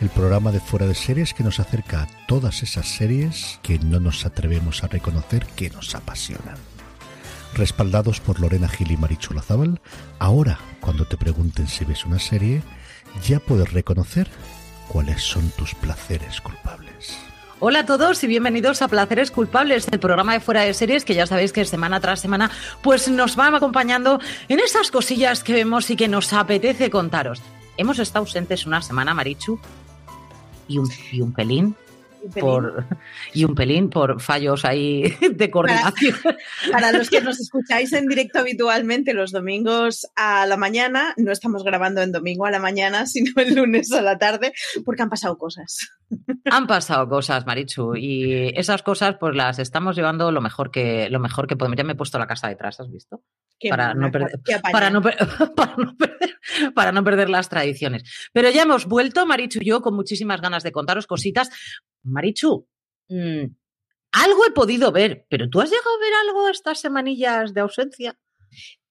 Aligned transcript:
El 0.00 0.10
programa 0.10 0.52
de 0.52 0.60
fuera 0.60 0.86
de 0.86 0.94
series 0.94 1.34
que 1.34 1.42
nos 1.42 1.58
acerca 1.58 2.02
a 2.02 2.26
todas 2.28 2.62
esas 2.62 2.86
series 2.86 3.58
que 3.62 3.80
no 3.80 3.98
nos 3.98 4.24
atrevemos 4.24 4.84
a 4.84 4.86
reconocer 4.86 5.44
que 5.56 5.70
nos 5.70 5.92
apasionan. 5.96 6.54
Respaldados 7.54 8.20
por 8.20 8.38
Lorena 8.38 8.68
Gil 8.68 8.92
y 8.92 8.96
Marichu 8.96 9.34
Lazábal, 9.34 9.80
ahora 10.20 10.60
cuando 10.80 11.04
te 11.04 11.16
pregunten 11.16 11.66
si 11.66 11.84
ves 11.84 12.04
una 12.04 12.20
serie, 12.20 12.62
ya 13.26 13.40
puedes 13.40 13.72
reconocer 13.72 14.28
cuáles 14.86 15.22
son 15.22 15.50
tus 15.50 15.74
placeres 15.74 16.40
culpables. 16.40 17.18
Hola 17.58 17.80
a 17.80 17.86
todos 17.86 18.22
y 18.22 18.28
bienvenidos 18.28 18.82
a 18.82 18.88
Placeres 18.88 19.32
Culpables, 19.32 19.88
el 19.90 19.98
programa 19.98 20.34
de 20.34 20.38
fuera 20.38 20.60
de 20.60 20.74
series 20.74 21.04
que 21.04 21.14
ya 21.14 21.26
sabéis 21.26 21.52
que 21.52 21.64
semana 21.64 21.98
tras 21.98 22.20
semana 22.20 22.52
pues 22.82 23.08
nos 23.08 23.36
va 23.36 23.48
acompañando 23.48 24.20
en 24.48 24.60
esas 24.60 24.92
cosillas 24.92 25.42
que 25.42 25.54
vemos 25.54 25.90
y 25.90 25.96
que 25.96 26.06
nos 26.06 26.32
apetece 26.32 26.88
contaros. 26.88 27.42
Hemos 27.76 27.98
estado 27.98 28.24
ausentes 28.24 28.64
una 28.64 28.80
semana, 28.80 29.12
Marichu, 29.12 29.58
y 30.68 30.78
un, 30.78 30.88
y 31.10 31.20
un 31.20 31.32
pelín 31.32 31.74
por 32.40 32.84
y 33.34 33.44
un 33.44 33.54
pelín 33.54 33.90
por 33.90 34.20
fallos 34.20 34.64
ahí 34.64 35.14
de 35.30 35.50
coordinación. 35.50 36.16
Para, 36.22 36.38
para, 36.72 36.92
los 36.92 37.10
que 37.10 37.20
nos 37.20 37.40
escucháis 37.40 37.92
en 37.92 38.06
directo 38.06 38.38
habitualmente 38.38 39.14
los 39.14 39.32
domingos 39.32 40.06
a 40.14 40.46
la 40.46 40.56
mañana, 40.56 41.14
no 41.16 41.32
estamos 41.32 41.64
grabando 41.64 42.02
en 42.02 42.12
domingo 42.12 42.46
a 42.46 42.50
la 42.50 42.60
mañana, 42.60 43.06
sino 43.06 43.32
el 43.40 43.54
lunes 43.54 43.92
a 43.92 44.02
la 44.02 44.18
tarde, 44.18 44.52
porque 44.84 45.02
han 45.02 45.10
pasado 45.10 45.36
cosas. 45.38 45.90
Han 46.50 46.66
pasado 46.66 47.08
cosas, 47.08 47.44
Marichu, 47.46 47.94
y 47.94 48.48
esas 48.58 48.82
cosas 48.82 49.16
pues 49.20 49.36
las 49.36 49.58
estamos 49.58 49.94
llevando 49.94 50.32
lo 50.32 50.40
mejor 50.40 50.70
que 50.70 51.10
lo 51.10 51.20
mejor 51.20 51.46
que 51.46 51.56
podemos. 51.56 51.76
Ya 51.76 51.84
me 51.84 51.92
he 51.92 51.96
puesto 51.96 52.18
la 52.18 52.26
casa 52.26 52.48
detrás, 52.48 52.80
¿has 52.80 52.90
visto? 52.90 53.22
Para 53.68 53.92
no, 53.94 54.10
perder, 54.10 54.40
para, 54.72 54.90
no, 54.90 55.02
para, 55.02 55.26
no 55.76 55.96
perder, 55.96 56.38
para 56.74 56.92
no 56.92 57.04
perder 57.04 57.28
las 57.28 57.48
tradiciones. 57.48 58.30
Pero 58.32 58.50
ya 58.50 58.62
hemos 58.62 58.86
vuelto, 58.86 59.26
Marichu 59.26 59.58
y 59.60 59.66
yo, 59.66 59.82
con 59.82 59.94
muchísimas 59.94 60.40
ganas 60.40 60.62
de 60.62 60.72
contaros 60.72 61.06
cositas. 61.06 61.50
Marichu, 62.04 62.66
mmm, 63.08 63.44
algo 64.12 64.46
he 64.46 64.50
podido 64.52 64.92
ver, 64.92 65.26
pero 65.28 65.48
¿tú 65.50 65.60
has 65.60 65.70
llegado 65.70 65.90
a 65.96 66.00
ver 66.00 66.12
algo 66.26 66.48
estas 66.48 66.80
semanillas 66.80 67.52
de 67.52 67.60
ausencia? 67.60 68.18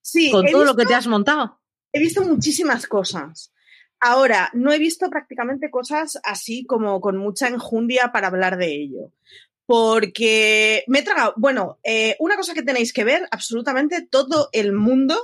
Sí. 0.00 0.30
Con 0.30 0.46
todo 0.46 0.60
visto, 0.60 0.64
lo 0.64 0.76
que 0.76 0.86
te 0.86 0.94
has 0.94 1.06
montado. 1.06 1.60
He 1.92 2.00
visto 2.00 2.22
muchísimas 2.22 2.86
cosas. 2.86 3.52
Ahora, 4.00 4.50
no 4.54 4.72
he 4.72 4.78
visto 4.78 5.10
prácticamente 5.10 5.70
cosas 5.70 6.18
así 6.22 6.64
como 6.64 7.00
con 7.00 7.16
mucha 7.16 7.48
enjundia 7.48 8.12
para 8.12 8.28
hablar 8.28 8.56
de 8.56 8.74
ello. 8.74 9.12
Porque 9.66 10.84
me 10.86 11.00
he 11.00 11.02
tragado, 11.02 11.34
bueno, 11.36 11.78
eh, 11.84 12.16
una 12.20 12.36
cosa 12.36 12.54
que 12.54 12.62
tenéis 12.62 12.92
que 12.92 13.04
ver 13.04 13.28
absolutamente 13.30 14.06
todo 14.06 14.48
el 14.52 14.72
mundo, 14.72 15.16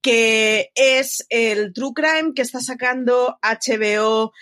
que 0.00 0.70
es 0.74 1.26
el 1.28 1.72
True 1.72 1.92
Crime 1.94 2.32
que 2.34 2.42
está 2.42 2.60
sacando 2.60 3.38
HBO 3.42 4.32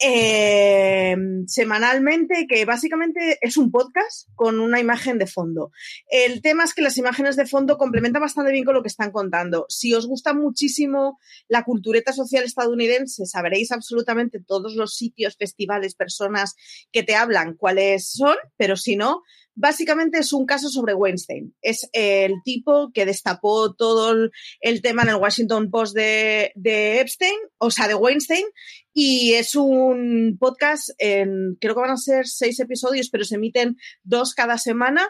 eh, 0.00 1.16
semanalmente, 1.46 2.46
que 2.48 2.64
básicamente 2.64 3.38
es 3.40 3.56
un 3.56 3.70
podcast 3.70 4.28
con 4.34 4.60
una 4.60 4.80
imagen 4.80 5.18
de 5.18 5.26
fondo. 5.26 5.72
El 6.08 6.40
tema 6.40 6.64
es 6.64 6.74
que 6.74 6.82
las 6.82 6.96
imágenes 6.98 7.36
de 7.36 7.46
fondo 7.46 7.78
complementan 7.78 8.22
bastante 8.22 8.52
bien 8.52 8.64
con 8.64 8.74
lo 8.74 8.82
que 8.82 8.88
están 8.88 9.10
contando. 9.10 9.66
Si 9.68 9.92
os 9.94 10.06
gusta 10.06 10.34
muchísimo 10.34 11.18
la 11.48 11.64
cultureta 11.64 12.12
social 12.12 12.44
estadounidense, 12.44 13.26
sabréis 13.26 13.72
absolutamente 13.72 14.40
todos 14.40 14.74
los 14.74 14.94
sitios, 14.94 15.36
festivales, 15.36 15.94
personas 15.94 16.54
que 16.92 17.02
te 17.02 17.16
hablan 17.16 17.54
cuáles 17.54 18.10
son, 18.10 18.36
pero 18.56 18.76
si 18.76 18.96
no, 18.96 19.22
básicamente 19.58 20.18
es 20.18 20.32
un 20.32 20.46
caso 20.46 20.68
sobre 20.68 20.94
Weinstein. 20.94 21.54
Es 21.60 21.88
el 21.92 22.34
tipo 22.44 22.90
que 22.94 23.04
destapó 23.04 23.74
todo 23.74 24.30
el 24.60 24.82
tema 24.82 25.02
en 25.02 25.08
el 25.08 25.16
Washington 25.16 25.70
Post 25.70 25.96
de, 25.96 26.52
Epstein, 27.00 27.36
o 27.58 27.70
sea, 27.70 27.88
de 27.88 27.94
Weinstein, 27.94 28.46
y 28.94 29.34
es 29.34 29.54
un 29.56 30.36
podcast, 30.38 30.90
en, 30.98 31.56
creo 31.60 31.74
que 31.74 31.80
van 31.80 31.90
a 31.90 31.96
ser 31.96 32.26
seis 32.26 32.60
episodios, 32.60 33.10
pero 33.10 33.24
se 33.24 33.34
emiten 33.34 33.76
dos 34.02 34.32
cada 34.34 34.58
semana. 34.58 35.06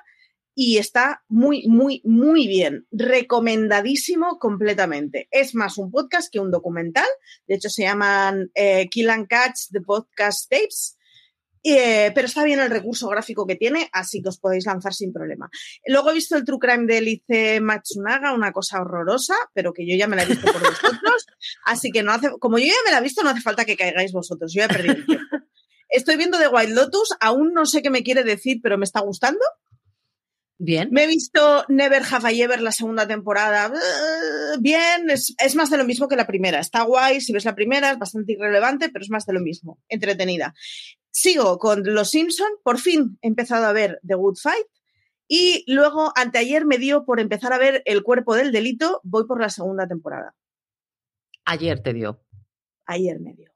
Y 0.61 0.79
está 0.79 1.23
muy, 1.29 1.69
muy, 1.69 2.03
muy 2.05 2.49
bien. 2.49 2.85
Recomendadísimo 2.91 4.41
completamente. 4.41 5.29
Es 5.31 5.55
más 5.55 5.79
un 5.79 5.93
podcast 5.93 6.33
que 6.33 6.41
un 6.41 6.51
documental. 6.51 7.07
De 7.47 7.55
hecho, 7.55 7.71
se 7.71 7.83
llaman 7.83 8.51
eh, 8.55 8.89
Kill 8.91 9.09
and 9.09 9.29
Catch 9.29 9.69
the 9.71 9.81
Podcast 9.81 10.51
Tapes. 10.51 10.98
Eh, 11.63 12.13
pero 12.15 12.27
está 12.27 12.45
bien 12.45 12.61
el 12.61 12.71
recurso 12.71 13.09
gráfico 13.09 13.47
que 13.47 13.57
tiene, 13.57 13.89
así 13.93 14.23
que 14.23 14.29
os 14.29 14.39
podéis 14.39 14.67
lanzar 14.67 14.95
sin 14.95 15.13
problema. 15.13 15.51
Luego 15.87 16.11
he 16.11 16.15
visto 16.15 16.37
el 16.37 16.45
True 16.45 16.59
Crime 16.59 16.87
de 16.87 17.01
Lice 17.01 17.61
Matsunaga, 17.61 18.33
una 18.33 18.53
cosa 18.53 18.81
horrorosa, 18.81 19.35
pero 19.55 19.73
que 19.73 19.87
yo 19.89 19.97
ya 19.97 20.07
me 20.07 20.17
la 20.17 20.23
he 20.23 20.27
visto 20.27 20.51
por 20.51 20.61
vosotros, 20.61 21.27
así 21.65 21.91
que 21.91 22.03
no 22.03 22.13
hace, 22.13 22.31
como 22.39 22.59
yo 22.59 22.67
ya 22.67 22.73
me 22.87 22.93
la 22.93 22.99
he 22.99 23.03
visto, 23.03 23.23
no 23.23 23.31
hace 23.31 23.41
falta 23.41 23.65
que 23.65 23.77
caigáis 23.77 24.13
vosotros, 24.13 24.53
yo 24.53 24.61
ya 24.61 24.67
he 24.67 24.69
perdido 24.69 24.95
el 24.95 25.07
tiempo. 25.07 25.37
Estoy 25.89 26.17
viendo 26.17 26.39
The 26.39 26.49
Wild 26.49 26.75
Lotus, 26.75 27.15
aún 27.19 27.53
no 27.55 27.65
sé 27.65 27.83
qué 27.83 27.91
me 27.91 28.03
quiere 28.03 28.23
decir, 28.23 28.61
pero 28.63 28.77
me 28.77 28.85
está 28.85 29.01
gustando. 29.01 29.41
Bien. 30.61 30.89
Me 30.91 31.05
he 31.05 31.07
visto 31.07 31.65
Never 31.69 32.03
Have 32.11 32.33
I 32.33 32.43
Ever 32.43 32.61
la 32.61 32.73
segunda 32.73 33.07
temporada. 33.07 33.73
Bien, 34.61 35.09
es, 35.09 35.35
es, 35.39 35.55
más 35.55 35.71
de 35.71 35.77
lo 35.77 35.85
mismo 35.85 36.09
que 36.09 36.17
la 36.17 36.27
primera. 36.27 36.59
Está 36.59 36.83
guay, 36.83 37.21
si 37.21 37.33
ves 37.33 37.45
la 37.45 37.55
primera 37.55 37.93
es 37.93 37.99
bastante 37.99 38.33
irrelevante, 38.33 38.89
pero 38.91 39.05
es 39.05 39.11
más 39.11 39.25
de 39.25 39.35
lo 39.35 39.41
mismo. 39.41 39.79
Entretenida. 39.89 40.55
Sigo 41.19 41.59
con 41.59 41.83
Los 41.83 42.11
Simpson. 42.11 42.47
Por 42.63 42.79
fin 42.79 43.19
he 43.23 43.27
empezado 43.27 43.67
a 43.67 43.73
ver 43.73 43.99
The 44.07 44.15
Good 44.15 44.37
Fight. 44.37 44.67
Y 45.27 45.65
luego, 45.67 46.13
anteayer 46.15 46.65
me 46.65 46.79
dio 46.79 47.05
por 47.05 47.19
empezar 47.19 47.53
a 47.53 47.59
ver 47.59 47.83
El 47.87 48.05
Cuerpo 48.05 48.37
del 48.37 48.53
Delito. 48.53 49.01
Voy 49.03 49.27
por 49.27 49.41
la 49.41 49.51
segunda 49.51 49.89
temporada. 49.89 50.37
Ayer 51.45 51.83
te 51.83 51.93
dio. 51.93 52.23
Ayer 52.87 53.19
me 53.19 53.35
dio. 53.35 53.51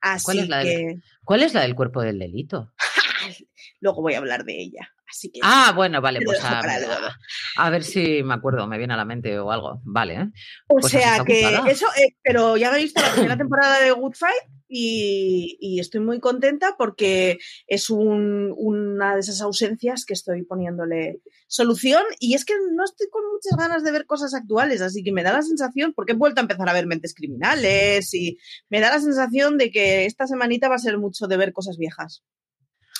Así 0.00 0.26
¿Cuál 0.26 0.38
es 0.38 0.48
la 0.48 0.62
que... 0.62 0.68
Del, 0.68 1.02
¿Cuál 1.24 1.42
es 1.42 1.54
la 1.54 1.62
del 1.62 1.74
Cuerpo 1.74 2.02
del 2.02 2.20
Delito? 2.20 2.72
luego 3.80 4.00
voy 4.00 4.14
a 4.14 4.18
hablar 4.18 4.44
de 4.44 4.56
ella. 4.56 4.88
Así 5.10 5.32
que. 5.32 5.40
Ah, 5.42 5.72
bueno, 5.74 6.00
vale, 6.00 6.20
pues 6.24 6.38
a, 6.44 7.70
ver 7.70 7.82
si 7.82 8.22
me 8.22 8.34
acuerdo, 8.34 8.68
me 8.68 8.78
viene 8.78 8.94
a 8.94 8.96
la 8.96 9.04
mente 9.04 9.36
o 9.40 9.50
algo. 9.50 9.80
Vale. 9.82 10.14
¿eh? 10.14 10.30
O 10.68 10.76
pues 10.76 10.92
sea 10.92 11.24
que 11.24 11.48
eso, 11.66 11.86
eh, 11.96 12.14
pero 12.22 12.56
ya 12.56 12.68
habéis 12.68 12.84
visto 12.84 13.02
la 13.02 13.12
primera 13.12 13.36
temporada 13.36 13.80
de 13.80 13.90
Good 13.90 14.14
Fight 14.14 14.57
y, 14.68 15.78
estoy 15.80 16.00
muy 16.00 16.20
contenta 16.20 16.74
porque 16.76 17.38
es 17.66 17.88
una 17.90 19.14
de 19.14 19.20
esas 19.20 19.40
ausencias 19.40 20.04
que 20.04 20.14
estoy 20.14 20.44
poniéndole 20.44 21.20
solución 21.46 22.02
y 22.18 22.34
es 22.34 22.44
que 22.44 22.54
no 22.74 22.84
estoy 22.84 23.08
con 23.10 23.22
muchas 23.32 23.58
ganas 23.58 23.84
de 23.84 23.92
ver 23.92 24.06
cosas 24.06 24.34
actuales, 24.34 24.80
así 24.82 25.02
que 25.02 25.12
me 25.12 25.22
da 25.22 25.32
la 25.32 25.42
sensación, 25.42 25.92
porque 25.94 26.12
he 26.12 26.16
vuelto 26.16 26.40
a 26.40 26.42
empezar 26.42 26.68
a 26.68 26.72
ver 26.72 26.86
mentes 26.86 27.14
criminales 27.14 28.12
y 28.14 28.38
me 28.68 28.80
da 28.80 28.90
la 28.90 29.00
sensación 29.00 29.56
de 29.56 29.70
que 29.70 30.04
esta 30.04 30.26
semanita 30.26 30.68
va 30.68 30.74
a 30.74 30.78
ser 30.78 30.98
mucho 30.98 31.26
de 31.26 31.36
ver 31.36 31.52
cosas 31.52 31.76
viejas 31.78 32.22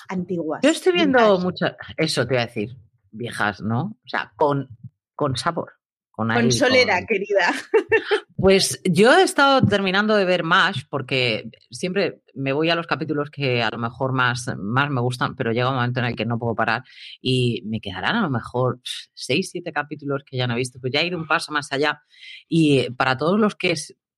antiguas. 0.09 0.61
Yo 0.63 0.71
estoy 0.71 0.93
viendo 0.93 1.39
muchas, 1.39 1.75
eso 1.97 2.27
te 2.27 2.35
voy 2.35 2.43
a 2.43 2.47
decir, 2.47 2.77
viejas, 3.11 3.61
¿no? 3.61 3.99
O 4.05 4.09
sea, 4.09 4.33
con, 4.37 4.69
con 5.15 5.37
sabor. 5.37 5.78
Con, 6.19 6.51
solera, 6.51 7.07
querida. 7.07 7.53
Pues 8.37 8.81
yo 8.85 9.17
he 9.17 9.23
estado 9.23 9.65
terminando 9.67 10.17
de 10.17 10.25
ver 10.25 10.43
MASH 10.43 10.85
porque 10.91 11.49
siempre 11.71 12.23
me 12.35 12.53
voy 12.53 12.71
a 12.71 12.77
los 12.77 12.87
capítulos 12.89 13.31
que 13.31 13.63
a 13.63 13.71
lo 13.71 13.79
mejor 13.79 14.13
más, 14.13 14.47
más 14.59 14.91
me 14.91 15.01
gustan, 15.01 15.37
pero 15.37 15.53
llega 15.53 15.69
un 15.69 15.77
momento 15.77 16.01
en 16.01 16.07
el 16.07 16.17
que 16.17 16.25
no 16.25 16.39
puedo 16.39 16.55
parar 16.57 16.83
y 17.21 17.63
me 17.67 17.81
quedarán 17.81 18.17
a 18.17 18.23
lo 18.23 18.31
mejor 18.31 18.81
seis, 19.15 19.51
siete 19.51 19.73
capítulos 19.73 20.23
que 20.25 20.37
ya 20.37 20.47
no 20.49 20.55
he 20.55 20.57
visto. 20.57 20.81
Pues 20.81 20.93
ya 20.93 21.01
he 21.01 21.07
ido 21.07 21.19
un 21.19 21.27
paso 21.27 21.53
más 21.53 21.71
allá 21.73 22.03
y 22.49 22.91
para 22.91 23.17
todos 23.17 23.39
los 23.39 23.55
que 23.55 23.75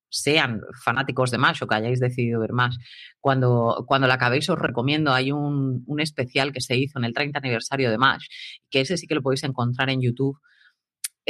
sean 0.08 0.62
fanáticos 0.82 1.30
de 1.30 1.38
MASH 1.38 1.62
o 1.62 1.66
que 1.66 1.74
hayáis 1.74 2.00
decidido 2.00 2.40
ver 2.40 2.52
MASH, 2.52 2.76
cuando, 3.20 3.84
cuando 3.86 4.06
la 4.06 4.14
acabéis 4.14 4.48
os 4.48 4.58
recomiendo, 4.58 5.12
hay 5.12 5.32
un, 5.32 5.82
un 5.86 6.00
especial 6.00 6.52
que 6.52 6.62
se 6.62 6.76
hizo 6.76 6.98
en 6.98 7.04
el 7.04 7.12
30 7.12 7.38
aniversario 7.38 7.90
de 7.90 7.98
MASH, 7.98 8.26
que 8.70 8.80
ese 8.80 8.96
sí 8.96 9.06
que 9.06 9.14
lo 9.14 9.22
podéis 9.22 9.44
encontrar 9.44 9.90
en 9.90 10.00
YouTube 10.00 10.38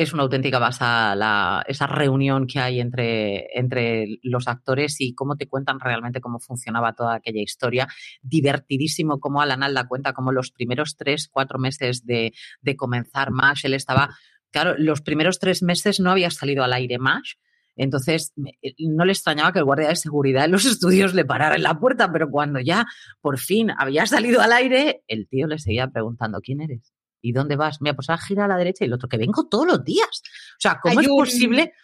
es 0.02 0.12
una 0.12 0.22
auténtica 0.22 0.58
basa 0.58 1.62
esa 1.66 1.86
reunión 1.86 2.46
que 2.46 2.58
hay 2.58 2.80
entre, 2.80 3.58
entre 3.58 4.18
los 4.22 4.48
actores 4.48 4.96
y 5.00 5.14
cómo 5.14 5.36
te 5.36 5.46
cuentan 5.46 5.80
realmente 5.80 6.20
cómo 6.20 6.38
funcionaba 6.38 6.94
toda 6.94 7.16
aquella 7.16 7.42
historia. 7.42 7.88
Divertidísimo 8.22 9.20
cómo 9.20 9.42
Alan 9.42 9.62
Alda 9.62 9.86
cuenta 9.86 10.12
como 10.12 10.32
los 10.32 10.50
primeros 10.50 10.96
tres, 10.96 11.28
cuatro 11.30 11.58
meses 11.58 12.04
de, 12.06 12.32
de 12.60 12.76
comenzar 12.76 13.30
MASH, 13.30 13.66
él 13.66 13.74
estaba, 13.74 14.16
claro, 14.50 14.74
los 14.78 15.02
primeros 15.02 15.38
tres 15.38 15.62
meses 15.62 16.00
no 16.00 16.10
había 16.10 16.30
salido 16.30 16.64
al 16.64 16.72
aire 16.72 16.98
MASH, 16.98 17.34
entonces, 17.76 18.34
eh, 18.62 18.74
no 18.78 19.04
le 19.04 19.12
extrañaba 19.12 19.52
que 19.52 19.58
el 19.58 19.64
guardia 19.64 19.88
de 19.88 19.96
seguridad 19.96 20.44
en 20.44 20.52
los 20.52 20.64
estudios 20.66 21.14
le 21.14 21.24
parara 21.24 21.56
en 21.56 21.62
la 21.62 21.78
puerta, 21.78 22.12
pero 22.12 22.30
cuando 22.30 22.60
ya 22.60 22.86
por 23.20 23.38
fin 23.38 23.70
había 23.76 24.06
salido 24.06 24.40
al 24.40 24.52
aire, 24.52 25.02
el 25.06 25.28
tío 25.28 25.46
le 25.46 25.58
seguía 25.58 25.88
preguntando, 25.88 26.40
¿quién 26.42 26.60
eres? 26.60 26.92
¿Y 27.20 27.32
dónde 27.32 27.56
vas? 27.56 27.80
Mira, 27.80 27.94
pues 27.94 28.10
a 28.10 28.18
girar 28.18 28.46
a 28.46 28.54
la 28.54 28.58
derecha 28.58 28.84
y 28.84 28.86
el 28.86 28.92
otro, 28.92 29.08
que 29.08 29.18
vengo 29.18 29.46
todos 29.48 29.66
los 29.66 29.84
días. 29.84 30.08
O 30.08 30.60
sea, 30.60 30.78
¿cómo 30.82 31.00
es 31.00 31.08
posible? 31.08 31.74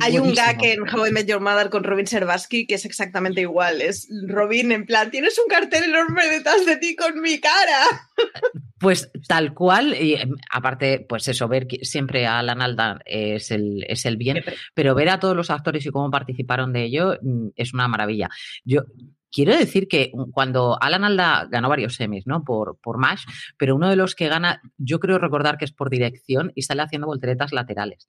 Hay 0.00 0.18
un 0.18 0.32
gag 0.32 0.64
en 0.64 0.82
How 0.82 1.06
I 1.06 1.12
Met 1.12 1.26
Your 1.26 1.40
Mother 1.40 1.70
con 1.70 1.82
Robin 1.82 2.06
Servaski 2.06 2.66
que 2.66 2.76
es 2.76 2.84
exactamente 2.84 3.40
igual. 3.40 3.80
Es 3.82 4.08
Robin 4.28 4.70
en 4.72 4.86
plan, 4.86 5.10
tienes 5.10 5.38
un 5.38 5.48
cartel 5.48 5.84
enorme 5.84 6.26
detrás 6.28 6.64
de 6.64 6.76
ti 6.76 6.94
con 6.94 7.20
mi 7.20 7.40
cara. 7.40 7.84
Pues 8.80 9.10
tal 9.26 9.54
cual, 9.54 9.92
y 10.00 10.14
em, 10.14 10.36
aparte, 10.52 11.04
pues 11.08 11.26
eso, 11.26 11.48
ver 11.48 11.66
siempre 11.82 12.26
a 12.26 12.38
Alan 12.38 12.62
Alda 12.62 13.00
es 13.04 13.50
el, 13.50 13.84
es 13.88 14.06
el 14.06 14.16
bien, 14.16 14.44
pero 14.72 14.94
ver 14.94 15.08
a 15.08 15.18
todos 15.18 15.34
los 15.34 15.50
actores 15.50 15.84
y 15.84 15.90
cómo 15.90 16.12
participaron 16.12 16.72
de 16.72 16.84
ello 16.84 17.18
mm, 17.20 17.48
es 17.56 17.74
una 17.74 17.88
maravilla. 17.88 18.28
Yo 18.62 18.84
Quiero 19.30 19.56
decir 19.56 19.88
que 19.88 20.10
cuando 20.32 20.78
Alan 20.80 21.04
Alda 21.04 21.46
ganó 21.50 21.68
varios 21.68 21.94
semis, 21.94 22.26
¿no? 22.26 22.44
Por, 22.44 22.78
por 22.80 22.98
MASH, 22.98 23.24
pero 23.56 23.76
uno 23.76 23.88
de 23.90 23.96
los 23.96 24.14
que 24.14 24.28
gana, 24.28 24.62
yo 24.78 25.00
creo 25.00 25.18
recordar 25.18 25.58
que 25.58 25.66
es 25.66 25.72
por 25.72 25.90
dirección 25.90 26.52
y 26.54 26.62
sale 26.62 26.82
haciendo 26.82 27.06
volteretas 27.06 27.52
laterales 27.52 28.08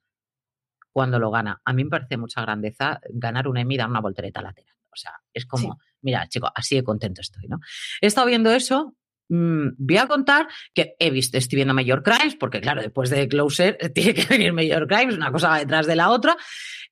cuando 0.92 1.19
lo 1.19 1.31
gana. 1.31 1.62
A 1.66 1.74
mí 1.74 1.83
me 1.83 1.89
parece 1.89 2.18
mucha 2.18 2.42
grandeza 2.42 3.00
ganar 3.10 3.48
un 3.48 3.57
Emmy 3.57 3.75
y 3.75 3.77
dar 3.77 3.89
una 3.89 4.01
voltereta 4.01 4.42
lateral. 4.42 4.75
O 4.92 4.95
sea, 4.95 5.13
es 5.33 5.45
como, 5.45 5.80
mira, 6.01 6.27
chico, 6.27 6.50
así 6.54 6.75
de 6.75 6.83
contento 6.83 7.22
estoy, 7.22 7.48
¿no? 7.48 7.60
He 8.01 8.07
estado 8.07 8.27
viendo 8.27 8.51
eso. 8.51 8.95
Mm, 9.30 9.69
voy 9.77 9.98
a 9.98 10.07
contar 10.07 10.48
que 10.74 10.95
he 10.98 11.12
visto, 11.12 11.38
estoy 11.38 11.57
viendo 11.57 11.74
Major 11.74 12.01
Crimes, 12.01 12.36
porque 12.36 12.60
claro, 12.60 12.81
después 12.81 13.12
de 13.12 13.27
Closer 13.27 13.77
tiene 13.94 14.13
que 14.13 14.25
venir 14.25 14.54
Major 14.54 14.88
Crimes, 14.88 15.15
una 15.15 15.31
cosa 15.31 15.50
va 15.50 15.60
detrás 15.60 15.86
de 15.86 15.95
la 15.95 16.10
otra. 16.10 16.36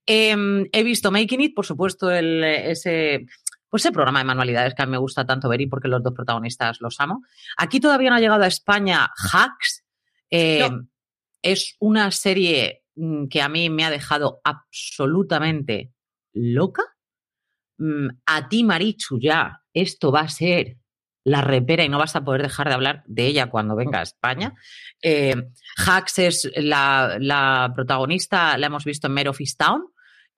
Em, 0.05 0.67
he 0.71 0.83
visto 0.83 1.11
Making 1.11 1.41
It, 1.41 1.55
por 1.55 1.65
supuesto, 1.65 2.11
el, 2.11 2.43
ese 2.43 3.25
pues 3.69 3.83
ese 3.83 3.91
programa 3.91 4.19
de 4.19 4.25
manualidades 4.25 4.73
que 4.73 4.81
a 4.81 4.85
mí 4.85 4.91
me 4.91 4.97
gusta 4.97 5.25
tanto 5.25 5.49
ver 5.49 5.61
y 5.61 5.67
porque 5.67 5.87
los 5.87 6.03
dos 6.03 6.13
protagonistas 6.13 6.79
los 6.81 6.99
amo. 6.99 7.23
Aquí 7.57 7.79
todavía 7.79 8.09
no 8.09 8.15
ha 8.15 8.19
llegado 8.19 8.43
a 8.43 8.47
España 8.47 9.09
Hacks. 9.31 9.83
Eh, 10.29 10.69
es 11.41 11.75
una 11.79 12.11
serie 12.11 12.83
mm, 12.95 13.27
que 13.27 13.41
a 13.41 13.49
mí 13.49 13.69
me 13.69 13.83
ha 13.83 13.89
dejado 13.89 14.41
absolutamente 14.43 15.91
loca. 16.33 16.83
Mm, 17.77 18.07
a 18.25 18.49
ti, 18.49 18.63
Marichu, 18.63 19.19
ya 19.19 19.61
esto 19.73 20.11
va 20.11 20.21
a 20.21 20.29
ser 20.29 20.77
la 21.23 21.41
repera 21.41 21.83
y 21.83 21.89
no 21.89 21.99
vas 21.99 22.15
a 22.15 22.23
poder 22.23 22.41
dejar 22.41 22.69
de 22.69 22.73
hablar 22.73 23.03
de 23.05 23.27
ella 23.27 23.49
cuando 23.49 23.75
venga 23.75 23.99
a 23.99 24.03
España. 24.03 24.55
Eh, 25.01 25.35
Hacks 25.85 26.19
es 26.19 26.51
la, 26.55 27.69
protagonista, 27.75 28.57
la 28.57 28.67
hemos 28.67 28.85
visto 28.85 29.07
en 29.07 29.13
Mare 29.13 29.29
of 29.29 29.39
Town, 29.57 29.89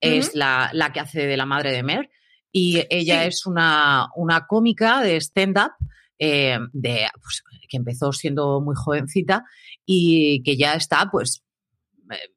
es 0.02 0.34
la, 0.34 0.72
la, 0.74 0.92
que 0.92 1.00
hace 1.00 1.28
de 1.28 1.38
la 1.38 1.46
madre 1.46 1.72
de 1.72 1.84
Mer. 1.84 2.10
Y 2.52 2.84
ella 2.90 3.26
es 3.26 3.46
una, 3.46 4.08
una, 4.16 4.48
cómica 4.48 5.02
de 5.02 5.18
stand-up 5.18 5.72
eh, 6.18 6.58
de, 6.74 7.08
pues, 7.22 7.44
que 7.68 7.78
empezó 7.78 8.12
siendo 8.12 8.60
muy 8.62 8.76
jovencita 8.76 9.44
y 9.86 10.42
que 10.44 10.58
ya 10.58 10.74
está, 10.74 11.10
pues, 11.12 11.44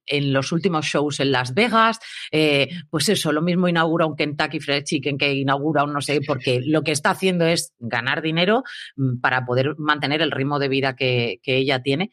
en 0.06 0.32
los 0.32 0.52
últimos 0.52 0.84
shows 0.84 1.20
en 1.20 1.32
Las 1.32 1.54
Vegas, 1.54 1.98
eh, 2.30 2.68
pues 2.90 3.08
eso, 3.08 3.32
lo 3.32 3.42
mismo 3.42 3.68
inaugura 3.68 4.06
un 4.06 4.16
Kentucky 4.16 4.60
Fried 4.60 4.84
Chicken 4.84 5.16
que 5.16 5.32
inaugura 5.32 5.84
un 5.84 5.92
no 5.92 6.00
sé, 6.00 6.20
porque 6.26 6.60
lo 6.64 6.82
que 6.82 6.92
está 6.92 7.10
haciendo 7.10 7.46
es 7.46 7.72
ganar 7.78 8.22
dinero 8.22 8.64
mm, 8.96 9.20
para 9.20 9.44
poder 9.44 9.74
mantener 9.78 10.20
el 10.22 10.30
ritmo 10.30 10.58
de 10.58 10.68
vida 10.68 10.94
que, 10.94 11.40
que 11.42 11.56
ella 11.56 11.82
tiene 11.82 12.10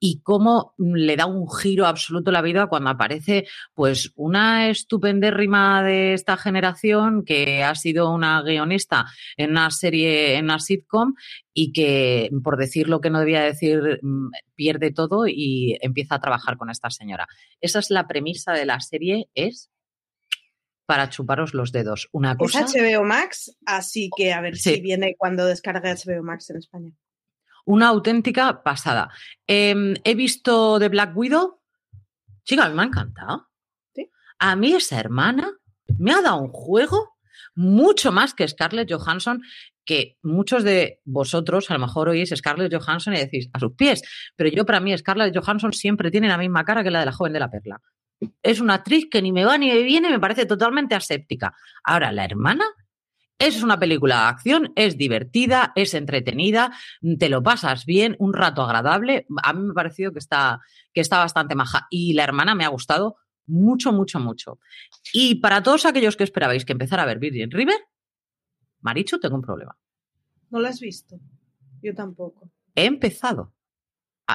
y 0.00 0.20
cómo 0.22 0.74
le 0.78 1.16
da 1.16 1.26
un 1.26 1.48
giro 1.50 1.86
absoluto 1.86 2.30
a 2.30 2.32
la 2.32 2.42
vida 2.42 2.66
cuando 2.68 2.90
aparece 2.90 3.46
pues 3.74 4.12
una 4.16 4.68
estupendérrima 4.68 5.82
de 5.82 6.14
esta 6.14 6.36
generación 6.36 7.24
que 7.24 7.64
ha 7.64 7.74
sido 7.74 8.12
una 8.12 8.42
guionista 8.42 9.06
en 9.36 9.50
una 9.50 9.70
serie, 9.70 10.36
en 10.36 10.44
una 10.44 10.60
sitcom 10.60 11.14
y 11.52 11.72
que, 11.72 12.30
por 12.42 12.56
decir 12.56 12.88
lo 12.88 13.00
que 13.00 13.10
no 13.10 13.20
debía 13.20 13.42
decir, 13.42 13.98
mm, 14.02 14.30
pierde 14.54 14.92
todo 14.92 15.26
y 15.26 15.76
empieza 15.80 16.16
a 16.16 16.20
trabajar 16.20 16.56
con 16.56 16.70
esta 16.70 16.90
señora. 16.90 17.26
Esa 17.60 17.80
es 17.80 17.90
la 17.90 18.06
premisa 18.06 18.52
de 18.52 18.66
la 18.66 18.80
serie, 18.80 19.28
es 19.34 19.70
para 20.86 21.10
chuparos 21.10 21.52
los 21.52 21.72
dedos. 21.72 22.08
Una 22.12 22.36
cosa... 22.36 22.60
Es 22.60 22.74
HBO 22.74 23.04
Max, 23.04 23.56
así 23.66 24.08
que 24.16 24.32
a 24.32 24.40
ver 24.40 24.56
si 24.56 24.80
viene 24.80 25.16
cuando 25.18 25.44
descargue 25.44 25.94
HBO 25.94 26.22
Max 26.22 26.48
en 26.50 26.56
España 26.56 26.92
una 27.68 27.88
auténtica 27.88 28.62
pasada. 28.62 29.10
Em, 29.46 29.94
he 30.02 30.14
visto 30.14 30.78
The 30.78 30.88
Black 30.88 31.14
Widow. 31.14 31.60
Chica, 32.42 32.64
a 32.64 32.68
mí 32.70 32.74
me 32.74 32.82
ha 32.82 32.86
encantado. 32.86 33.48
A 34.38 34.56
mí 34.56 34.72
esa 34.72 34.98
hermana 34.98 35.50
me 35.98 36.12
ha 36.12 36.22
dado 36.22 36.38
un 36.38 36.48
juego 36.48 37.16
mucho 37.54 38.10
más 38.10 38.32
que 38.32 38.48
Scarlett 38.48 38.90
Johansson, 38.90 39.42
que 39.84 40.16
muchos 40.22 40.64
de 40.64 41.00
vosotros 41.04 41.70
a 41.70 41.74
lo 41.74 41.80
mejor 41.80 42.08
oís 42.08 42.32
Scarlett 42.34 42.72
Johansson 42.72 43.14
y 43.14 43.18
decís 43.18 43.50
a 43.52 43.58
sus 43.58 43.74
pies, 43.74 44.02
pero 44.34 44.48
yo 44.48 44.64
para 44.64 44.80
mí 44.80 44.96
Scarlett 44.96 45.36
Johansson 45.36 45.74
siempre 45.74 46.10
tiene 46.10 46.28
la 46.28 46.38
misma 46.38 46.64
cara 46.64 46.82
que 46.82 46.90
la 46.90 47.00
de 47.00 47.06
la 47.06 47.12
joven 47.12 47.34
de 47.34 47.40
la 47.40 47.50
perla. 47.50 47.82
Es 48.42 48.60
una 48.60 48.74
actriz 48.74 49.08
que 49.10 49.20
ni 49.20 49.30
me 49.30 49.44
va 49.44 49.58
ni 49.58 49.68
me 49.68 49.82
viene, 49.82 50.08
me 50.08 50.20
parece 50.20 50.46
totalmente 50.46 50.94
aséptica. 50.94 51.54
Ahora, 51.84 52.12
la 52.12 52.24
hermana 52.24 52.64
es 53.38 53.62
una 53.62 53.78
película 53.78 54.16
de 54.16 54.28
acción, 54.28 54.72
es 54.74 54.98
divertida, 54.98 55.72
es 55.76 55.94
entretenida, 55.94 56.72
te 57.18 57.28
lo 57.28 57.42
pasas 57.42 57.86
bien, 57.86 58.16
un 58.18 58.32
rato 58.32 58.62
agradable. 58.62 59.26
A 59.42 59.52
mí 59.52 59.62
me 59.62 59.70
ha 59.70 59.74
parecido 59.74 60.12
que 60.12 60.18
está, 60.18 60.60
que 60.92 61.00
está 61.00 61.18
bastante 61.18 61.54
maja. 61.54 61.86
Y 61.90 62.14
la 62.14 62.24
hermana 62.24 62.54
me 62.54 62.64
ha 62.64 62.68
gustado 62.68 63.16
mucho, 63.46 63.92
mucho, 63.92 64.18
mucho. 64.18 64.58
Y 65.12 65.36
para 65.36 65.62
todos 65.62 65.86
aquellos 65.86 66.16
que 66.16 66.24
esperabais 66.24 66.64
que 66.64 66.72
empezara 66.72 67.04
a 67.04 67.06
ver 67.06 67.18
Virgin 67.18 67.50
River, 67.50 67.78
Marichu, 68.80 69.18
tengo 69.20 69.36
un 69.36 69.42
problema. 69.42 69.78
¿No 70.50 70.60
lo 70.60 70.68
has 70.68 70.80
visto? 70.80 71.18
Yo 71.82 71.94
tampoco. 71.94 72.50
He 72.74 72.86
empezado. 72.86 73.54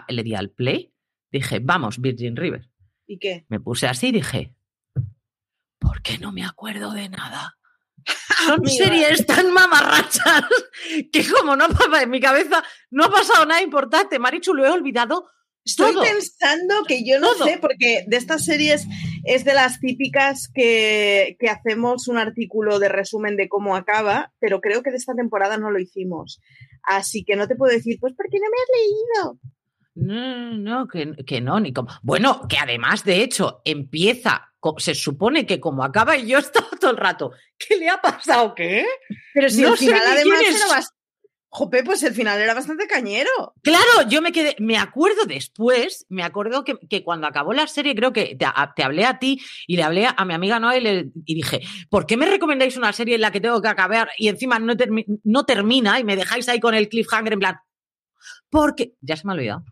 le 0.07 0.23
di 0.23 0.33
al 0.33 0.49
play, 0.49 0.93
dije, 1.31 1.59
vamos, 1.59 1.99
Virgin 1.99 2.35
River. 2.35 2.69
¿Y 3.05 3.19
qué? 3.19 3.45
Me 3.49 3.59
puse 3.59 3.87
así 3.87 4.07
y 4.07 4.11
dije, 4.13 4.55
¿por 5.77 6.01
qué 6.01 6.17
no 6.17 6.31
me 6.31 6.45
acuerdo 6.45 6.91
de 6.93 7.09
nada? 7.09 7.57
Son 8.45 8.65
series 8.67 9.25
tan 9.25 9.51
mamarrachas 9.51 10.43
que 11.11 11.25
como 11.31 11.55
no 11.55 11.67
en 12.01 12.09
mi 12.09 12.19
cabeza 12.19 12.63
no 12.91 13.05
ha 13.05 13.11
pasado 13.11 13.45
nada 13.45 13.61
importante. 13.61 14.19
Marichu, 14.19 14.53
lo 14.53 14.65
he 14.65 14.69
olvidado. 14.69 15.29
Estoy 15.65 15.95
pensando 15.95 16.83
que 16.85 17.05
yo 17.05 17.21
no 17.21 17.33
sé, 17.35 17.57
porque 17.57 18.03
de 18.05 18.17
estas 18.17 18.43
series 18.43 18.85
es 19.23 19.45
de 19.45 19.53
las 19.53 19.79
típicas 19.79 20.49
que, 20.53 21.37
que, 21.39 21.47
hacemos 21.47 22.09
un 22.09 22.17
artículo 22.17 22.79
de 22.79 22.89
resumen 22.89 23.37
de 23.37 23.47
cómo 23.47 23.77
acaba, 23.77 24.33
pero 24.39 24.59
creo 24.59 24.83
que 24.83 24.91
de 24.91 24.97
esta 24.97 25.13
temporada 25.13 25.57
no 25.57 25.71
lo 25.71 25.79
hicimos. 25.79 26.41
Así 26.83 27.23
que 27.23 27.37
no 27.37 27.47
te 27.47 27.55
puedo 27.55 27.71
decir, 27.71 27.97
pues 28.01 28.13
porque 28.17 28.39
no 28.39 28.47
me 28.49 28.57
has 28.57 28.69
leído. 28.81 29.39
No, 29.95 30.57
no, 30.57 30.87
que, 30.87 31.13
que 31.25 31.39
no, 31.39 31.59
ni 31.61 31.71
como. 31.71 31.89
Bueno, 32.01 32.41
que 32.49 32.57
además, 32.57 33.05
de 33.05 33.23
hecho, 33.23 33.61
empieza 33.63 34.52
se 34.77 34.95
supone 34.95 35.45
que 35.45 35.59
como 35.59 35.83
acaba 35.83 36.17
y 36.17 36.27
yo 36.27 36.37
estaba 36.39 36.69
todo 36.79 36.91
el 36.91 36.97
rato, 36.97 37.31
¿qué 37.57 37.77
le 37.77 37.89
ha 37.89 38.01
pasado? 38.01 38.53
¿Qué? 38.55 38.85
Pero 39.33 39.49
si 39.49 39.61
no 39.61 39.73
el 39.73 39.77
final 39.77 40.01
además 40.05 40.41
era 40.41 40.81
Jope, 41.55 41.83
pues 41.83 42.01
el 42.01 42.15
final 42.15 42.39
era 42.39 42.55
bastante 42.55 42.87
cañero. 42.87 43.29
Claro, 43.61 44.09
yo 44.09 44.23
me 44.23 44.31
quedé, 44.31 44.55
me 44.57 44.79
acuerdo 44.79 45.25
después, 45.27 46.03
me 46.09 46.23
acuerdo 46.23 46.63
que, 46.63 47.03
cuando 47.03 47.27
acabó 47.27 47.53
la 47.53 47.67
serie, 47.67 47.93
creo 47.93 48.11
que 48.11 48.35
te, 48.35 48.83
hablé 48.83 49.05
a 49.05 49.19
ti 49.19 49.39
y 49.67 49.77
le 49.77 49.83
hablé 49.83 50.07
a 50.07 50.25
mi 50.25 50.33
amiga 50.33 50.59
Noel 50.59 51.11
y, 51.25 51.35
dije, 51.35 51.61
¿por 51.91 52.07
qué 52.07 52.17
me 52.17 52.25
recomendáis 52.25 52.75
una 52.75 52.91
serie 52.91 53.15
en 53.15 53.21
la 53.21 53.31
que 53.31 53.39
tengo 53.39 53.61
que 53.61 53.67
acabar 53.67 54.09
y 54.17 54.29
encima 54.29 54.57
no, 54.57 54.73
no 55.23 55.45
termina 55.45 55.99
y 55.99 56.03
me 56.03 56.15
dejáis 56.15 56.49
ahí 56.49 56.59
con 56.59 56.73
el 56.73 56.89
cliffhanger 56.89 57.33
en 57.33 57.39
plan? 57.39 57.55
Porque 58.49 58.93
ya 59.01 59.15
se 59.15 59.27
me 59.27 59.33
ha 59.33 59.35
olvidado 59.35 59.63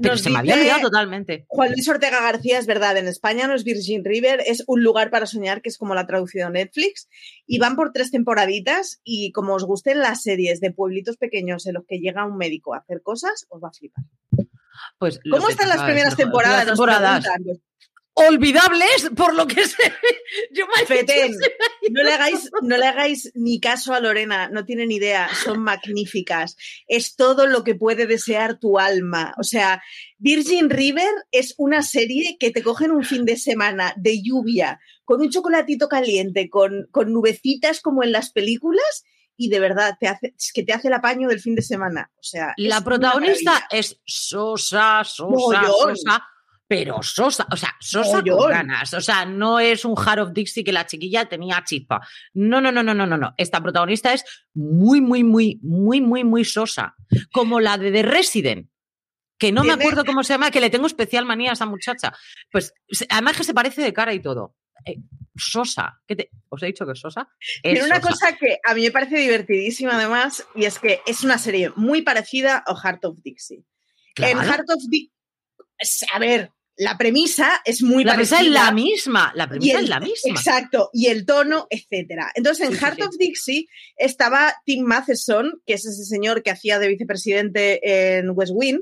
pero 0.00 0.16
se 0.16 0.30
me 0.30 0.38
había 0.38 0.54
olvidado 0.54 0.82
totalmente. 0.82 1.44
Juan 1.48 1.70
Luis 1.70 1.88
Ortega 1.88 2.20
García, 2.20 2.58
es 2.58 2.66
verdad, 2.66 2.96
en 2.96 3.08
España 3.08 3.46
no 3.46 3.54
es 3.54 3.64
Virgin 3.64 4.04
River, 4.04 4.42
es 4.46 4.64
un 4.66 4.82
lugar 4.82 5.10
para 5.10 5.26
soñar, 5.26 5.62
que 5.62 5.68
es 5.68 5.78
como 5.78 5.94
la 5.94 6.06
traducción 6.06 6.52
Netflix, 6.52 7.08
y 7.46 7.58
van 7.58 7.76
por 7.76 7.92
tres 7.92 8.10
temporaditas, 8.10 9.00
y 9.04 9.32
como 9.32 9.54
os 9.54 9.64
gusten 9.64 9.98
las 9.98 10.22
series 10.22 10.60
de 10.60 10.72
pueblitos 10.72 11.16
pequeños 11.16 11.66
en 11.66 11.74
los 11.74 11.84
que 11.86 11.98
llega 11.98 12.26
un 12.26 12.36
médico 12.36 12.74
a 12.74 12.78
hacer 12.78 13.02
cosas, 13.02 13.46
os 13.48 13.62
va 13.62 13.68
a 13.68 13.72
flipar. 13.72 14.04
Pues 14.98 15.20
¿Cómo 15.30 15.48
están 15.48 15.68
las 15.68 15.82
primeras 15.82 16.16
temporadas? 16.16 16.58
Las 16.58 16.66
temporadas 16.66 17.24
olvidables 18.14 19.10
por 19.16 19.34
lo 19.34 19.46
que 19.46 19.66
sé. 19.66 19.76
Yo 20.54 20.64
no 21.90 22.02
le 22.02 22.12
hagáis, 22.12 22.50
no 22.62 22.76
le 22.76 22.86
hagáis 22.86 23.32
ni 23.34 23.60
caso 23.60 23.94
a 23.94 24.00
Lorena, 24.00 24.48
no 24.48 24.64
tienen 24.64 24.90
idea, 24.90 25.28
son 25.44 25.60
magníficas. 25.62 26.56
Es 26.86 27.16
todo 27.16 27.46
lo 27.46 27.64
que 27.64 27.74
puede 27.74 28.06
desear 28.06 28.58
tu 28.58 28.78
alma. 28.78 29.34
O 29.38 29.42
sea, 29.42 29.82
Virgin 30.18 30.70
River 30.70 31.10
es 31.30 31.54
una 31.58 31.82
serie 31.82 32.36
que 32.38 32.50
te 32.50 32.62
cogen 32.62 32.90
un 32.90 33.04
fin 33.04 33.24
de 33.24 33.36
semana 33.36 33.94
de 33.96 34.22
lluvia, 34.22 34.80
con 35.04 35.20
un 35.20 35.30
chocolatito 35.30 35.88
caliente, 35.88 36.48
con, 36.50 36.88
con 36.90 37.12
nubecitas 37.12 37.80
como 37.80 38.02
en 38.02 38.12
las 38.12 38.30
películas. 38.30 39.04
Y 39.34 39.48
de 39.48 39.60
verdad, 39.60 39.96
te 39.98 40.08
hace, 40.08 40.34
es 40.36 40.52
que 40.52 40.62
te 40.62 40.74
hace 40.74 40.88
el 40.88 40.94
apaño 40.94 41.28
del 41.28 41.40
fin 41.40 41.54
de 41.54 41.62
semana. 41.62 42.12
O 42.16 42.22
sea, 42.22 42.52
la 42.58 42.82
protagonista 42.82 43.66
es 43.70 43.98
Sosa, 44.04 45.02
Sosa, 45.04 45.64
Sosa 45.66 46.22
pero 46.72 47.02
sosa, 47.02 47.46
o 47.50 47.56
sea, 47.56 47.76
sosa 47.80 48.22
con 48.22 48.48
ganas. 48.48 48.94
O 48.94 49.00
sea, 49.02 49.26
no 49.26 49.60
es 49.60 49.84
un 49.84 49.94
Heart 49.94 50.20
of 50.20 50.32
Dixie 50.32 50.64
que 50.64 50.72
la 50.72 50.86
chiquilla 50.86 51.26
tenía 51.26 51.62
chispa. 51.64 52.00
No, 52.32 52.62
no, 52.62 52.72
no, 52.72 52.82
no, 52.82 52.94
no, 52.94 53.06
no, 53.06 53.18
no. 53.18 53.34
Esta 53.36 53.60
protagonista 53.60 54.14
es 54.14 54.24
muy, 54.54 55.02
muy, 55.02 55.22
muy, 55.22 55.60
muy, 55.62 56.00
muy, 56.00 56.24
muy 56.24 56.46
sosa. 56.46 56.94
Como 57.30 57.60
la 57.60 57.76
de 57.76 57.92
The 57.92 58.02
Resident. 58.04 58.70
Que 59.36 59.52
no 59.52 59.64
me 59.64 59.72
acuerdo 59.74 60.06
cómo 60.06 60.22
se 60.22 60.32
llama, 60.32 60.50
que 60.50 60.62
le 60.62 60.70
tengo 60.70 60.86
especial 60.86 61.26
manía 61.26 61.50
a 61.50 61.52
esa 61.52 61.66
muchacha. 61.66 62.14
Pues 62.50 62.72
además 63.10 63.36
que 63.36 63.44
se 63.44 63.52
parece 63.52 63.82
de 63.82 63.92
cara 63.92 64.14
y 64.14 64.20
todo. 64.20 64.54
Eh, 64.86 64.96
sosa. 65.36 66.00
¿Qué 66.06 66.30
¿Os 66.48 66.62
he 66.62 66.66
dicho 66.66 66.86
que 66.86 66.92
es 66.92 67.00
Sosa? 67.00 67.28
Pero 67.62 67.84
una 67.84 68.00
cosa 68.00 68.34
que 68.38 68.60
a 68.64 68.74
mí 68.74 68.80
me 68.80 68.90
parece 68.90 69.18
divertidísima 69.18 69.96
además, 69.96 70.46
y 70.54 70.64
es 70.64 70.78
que 70.78 71.02
es 71.04 71.22
una 71.22 71.36
serie 71.36 71.70
muy 71.76 72.00
parecida 72.00 72.64
a 72.66 72.74
Heart 72.74 73.04
of 73.04 73.18
Dixie. 73.22 73.62
En 74.16 74.38
Heart 74.38 74.70
of 74.70 74.82
Dixie, 74.88 75.12
a 76.12 76.18
ver, 76.18 76.50
la 76.82 76.98
premisa 76.98 77.60
es 77.64 77.82
muy 77.82 78.04
la 78.04 78.12
parecida. 78.12 78.36
La 78.36 78.40
premisa 78.40 78.60
es 78.60 78.66
la 78.66 78.72
misma, 78.72 79.32
la 79.34 79.48
premisa 79.48 79.80
es 79.80 79.88
la 79.88 80.00
misma. 80.00 80.30
Exacto, 80.30 80.90
y 80.92 81.06
el 81.06 81.24
tono, 81.24 81.66
etcétera. 81.70 82.30
Entonces, 82.34 82.68
en 82.68 82.76
Heart 82.76 83.02
of 83.02 83.16
Dixie 83.18 83.68
estaba 83.96 84.54
Tim 84.64 84.84
Matheson, 84.84 85.62
que 85.66 85.74
es 85.74 85.86
ese 85.86 86.04
señor 86.04 86.42
que 86.42 86.50
hacía 86.50 86.78
de 86.78 86.88
vicepresidente 86.88 88.18
en 88.18 88.30
West 88.34 88.52
Wing, 88.54 88.80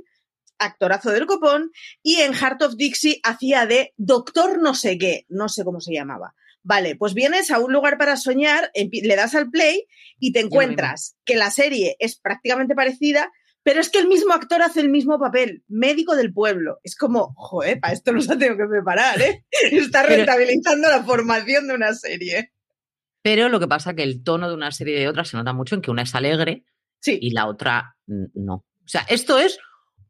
actorazo 0.59 1.11
del 1.11 1.27
copón, 1.27 1.71
y 2.03 2.17
en 2.17 2.35
Heart 2.35 2.63
of 2.63 2.77
Dixie 2.77 3.21
hacía 3.23 3.67
de 3.67 3.93
doctor 3.97 4.61
no 4.63 4.75
sé 4.75 4.99
qué, 4.99 5.27
no 5.29 5.49
sé 5.49 5.65
cómo 5.65 5.81
se 5.81 5.93
llamaba. 5.93 6.35
Vale, 6.63 6.97
pues 6.97 7.15
vienes 7.15 7.51
a 7.51 7.59
un 7.59 7.73
lugar 7.73 7.97
para 7.97 8.17
soñar, 8.17 8.71
le 8.75 9.17
das 9.17 9.35
al 9.35 9.51
play 9.51 9.87
y 10.19 10.33
te 10.33 10.41
encuentras 10.41 11.17
que 11.25 11.37
la 11.37 11.51
serie 11.51 11.97
es 11.99 12.19
prácticamente 12.19 12.75
parecida, 12.75 13.33
pero 13.71 13.83
es 13.83 13.89
que 13.89 14.01
el 14.01 14.09
mismo 14.09 14.35
actor 14.35 14.63
hace 14.63 14.81
el 14.81 14.89
mismo 14.89 15.17
papel, 15.21 15.63
médico 15.69 16.17
del 16.17 16.33
pueblo. 16.33 16.81
Es 16.83 16.97
como, 16.97 17.33
joder, 17.37 17.79
para 17.79 17.93
esto 17.93 18.11
no 18.11 18.21
se 18.21 18.37
tengo 18.37 18.57
que 18.57 18.67
preparar, 18.67 19.23
¿eh? 19.23 19.45
Está 19.71 20.03
rentabilizando 20.03 20.89
la 20.89 21.05
formación 21.05 21.69
de 21.69 21.75
una 21.75 21.95
serie. 21.95 22.53
Pero 23.23 23.49
lo 23.49 23.61
que 23.61 23.69
pasa 23.69 23.91
es 23.91 23.97
que 23.97 24.03
el 24.03 24.25
tono 24.25 24.49
de 24.49 24.57
una 24.57 24.73
serie 24.73 24.97
y 24.97 25.01
de 25.03 25.09
otra 25.09 25.25
se 25.25 25.37
nota 25.37 25.53
mucho 25.53 25.77
en 25.77 25.83
que 25.83 25.93
una 25.93 26.03
es 26.03 26.17
alegre 26.17 26.65
y 27.07 27.31
la 27.31 27.47
otra 27.47 27.97
no. 28.07 28.55
O 28.55 28.89
sea, 28.89 29.03
esto 29.09 29.39
es 29.39 29.61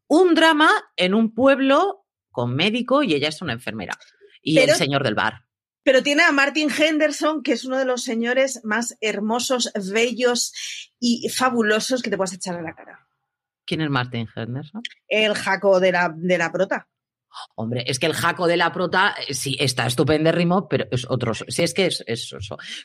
un 0.06 0.34
drama 0.34 0.70
en 0.96 1.12
un 1.12 1.34
pueblo 1.34 2.06
con 2.30 2.56
médico 2.56 3.02
y 3.02 3.12
ella 3.12 3.28
es 3.28 3.42
una 3.42 3.52
enfermera. 3.52 3.92
Y 4.40 4.56
el 4.56 4.70
señor 4.70 5.04
del 5.04 5.16
bar. 5.16 5.44
Pero 5.82 6.02
tiene 6.02 6.22
a 6.22 6.32
Martin 6.32 6.70
Henderson, 6.70 7.42
que 7.42 7.52
es 7.52 7.66
uno 7.66 7.76
de 7.76 7.84
los 7.84 8.04
señores 8.04 8.64
más 8.64 8.96
hermosos, 9.02 9.70
bellos 9.92 10.54
y 10.98 11.28
fabulosos 11.28 12.00
que 12.00 12.08
te 12.08 12.16
puedas 12.16 12.32
echar 12.32 12.56
a 12.56 12.62
la 12.62 12.74
cara. 12.74 13.06
¿Quién 13.70 13.82
es 13.82 13.90
Martin 13.90 14.26
Henderson? 14.34 14.82
El 15.06 15.32
jaco 15.32 15.78
de 15.78 15.92
la, 15.92 16.12
de 16.12 16.36
la 16.36 16.50
prota. 16.50 16.88
Hombre, 17.54 17.84
es 17.86 18.00
que 18.00 18.06
el 18.06 18.14
jaco 18.14 18.48
de 18.48 18.56
la 18.56 18.72
prota 18.72 19.14
eh, 19.28 19.32
sí 19.32 19.56
está 19.60 19.86
estupendérrimo, 19.86 20.68
pero 20.68 20.86
es 20.90 21.06
otro. 21.08 21.34
Sí, 21.34 21.62
es 21.62 21.72
que 21.72 21.86
es, 21.86 22.02
eso. 22.04 22.38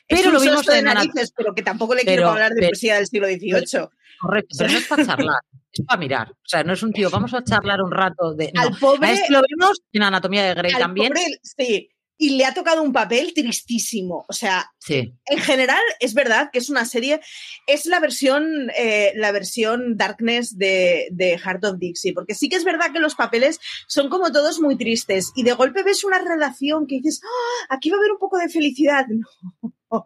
Pero 0.06 0.30
lo 0.30 0.40
vimos 0.40 0.64
de 0.64 0.82
narices, 0.82 1.32
pero 1.36 1.52
que 1.56 1.64
tampoco 1.64 1.96
le 1.96 2.02
quiero 2.02 2.28
hablar 2.28 2.52
de 2.52 2.68
poesía 2.68 2.98
del 2.98 3.08
siglo 3.08 3.26
XVIII. 3.26 3.88
Correcto, 4.20 4.54
pero 4.56 4.70
no 4.70 4.78
es 4.78 4.86
para 4.86 5.06
charlar, 5.06 5.40
es 5.72 5.84
para 5.84 5.98
mirar. 5.98 6.30
O 6.30 6.48
sea, 6.48 6.62
no 6.62 6.74
es 6.74 6.82
un 6.84 6.92
tío, 6.92 7.10
vamos 7.10 7.34
a 7.34 7.42
charlar 7.42 7.82
un 7.82 7.90
rato 7.90 8.34
de. 8.34 8.52
al 8.54 8.78
pobre. 8.78 9.12
lo 9.28 9.42
vimos 9.42 9.80
en 9.90 10.04
Anatomía 10.04 10.44
de 10.44 10.54
Grey 10.54 10.72
también. 10.74 11.12
sí, 11.42 11.90
y 12.18 12.30
le 12.30 12.44
ha 12.44 12.54
tocado 12.54 12.82
un 12.82 12.92
papel 12.92 13.32
tristísimo. 13.34 14.24
O 14.28 14.32
sea, 14.32 14.70
en 14.88 15.38
general 15.38 15.80
es 16.00 16.14
verdad 16.14 16.50
que 16.52 16.58
es 16.58 16.70
una 16.70 16.84
serie, 16.84 17.20
es 17.66 17.86
la 17.86 18.00
versión, 18.00 18.70
eh, 18.76 19.12
la 19.16 19.32
versión 19.32 19.96
Darkness 19.96 20.56
de, 20.56 21.08
de, 21.10 21.38
Heart 21.38 21.64
of 21.64 21.78
Dixie, 21.78 22.14
porque 22.14 22.34
sí 22.34 22.48
que 22.48 22.56
es 22.56 22.64
verdad 22.64 22.92
que 22.92 23.00
los 23.00 23.14
papeles 23.14 23.60
son 23.88 24.08
como 24.08 24.32
todos 24.32 24.60
muy 24.60 24.76
tristes 24.76 25.32
y 25.34 25.42
de 25.42 25.52
golpe 25.52 25.82
ves 25.82 26.04
una 26.04 26.18
relación 26.18 26.86
que 26.86 26.96
dices, 26.96 27.20
¡Ah! 27.24 27.74
aquí 27.74 27.90
va 27.90 27.96
a 27.96 28.00
haber 28.00 28.12
un 28.12 28.18
poco 28.18 28.38
de 28.38 28.48
felicidad. 28.48 29.06
No. 29.88 30.04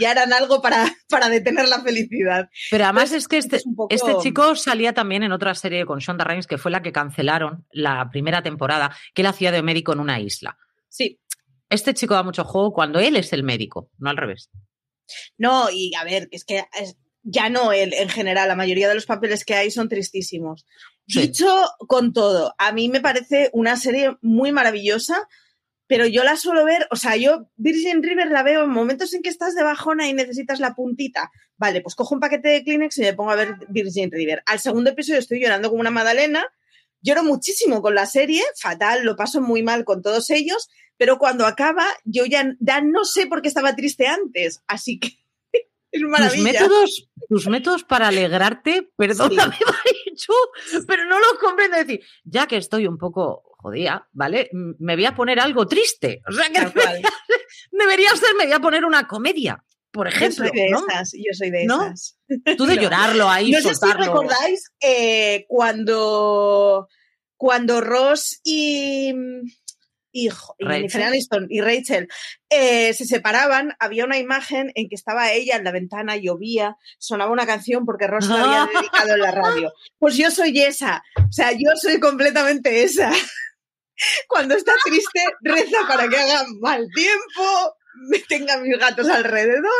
ya 0.00 0.12
harán 0.12 0.32
algo 0.32 0.62
para, 0.62 0.90
para 1.10 1.28
detener 1.28 1.68
la 1.68 1.82
felicidad. 1.82 2.48
Pero 2.70 2.84
además 2.84 3.12
es 3.12 3.28
que 3.28 3.36
este, 3.36 3.60
este 3.90 4.12
chico 4.22 4.56
salía 4.56 4.94
también 4.94 5.22
en 5.22 5.32
otra 5.32 5.54
serie 5.54 5.84
con 5.84 5.98
Shonda 5.98 6.24
Rhimes, 6.24 6.46
que 6.46 6.56
fue 6.56 6.70
la 6.70 6.80
que 6.80 6.92
cancelaron 6.92 7.66
la 7.70 8.08
primera 8.10 8.42
temporada, 8.42 8.96
que 9.12 9.20
él 9.20 9.26
hacía 9.26 9.52
de 9.52 9.62
médico 9.62 9.92
en 9.92 10.00
una 10.00 10.18
isla. 10.18 10.56
Sí. 10.88 11.20
Este 11.70 11.94
chico 11.94 12.14
da 12.14 12.22
mucho 12.22 12.44
juego 12.44 12.72
cuando 12.72 12.98
él 12.98 13.16
es 13.16 13.32
el 13.32 13.42
médico, 13.42 13.90
no 13.98 14.10
al 14.10 14.16
revés. 14.16 14.50
No, 15.36 15.70
y 15.70 15.94
a 15.94 16.04
ver, 16.04 16.28
es 16.30 16.44
que 16.44 16.64
ya 17.22 17.48
no 17.50 17.72
él, 17.72 17.92
en 17.94 18.08
general, 18.08 18.48
la 18.48 18.56
mayoría 18.56 18.88
de 18.88 18.94
los 18.94 19.06
papeles 19.06 19.44
que 19.44 19.54
hay 19.54 19.70
son 19.70 19.88
tristísimos. 19.88 20.66
Dicho 21.06 21.46
con 21.86 22.12
todo, 22.12 22.54
a 22.58 22.72
mí 22.72 22.88
me 22.88 23.00
parece 23.00 23.50
una 23.52 23.76
serie 23.76 24.16
muy 24.20 24.52
maravillosa, 24.52 25.26
pero 25.86 26.06
yo 26.06 26.22
la 26.22 26.36
suelo 26.36 26.64
ver, 26.66 26.86
o 26.90 26.96
sea, 26.96 27.16
yo 27.16 27.48
Virgin 27.56 28.02
River 28.02 28.30
la 28.30 28.42
veo 28.42 28.64
en 28.64 28.70
momentos 28.70 29.14
en 29.14 29.22
que 29.22 29.30
estás 29.30 29.54
de 29.54 29.62
bajona 29.62 30.06
y 30.06 30.12
necesitas 30.12 30.60
la 30.60 30.74
puntita. 30.74 31.30
Vale, 31.56 31.80
pues 31.80 31.94
cojo 31.94 32.14
un 32.14 32.20
paquete 32.20 32.48
de 32.48 32.62
Kleenex 32.62 32.98
y 32.98 33.02
me 33.02 33.14
pongo 33.14 33.30
a 33.30 33.36
ver 33.36 33.54
Virgin 33.70 34.10
River. 34.10 34.42
Al 34.44 34.60
segundo 34.60 34.90
episodio 34.90 35.18
estoy 35.18 35.40
llorando 35.40 35.70
como 35.70 35.80
una 35.80 35.90
magdalena, 35.90 36.44
lloro 37.00 37.24
muchísimo 37.24 37.80
con 37.80 37.94
la 37.94 38.04
serie, 38.04 38.42
fatal, 38.60 39.02
lo 39.04 39.16
paso 39.16 39.40
muy 39.40 39.62
mal 39.62 39.84
con 39.84 40.02
todos 40.02 40.28
ellos, 40.28 40.68
pero 40.98 41.18
cuando 41.18 41.46
acaba, 41.46 41.86
yo 42.04 42.26
ya, 42.26 42.54
ya 42.60 42.82
no 42.82 43.04
sé 43.04 43.26
por 43.26 43.40
qué 43.40 43.48
estaba 43.48 43.74
triste 43.74 44.06
antes, 44.06 44.62
así 44.66 44.98
que 44.98 45.18
es 45.92 46.02
maravilla. 46.02 46.34
Tus 46.36 46.60
métodos, 46.60 47.08
tus 47.28 47.46
métodos 47.48 47.84
para 47.84 48.08
alegrarte, 48.08 48.90
perdóname, 48.96 49.56
sí. 50.14 50.26
pero 50.86 51.06
no 51.06 51.18
los 51.18 51.38
comprendo. 51.40 51.78
decir, 51.78 52.00
ya 52.24 52.46
que 52.46 52.56
estoy 52.58 52.86
un 52.86 52.98
poco 52.98 53.54
jodida, 53.58 54.08
¿vale? 54.12 54.50
Me 54.52 54.96
voy 54.96 55.06
a 55.06 55.14
poner 55.14 55.40
algo 55.40 55.66
triste. 55.66 56.20
O 56.28 56.32
sea 56.32 56.50
que 56.50 56.60
debería 57.70 58.10
ser, 58.10 58.34
me 58.36 58.44
voy 58.44 58.52
a 58.52 58.60
poner 58.60 58.84
una 58.84 59.06
comedia 59.06 59.64
por 59.90 60.06
ejemplo. 60.06 60.44
Yo 60.44 60.50
soy 60.50 60.60
de 60.60 60.66
esas, 60.66 61.12
yo 61.12 61.32
soy 61.32 61.50
de 61.50 61.62
esas. 61.64 62.18
Tú 62.56 62.66
de 62.66 62.76
llorarlo 62.76 63.28
ahí, 63.28 63.50
No 63.50 63.60
sé 63.60 63.74
si 63.74 63.92
recordáis 63.92 64.70
eh, 64.80 65.44
cuando, 65.48 66.88
cuando 67.36 67.80
Ross 67.80 68.40
y, 68.44 69.12
y, 70.26 71.02
Aniston 71.02 71.46
y 71.48 71.60
Rachel 71.60 72.08
eh, 72.50 72.92
se 72.94 73.04
separaban, 73.04 73.74
había 73.78 74.04
una 74.04 74.18
imagen 74.18 74.72
en 74.74 74.88
que 74.88 74.94
estaba 74.94 75.32
ella 75.32 75.56
en 75.56 75.64
la 75.64 75.72
ventana, 75.72 76.16
llovía, 76.16 76.76
sonaba 76.98 77.30
una 77.30 77.46
canción 77.46 77.84
porque 77.84 78.06
Ross 78.06 78.28
la 78.28 78.42
había 78.42 78.66
dedicado 78.80 79.14
en 79.14 79.20
la 79.20 79.30
radio. 79.30 79.72
Pues 79.98 80.16
yo 80.16 80.30
soy 80.30 80.60
esa, 80.60 81.02
o 81.16 81.32
sea, 81.32 81.52
yo 81.52 81.70
soy 81.76 82.00
completamente 82.00 82.82
esa. 82.82 83.10
Cuando 84.28 84.54
está 84.54 84.72
triste, 84.84 85.20
reza 85.40 85.78
para 85.88 86.08
que 86.08 86.16
haga 86.16 86.44
mal 86.60 86.86
tiempo, 86.94 87.74
tenga 88.28 88.58
mis 88.58 88.78
gatos 88.78 89.08
alrededor 89.08 89.72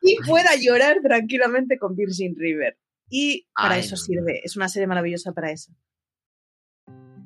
y 0.00 0.16
pueda 0.26 0.54
llorar 0.56 0.98
tranquilamente 1.02 1.78
con 1.78 1.96
Virgin 1.96 2.34
River. 2.36 2.78
Y 3.08 3.48
para 3.54 3.76
eso 3.78 3.96
sirve. 3.96 4.40
Es 4.42 4.56
una 4.56 4.68
serie 4.68 4.86
maravillosa 4.86 5.32
para 5.32 5.50
eso. 5.50 5.72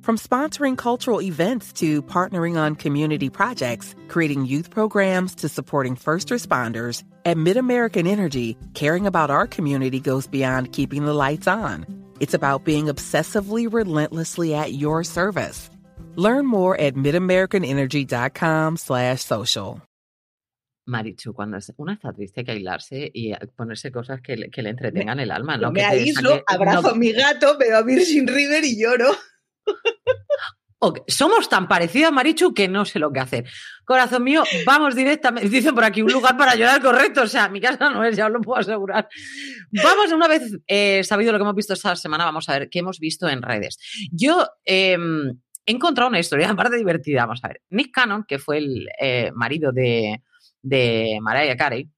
From 0.07 0.19
sponsoring 0.19 0.79
cultural 0.79 1.21
events 1.21 1.73
to 1.81 2.01
partnering 2.01 2.57
on 2.57 2.77
community 2.77 3.29
projects, 3.29 3.97
creating 4.07 4.47
youth 4.47 4.71
programs 4.71 5.35
to 5.35 5.49
supporting 5.49 5.97
first 5.97 6.29
responders, 6.29 7.03
at 7.25 7.37
MidAmerican 7.37 8.07
Energy, 8.07 8.57
caring 8.75 9.09
about 9.09 9.33
our 9.33 9.49
community 9.49 9.99
goes 9.99 10.29
beyond 10.29 10.71
keeping 10.71 11.07
the 11.07 11.13
lights 11.13 11.49
on. 11.49 11.85
It's 12.21 12.35
about 12.35 12.63
being 12.63 12.87
obsessively 12.87 13.67
relentlessly 13.69 14.55
at 14.55 14.75
your 14.75 15.03
service. 15.03 15.71
Learn 16.15 16.47
more 16.47 16.79
at 16.79 16.95
midamericanenergy.com 16.95 18.77
slash 18.77 19.25
social. 19.25 19.83
Marichu, 20.89 21.35
cuando 21.35 21.59
una 21.79 21.95
está 21.95 22.13
triste 22.13 22.43
hay 22.43 22.45
que 22.45 22.53
aislarse 22.53 23.11
y 23.13 23.35
ponerse 23.57 23.91
cosas 23.91 24.21
que 24.21 24.37
le, 24.37 24.51
que 24.51 24.63
le 24.63 24.71
entretengan 24.71 25.19
el 25.19 25.33
alma. 25.33 25.57
¿no? 25.57 25.73
Me 25.73 25.83
aíslo, 25.83 26.45
abrazo 26.47 26.91
a 26.91 26.95
mi 26.95 27.11
gato, 27.11 27.59
veo 27.59 27.77
a 27.77 27.83
Virgin 27.83 28.29
River 28.29 28.65
y 28.65 28.81
lloro. 28.81 29.11
Somos 31.09 31.49
tan 31.49 31.69
parecidos, 31.69 32.13
Marichu, 32.13 32.53
que 32.53 32.69
no 32.69 32.85
sé 32.85 32.99
lo 32.99 33.13
que 33.13 33.21
hacer. 33.21 33.45
Corazón 33.85 34.25
mío, 34.25 34.45
vamos 34.67 34.95
directamente. 34.95 35.49
Dicen 35.49 35.75
por 35.75 35.85
aquí 35.85 36.03
un 36.03 36.13
lugar 36.13 36.37
para 36.37 36.55
llorar 36.55 36.81
correcto. 36.83 37.23
O 37.23 37.27
sea, 37.27 37.49
mi 37.49 37.61
casa 37.61 37.91
no 37.91 38.05
es, 38.05 38.17
ya 38.17 38.27
os 38.27 38.33
lo 38.33 38.41
puedo 38.41 38.61
asegurar. 38.61 39.09
Vamos, 39.73 40.13
una 40.13 40.29
vez 40.29 40.43
eh, 40.67 41.03
sabido 41.03 41.33
lo 41.33 41.39
que 41.39 41.43
hemos 41.43 41.55
visto 41.55 41.73
esta 41.73 41.97
semana, 41.97 42.25
vamos 42.25 42.49
a 42.49 42.59
ver 42.59 42.69
qué 42.69 42.81
hemos 42.81 42.99
visto 42.99 43.29
en 43.29 43.43
redes. 43.43 43.79
Yo 44.13 44.47
em, 44.65 45.31
he 45.65 45.73
encontrado 45.73 46.09
una 46.09 46.21
historia, 46.21 46.51
aparte 46.51 46.77
divertida. 46.77 47.23
Vamos 47.23 47.41
a 47.43 47.49
ver. 47.49 47.63
Nick 47.71 47.93
Cannon, 47.93 48.25
que 48.27 48.39
fue 48.39 48.59
el 48.59 48.89
eh, 49.01 49.33
marido 49.35 49.73
de, 49.73 50.23
de 50.63 51.19
Mariah 51.23 51.57
Carey, 51.57 51.89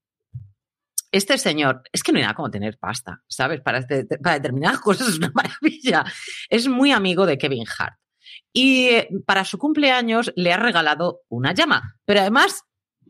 este 1.11 1.37
señor, 1.37 1.83
es 1.91 2.03
que 2.03 2.11
no 2.11 2.17
hay 2.17 2.23
nada 2.23 2.35
como 2.35 2.51
tener 2.51 2.77
pasta, 2.77 3.21
¿sabes? 3.27 3.61
Para, 3.61 3.79
este, 3.79 4.05
para 4.05 4.35
determinadas 4.35 4.79
cosas 4.81 5.09
es 5.09 5.17
una 5.17 5.31
maravilla. 5.33 6.03
Es 6.49 6.67
muy 6.67 6.91
amigo 6.91 7.25
de 7.25 7.37
Kevin 7.37 7.65
Hart. 7.77 7.95
Y 8.53 8.87
eh, 8.89 9.09
para 9.25 9.45
su 9.45 9.57
cumpleaños 9.57 10.31
le 10.35 10.53
ha 10.53 10.57
regalado 10.57 11.21
una 11.29 11.53
llama. 11.53 11.95
Pero 12.05 12.21
además 12.21 12.63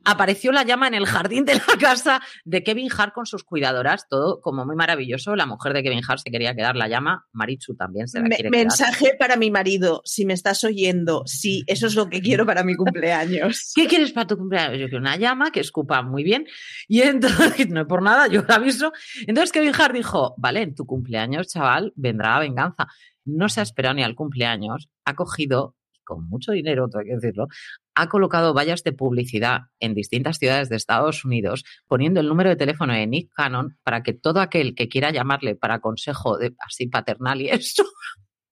apareció 0.04 0.52
la 0.52 0.64
llama 0.64 0.88
en 0.88 0.94
el 0.94 1.06
jardín 1.06 1.46
de 1.46 1.56
la 1.56 1.62
casa 1.80 2.22
de 2.46 2.64
Kevin 2.64 2.90
Hart 2.96 3.14
con 3.14 3.26
sus 3.26 3.44
cuidadoras, 3.44 4.08
todo 4.10 4.42
como 4.42 4.66
muy 4.66 4.76
maravilloso. 4.76 5.36
La 5.36 5.46
mujer 5.46 5.74
de 5.74 5.84
Kevin 5.84 6.02
Hart 6.08 6.22
se 6.24 6.32
quería 6.32 6.56
quedar 6.56 6.76
la 6.76 6.88
llama, 6.88 7.28
Marichu 7.32 7.76
también 7.76 8.08
se 8.08 8.20
la 8.20 8.30
quiere 8.30 8.50
Mensaje 8.50 9.16
para 9.18 9.36
mi 9.36 9.52
marido, 9.52 10.02
si 10.06 10.26
me 10.26 10.34
estás 10.34 10.64
oyendo, 10.64 11.24
sí, 11.26 11.64
eso 11.68 11.88
es 11.88 11.96
lo 11.96 12.10
que 12.10 12.22
quiero 12.22 12.46
para 12.46 12.64
mi 12.64 12.76
cumpleaños. 12.76 13.72
¿Qué 13.76 13.88
quieres 13.88 14.12
para 14.12 14.28
tu 14.28 14.38
cumpleaños? 14.38 14.80
Yo 14.80 14.88
quiero 14.88 15.00
una 15.00 15.18
llama 15.18 15.52
que 15.52 15.60
escupa 15.60 16.02
muy 16.02 16.24
bien. 16.24 16.46
Y 16.88 17.02
entonces, 17.02 17.70
no 17.70 17.82
es 17.82 17.88
por 17.88 18.02
nada, 18.02 18.28
yo 18.28 18.44
lo 18.48 18.54
aviso. 18.54 18.92
Entonces 19.28 19.52
Kevin 19.52 19.74
Hart 19.78 19.96
dijo, 19.96 20.34
vale, 20.38 20.62
en 20.62 20.76
tu 20.76 20.86
cumpleaños, 20.86 21.48
chaval, 21.48 21.94
vendrá 21.96 22.34
la 22.34 22.40
venganza. 22.40 22.88
No 23.26 23.50
se 23.50 23.60
ha 23.60 23.64
esperado 23.64 23.96
ni 23.96 24.04
al 24.04 24.16
cumpleaños, 24.16 24.90
ha 25.06 25.16
cogido 25.16 25.76
con 26.10 26.28
mucho 26.28 26.52
dinero, 26.54 26.90
hay 26.98 27.06
que 27.06 27.16
decirlo, 27.16 27.48
ha 27.94 28.10
colocado 28.10 28.56
vallas 28.56 28.84
de 28.84 28.94
publicidad 28.94 29.60
en 29.80 29.94
distintas 29.94 30.40
ciudades 30.40 30.68
de 30.68 30.76
Estados 30.76 31.24
Unidos, 31.24 31.64
poniendo 31.88 32.20
el 32.20 32.28
número 32.28 32.50
de 32.50 32.56
teléfono 32.56 32.94
de 32.94 33.06
Nick 33.06 33.32
Cannon 33.36 33.78
para 33.84 34.02
que 34.02 34.14
todo 34.14 34.42
aquel 34.42 34.74
que 34.74 34.90
quiera 34.90 35.12
llamarle 35.12 35.56
para 35.56 35.80
consejo 35.80 36.40
de, 36.40 36.56
así 36.66 36.88
paternal 36.88 37.42
y 37.42 37.50
eso, 37.50 37.86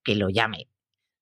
que 0.04 0.14
lo 0.14 0.30
llame. 0.30 0.70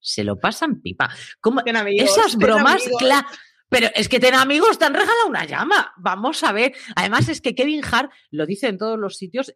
Se 0.01 0.25
lo 0.25 0.37
pasan 0.37 0.81
pipa. 0.81 1.09
Como 1.39 1.61
esas 1.65 2.35
bromas, 2.35 2.83
claro. 2.99 3.27
Pero 3.69 3.87
es 3.95 4.07
que 4.07 4.19
ten 4.19 4.35
amigos, 4.35 4.77
te 4.77 4.85
han 4.85 4.93
regalado 4.93 5.27
una 5.27 5.45
llama. 5.45 5.93
Vamos 5.97 6.43
a 6.43 6.51
ver. 6.51 6.73
Además, 6.95 7.27
es 7.29 7.41
que 7.41 7.55
Kevin 7.55 7.81
Hart 7.83 8.11
lo 8.29 8.45
dice 8.45 8.67
en 8.67 8.77
todos 8.77 8.99
los 8.99 9.17
sitios. 9.17 9.55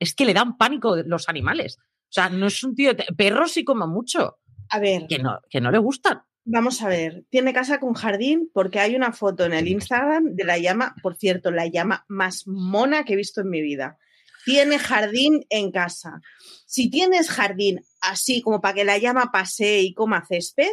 Es 0.00 0.14
que 0.14 0.24
le 0.24 0.34
dan 0.34 0.56
pánico 0.56 0.96
los 0.96 1.28
animales. 1.28 1.78
O 1.78 2.12
sea, 2.12 2.28
no 2.28 2.48
es 2.48 2.64
un 2.64 2.74
tío. 2.74 2.90
Perros 3.16 3.52
sí 3.52 3.64
como 3.64 3.86
mucho. 3.86 4.39
A 4.70 4.78
ver. 4.78 5.06
Que 5.08 5.18
no, 5.18 5.40
que 5.48 5.60
no 5.60 5.70
le 5.70 5.78
gustan. 5.78 6.22
Vamos 6.44 6.82
a 6.82 6.88
ver, 6.88 7.24
tiene 7.28 7.52
casa 7.52 7.78
con 7.78 7.92
jardín 7.94 8.50
porque 8.54 8.80
hay 8.80 8.96
una 8.96 9.12
foto 9.12 9.44
en 9.44 9.52
el 9.52 9.68
Instagram 9.68 10.34
de 10.34 10.44
la 10.44 10.58
llama, 10.58 10.94
por 11.02 11.16
cierto, 11.16 11.50
la 11.50 11.66
llama 11.66 12.04
más 12.08 12.46
mona 12.46 13.04
que 13.04 13.12
he 13.12 13.16
visto 13.16 13.42
en 13.42 13.50
mi 13.50 13.60
vida. 13.60 13.98
Tiene 14.44 14.78
jardín 14.78 15.44
en 15.50 15.70
casa. 15.70 16.22
Si 16.66 16.90
tienes 16.90 17.30
jardín 17.30 17.84
así 18.00 18.40
como 18.40 18.60
para 18.60 18.74
que 18.74 18.84
la 18.84 18.96
llama 18.96 19.30
pase 19.30 19.80
y 19.80 19.92
coma 19.92 20.24
césped, 20.26 20.72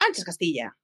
antes 0.00 0.24
Castilla. 0.24 0.76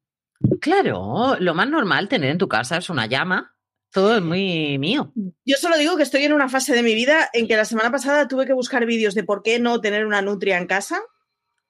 Claro, 0.61 1.37
lo 1.41 1.55
más 1.55 1.69
normal 1.69 2.09
tener 2.09 2.31
en 2.31 2.39
tu 2.39 2.49
casa 2.49 2.77
es 2.77 2.91
una 2.91 3.07
llama. 3.07 3.57
Todo 3.91 4.17
es 4.17 4.23
muy 4.23 4.79
mío. 4.79 5.13
Yo 5.45 5.57
solo 5.57 5.77
digo 5.77 5.97
que 5.97 6.03
estoy 6.03 6.25
en 6.25 6.33
una 6.33 6.49
fase 6.49 6.75
de 6.75 6.83
mi 6.83 6.95
vida 6.95 7.29
en 7.33 7.47
que 7.47 7.57
la 7.57 7.65
semana 7.65 7.91
pasada 7.91 8.29
tuve 8.29 8.47
que 8.47 8.53
buscar 8.53 8.87
vídeos 8.87 9.15
de 9.15 9.25
por 9.25 9.43
qué 9.43 9.59
no 9.59 9.81
tener 9.81 10.07
una 10.07 10.23
nutria 10.23 10.59
en 10.59 10.67
casa 10.67 11.01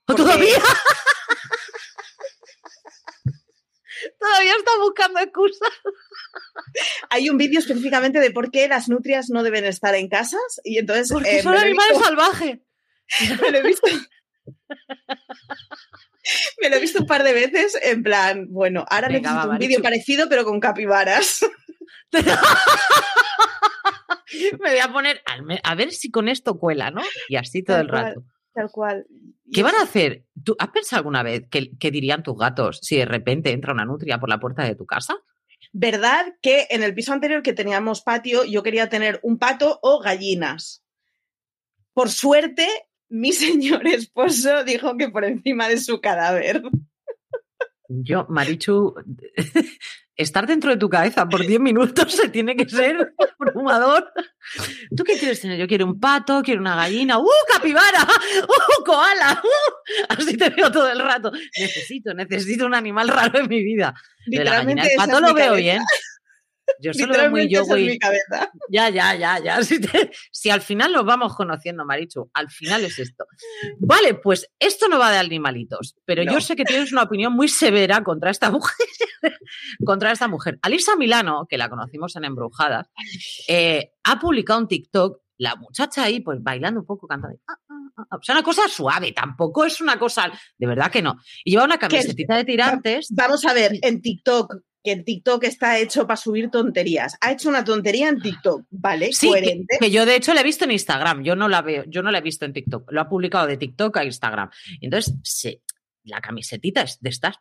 ¿Todavía? 0.06 0.58
Todavía 4.20 4.52
está 4.58 4.72
buscando 4.80 5.20
excusas. 5.20 5.70
Hay 7.10 7.30
un 7.30 7.38
vídeo 7.38 7.60
específicamente 7.60 8.20
de 8.20 8.30
por 8.30 8.50
qué 8.50 8.68
las 8.68 8.88
nutrias 8.88 9.30
no 9.30 9.42
deben 9.42 9.64
estar 9.64 9.94
en 9.94 10.08
casas 10.08 10.60
y 10.62 10.78
entonces... 10.78 11.10
Porque 11.10 11.38
eh, 11.38 11.42
son 11.42 11.56
animales 11.56 11.98
salvajes. 11.98 12.58
Me 13.40 13.50
lo 13.50 13.58
he 13.58 13.62
visto... 13.62 13.86
me 16.60 16.70
lo 16.70 16.76
he 16.76 16.80
visto 16.80 17.00
un 17.00 17.06
par 17.06 17.22
de 17.22 17.32
veces 17.32 17.78
en 17.82 18.02
plan, 18.02 18.46
bueno, 18.50 18.84
ahora 18.88 19.08
necesito 19.08 19.50
un 19.50 19.58
vídeo 19.58 19.82
parecido 19.82 20.28
pero 20.28 20.44
con 20.44 20.60
capibaras. 20.60 21.44
me 24.60 24.70
voy 24.70 24.78
a 24.78 24.92
poner, 24.92 25.22
a 25.62 25.74
ver 25.74 25.92
si 25.92 26.10
con 26.10 26.28
esto 26.28 26.58
cuela, 26.58 26.90
¿no? 26.90 27.02
Y 27.28 27.36
así 27.36 27.62
todo 27.62 27.78
el 27.78 27.88
rato. 27.88 28.22
Tal 28.54 28.70
cual. 28.70 29.06
¿Qué 29.52 29.62
van 29.62 29.74
a 29.74 29.82
hacer? 29.82 30.24
¿Tú 30.42 30.54
has 30.58 30.68
pensado 30.68 30.98
alguna 31.00 31.22
vez 31.22 31.48
qué, 31.50 31.90
dirían 31.90 32.22
tus 32.22 32.38
gatos 32.38 32.78
si 32.82 32.96
de 32.96 33.04
repente 33.04 33.50
entra 33.50 33.72
una 33.72 33.84
nutria 33.84 34.18
por 34.20 34.28
la 34.28 34.38
puerta 34.38 34.62
de 34.62 34.76
tu 34.76 34.86
casa? 34.86 35.16
¿Verdad 35.72 36.34
que 36.40 36.68
en 36.70 36.82
el 36.84 36.94
piso 36.94 37.12
anterior 37.12 37.42
que 37.42 37.52
teníamos 37.52 38.02
patio 38.02 38.44
yo 38.44 38.62
quería 38.62 38.88
tener 38.88 39.18
un 39.22 39.38
pato 39.38 39.80
o 39.82 40.00
gallinas? 40.00 40.84
Por 41.92 42.10
suerte, 42.10 42.68
mi 43.08 43.32
señor 43.32 43.86
esposo 43.88 44.62
dijo 44.62 44.96
que 44.96 45.08
por 45.08 45.24
encima 45.24 45.68
de 45.68 45.78
su 45.78 46.00
cadáver. 46.00 46.62
Yo, 47.88 48.26
Marichu, 48.28 48.94
estar 50.16 50.46
dentro 50.46 50.70
de 50.70 50.76
tu 50.76 50.88
cabeza 50.88 51.28
por 51.28 51.46
10 51.46 51.60
minutos 51.60 52.12
se 52.12 52.28
tiene 52.28 52.56
que 52.56 52.68
ser 52.68 53.14
abrumador. 53.38 54.12
¿Tú 54.96 55.04
qué 55.04 55.18
quieres 55.18 55.40
tener? 55.40 55.58
Yo 55.58 55.66
quiero 55.66 55.86
un 55.86 55.98
pato, 55.98 56.42
quiero 56.42 56.60
una 56.60 56.76
gallina, 56.76 57.18
¡uh, 57.18 57.28
capibara! 57.52 58.02
¡uh, 58.42 58.84
koala! 58.84 59.42
¡uh! 59.42 60.04
Así 60.08 60.36
te 60.36 60.50
veo 60.50 60.70
todo 60.70 60.90
el 60.90 61.00
rato. 61.00 61.32
Necesito, 61.58 62.14
necesito 62.14 62.66
un 62.66 62.74
animal 62.74 63.08
raro 63.08 63.40
en 63.40 63.48
mi 63.48 63.62
vida. 63.62 63.94
De 64.26 64.44
la 64.44 64.56
gallina, 64.56 64.84
el 64.84 64.96
pato 64.96 65.20
lo 65.20 65.34
veo 65.34 65.54
bien. 65.54 65.82
Yo 66.80 66.92
solo 66.92 67.14
veo 67.14 67.30
muy 67.30 67.48
yo, 67.48 67.64
güey. 67.64 67.98
Ya, 68.68 68.88
ya, 68.88 69.14
ya, 69.14 69.38
ya. 69.38 69.58
Si, 70.32 70.50
al 70.50 70.60
final 70.60 70.92
nos 70.92 71.04
vamos 71.04 71.34
conociendo, 71.34 71.84
Marichu, 71.84 72.30
al 72.34 72.50
final 72.50 72.84
es 72.84 72.98
esto. 72.98 73.26
Vale, 73.78 74.14
pues 74.14 74.50
esto 74.58 74.88
no 74.88 74.98
va 74.98 75.10
de 75.10 75.18
animalitos, 75.18 75.96
pero 76.04 76.22
yo 76.22 76.40
sé 76.40 76.56
que 76.56 76.64
tienes 76.64 76.92
una 76.92 77.02
opinión 77.02 77.32
muy 77.32 77.48
severa 77.48 78.02
contra 78.02 78.30
esta 78.30 78.50
mujer. 78.50 78.86
contra 79.84 80.12
esta 80.12 80.28
mujer. 80.28 80.58
Alisa 80.62 80.96
Milano, 80.96 81.46
que 81.48 81.58
la 81.58 81.68
conocimos 81.68 82.16
en 82.16 82.24
Embrujadas, 82.24 82.88
eh, 83.48 83.92
ha 84.04 84.18
publicado 84.18 84.60
un 84.60 84.68
TikTok 84.68 85.20
la 85.36 85.56
muchacha 85.56 86.04
ahí, 86.04 86.20
pues 86.20 86.42
bailando 86.42 86.80
un 86.80 86.86
poco, 86.86 87.08
cantando. 87.08 87.38
Ah, 87.48 87.56
ah, 87.68 88.04
ah, 88.10 88.16
o 88.16 88.22
sea, 88.22 88.36
una 88.36 88.44
cosa 88.44 88.68
suave, 88.68 89.12
tampoco 89.12 89.64
es 89.64 89.80
una 89.80 89.98
cosa, 89.98 90.30
de 90.56 90.66
verdad 90.66 90.90
que 90.90 91.02
no. 91.02 91.16
Y 91.44 91.52
lleva 91.52 91.64
una 91.64 91.78
camiseta 91.78 92.36
de 92.36 92.44
tirantes. 92.44 93.08
Vamos 93.10 93.44
a 93.44 93.52
ver, 93.52 93.72
en 93.82 94.00
TikTok 94.00 94.54
que 94.84 94.92
el 94.92 95.04
TikTok 95.04 95.44
está 95.44 95.78
hecho 95.78 96.06
para 96.06 96.18
subir 96.18 96.50
tonterías. 96.50 97.16
Ha 97.22 97.32
hecho 97.32 97.48
una 97.48 97.64
tontería 97.64 98.10
en 98.10 98.20
TikTok, 98.20 98.66
¿vale? 98.70 99.12
Sí, 99.12 99.28
Coherente. 99.28 99.78
Que, 99.80 99.90
yo 99.90 100.04
de 100.04 100.14
hecho 100.14 100.34
la 100.34 100.42
he 100.42 100.44
visto 100.44 100.64
en 100.64 100.72
Instagram, 100.72 101.24
yo 101.24 101.34
no 101.34 101.48
la 101.48 101.62
veo, 101.62 101.84
yo 101.88 102.02
no 102.02 102.10
la 102.10 102.18
he 102.18 102.22
visto 102.22 102.44
en 102.44 102.52
TikTok, 102.52 102.92
lo 102.92 103.00
ha 103.00 103.08
publicado 103.08 103.46
de 103.46 103.56
TikTok 103.56 103.96
a 103.96 104.04
Instagram. 104.04 104.50
Entonces, 104.82 105.14
sí, 105.24 105.62
la 106.04 106.20
camisetita 106.20 106.82
es 106.82 107.00
de 107.00 107.08
estas, 107.08 107.36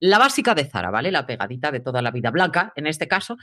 la 0.00 0.18
básica 0.18 0.54
de 0.54 0.66
Zara, 0.66 0.90
¿vale? 0.90 1.10
La 1.10 1.26
pegadita 1.26 1.70
de 1.70 1.80
toda 1.80 2.02
la 2.02 2.10
vida 2.10 2.30
blanca, 2.30 2.74
en 2.76 2.86
este 2.86 3.08
caso, 3.08 3.38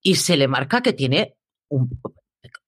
y 0.00 0.14
se 0.14 0.38
le 0.38 0.48
marca 0.48 0.80
que 0.80 0.94
tiene 0.94 1.36
un... 1.68 2.00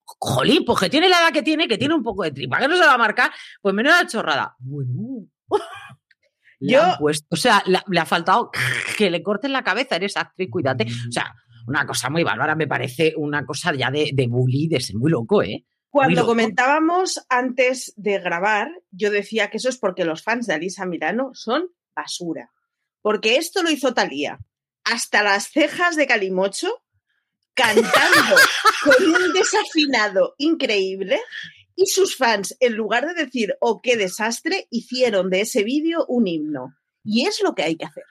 Jolín, 0.05 0.65
pues 0.65 0.81
que 0.81 0.91
tiene 0.91 1.09
la 1.09 1.21
edad 1.21 1.33
que 1.33 1.43
tiene, 1.43 1.69
que 1.69 1.79
tiene 1.79 1.95
un 1.95 2.03
poco 2.03 2.25
de 2.25 2.33
tripa, 2.33 2.59
que 2.59 2.69
no 2.69 2.77
se 2.77 2.85
va 2.85 2.95
a 2.95 2.99
marcar, 2.99 3.31
pues 3.61 3.75
menos 3.75 3.95
la 3.95 4.07
chorrada. 4.07 4.57
Bueno. 4.59 5.27
Yo, 6.61 6.83
o 7.01 7.37
sea, 7.37 7.63
le, 7.67 7.99
ha 8.01 8.07
faltado 8.07 8.51
que 8.97 9.11
le 9.11 9.23
corten 9.23 9.53
la 9.53 9.63
cabeza, 9.63 9.97
eres 9.97 10.17
actriz, 10.17 10.49
cuídate. 10.51 10.85
O 10.85 11.13
sea, 11.13 11.35
una 11.67 11.87
cosa 11.87 12.11
muy 12.11 12.25
bárbara, 12.25 12.55
me 12.55 12.67
parece 12.67 13.15
una 13.17 13.45
cosa 13.45 13.75
ya 13.75 13.91
de, 13.91 14.11
de 14.13 14.27
bully, 14.27 14.69
de 14.69 14.81
ser 14.81 14.97
muy 14.97 15.11
loco, 15.11 15.43
¿eh? 15.43 15.65
Cuando 15.91 16.27
comentábamos 16.27 17.25
antes 17.29 17.95
de 17.97 18.19
grabar, 18.19 18.71
yo 18.91 19.11
decía 19.11 19.49
que 19.49 19.57
eso 19.57 19.69
es 19.71 19.79
porque 19.79 20.05
los 20.05 20.23
fans 20.23 20.47
de 20.47 20.55
Alisa 20.55 20.85
Milano 20.85 21.31
son 21.33 21.71
basura. 21.97 22.53
Porque 23.01 23.37
esto 23.37 23.63
lo 23.63 23.71
hizo 23.71 23.95
Talía. 23.95 24.39
Hasta 24.85 25.23
las 25.23 25.49
cejas 25.51 25.97
de 25.97 26.07
Calimocho, 26.07 26.85
cantando 27.55 27.89
con 28.85 29.07
un 29.07 29.33
desafinado 29.33 30.35
increíble. 30.39 31.21
Y 31.81 31.87
sus 31.87 32.17
fans, 32.17 32.57
en 32.59 32.75
lugar 32.75 33.07
de 33.07 33.15
decir, 33.15 33.55
oh, 33.61 33.81
qué 33.81 33.97
desastre, 33.97 34.67
hicieron 34.69 35.31
de 35.31 35.43
ese 35.43 35.63
vídeo 35.63 36.05
un 36.09 36.27
himno. 36.27 36.75
Y 37.05 37.25
es 37.25 37.41
lo 37.41 37.55
que 37.55 37.63
hay 37.63 37.77
que 37.77 37.85
hacer. 37.85 38.03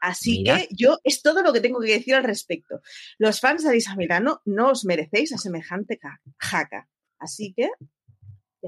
Así 0.00 0.44
que 0.44 0.68
yo 0.70 1.00
es 1.02 1.20
todo 1.20 1.42
lo 1.42 1.52
que 1.52 1.60
tengo 1.60 1.80
que 1.80 1.90
decir 1.90 2.14
al 2.14 2.22
respecto. 2.22 2.80
Los 3.18 3.40
fans 3.40 3.64
de 3.64 3.70
Alisa 3.70 3.96
Milano 3.96 4.42
no 4.44 4.70
os 4.70 4.84
merecéis 4.84 5.32
a 5.32 5.38
semejante 5.38 5.98
jaca. 6.38 6.88
Así 7.18 7.52
que. 7.52 7.68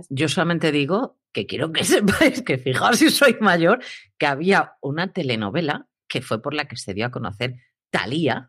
Yo 0.08 0.28
solamente 0.28 0.72
digo 0.72 1.20
que 1.32 1.46
quiero 1.46 1.70
que 1.70 1.84
sepáis 1.84 2.42
que, 2.42 2.58
fijaos 2.58 2.98
si 2.98 3.10
soy 3.10 3.36
mayor, 3.40 3.80
que 4.18 4.26
había 4.26 4.72
una 4.80 5.12
telenovela 5.12 5.86
que 6.08 6.20
fue 6.20 6.42
por 6.42 6.52
la 6.52 6.66
que 6.66 6.76
se 6.76 6.94
dio 6.94 7.06
a 7.06 7.12
conocer 7.12 7.54
Talía 7.90 8.48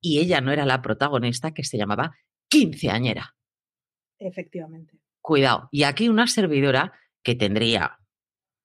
y 0.00 0.20
ella 0.20 0.40
no 0.40 0.52
era 0.52 0.64
la 0.64 0.80
protagonista 0.80 1.52
que 1.52 1.64
se 1.64 1.76
llamaba 1.76 2.16
Quinceañera. 2.48 3.34
Efectivamente. 4.26 4.98
Cuidado. 5.20 5.68
Y 5.70 5.84
aquí 5.84 6.08
una 6.08 6.26
servidora 6.26 6.92
que 7.22 7.34
tendría 7.34 7.98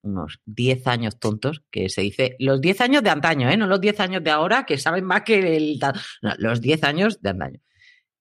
unos 0.01 0.39
10 0.45 0.87
años 0.87 1.19
tontos, 1.19 1.63
que 1.71 1.89
se 1.89 2.01
dice 2.01 2.35
los 2.39 2.61
10 2.61 2.81
años 2.81 3.03
de 3.03 3.09
antaño, 3.09 3.49
¿eh? 3.49 3.57
no 3.57 3.67
los 3.67 3.81
10 3.81 3.99
años 3.99 4.23
de 4.23 4.31
ahora 4.31 4.65
que 4.65 4.77
saben 4.77 5.03
más 5.03 5.23
que 5.23 5.57
el... 5.57 5.79
No, 6.21 6.33
los 6.37 6.61
10 6.61 6.83
años 6.83 7.21
de 7.21 7.29
antaño. 7.29 7.59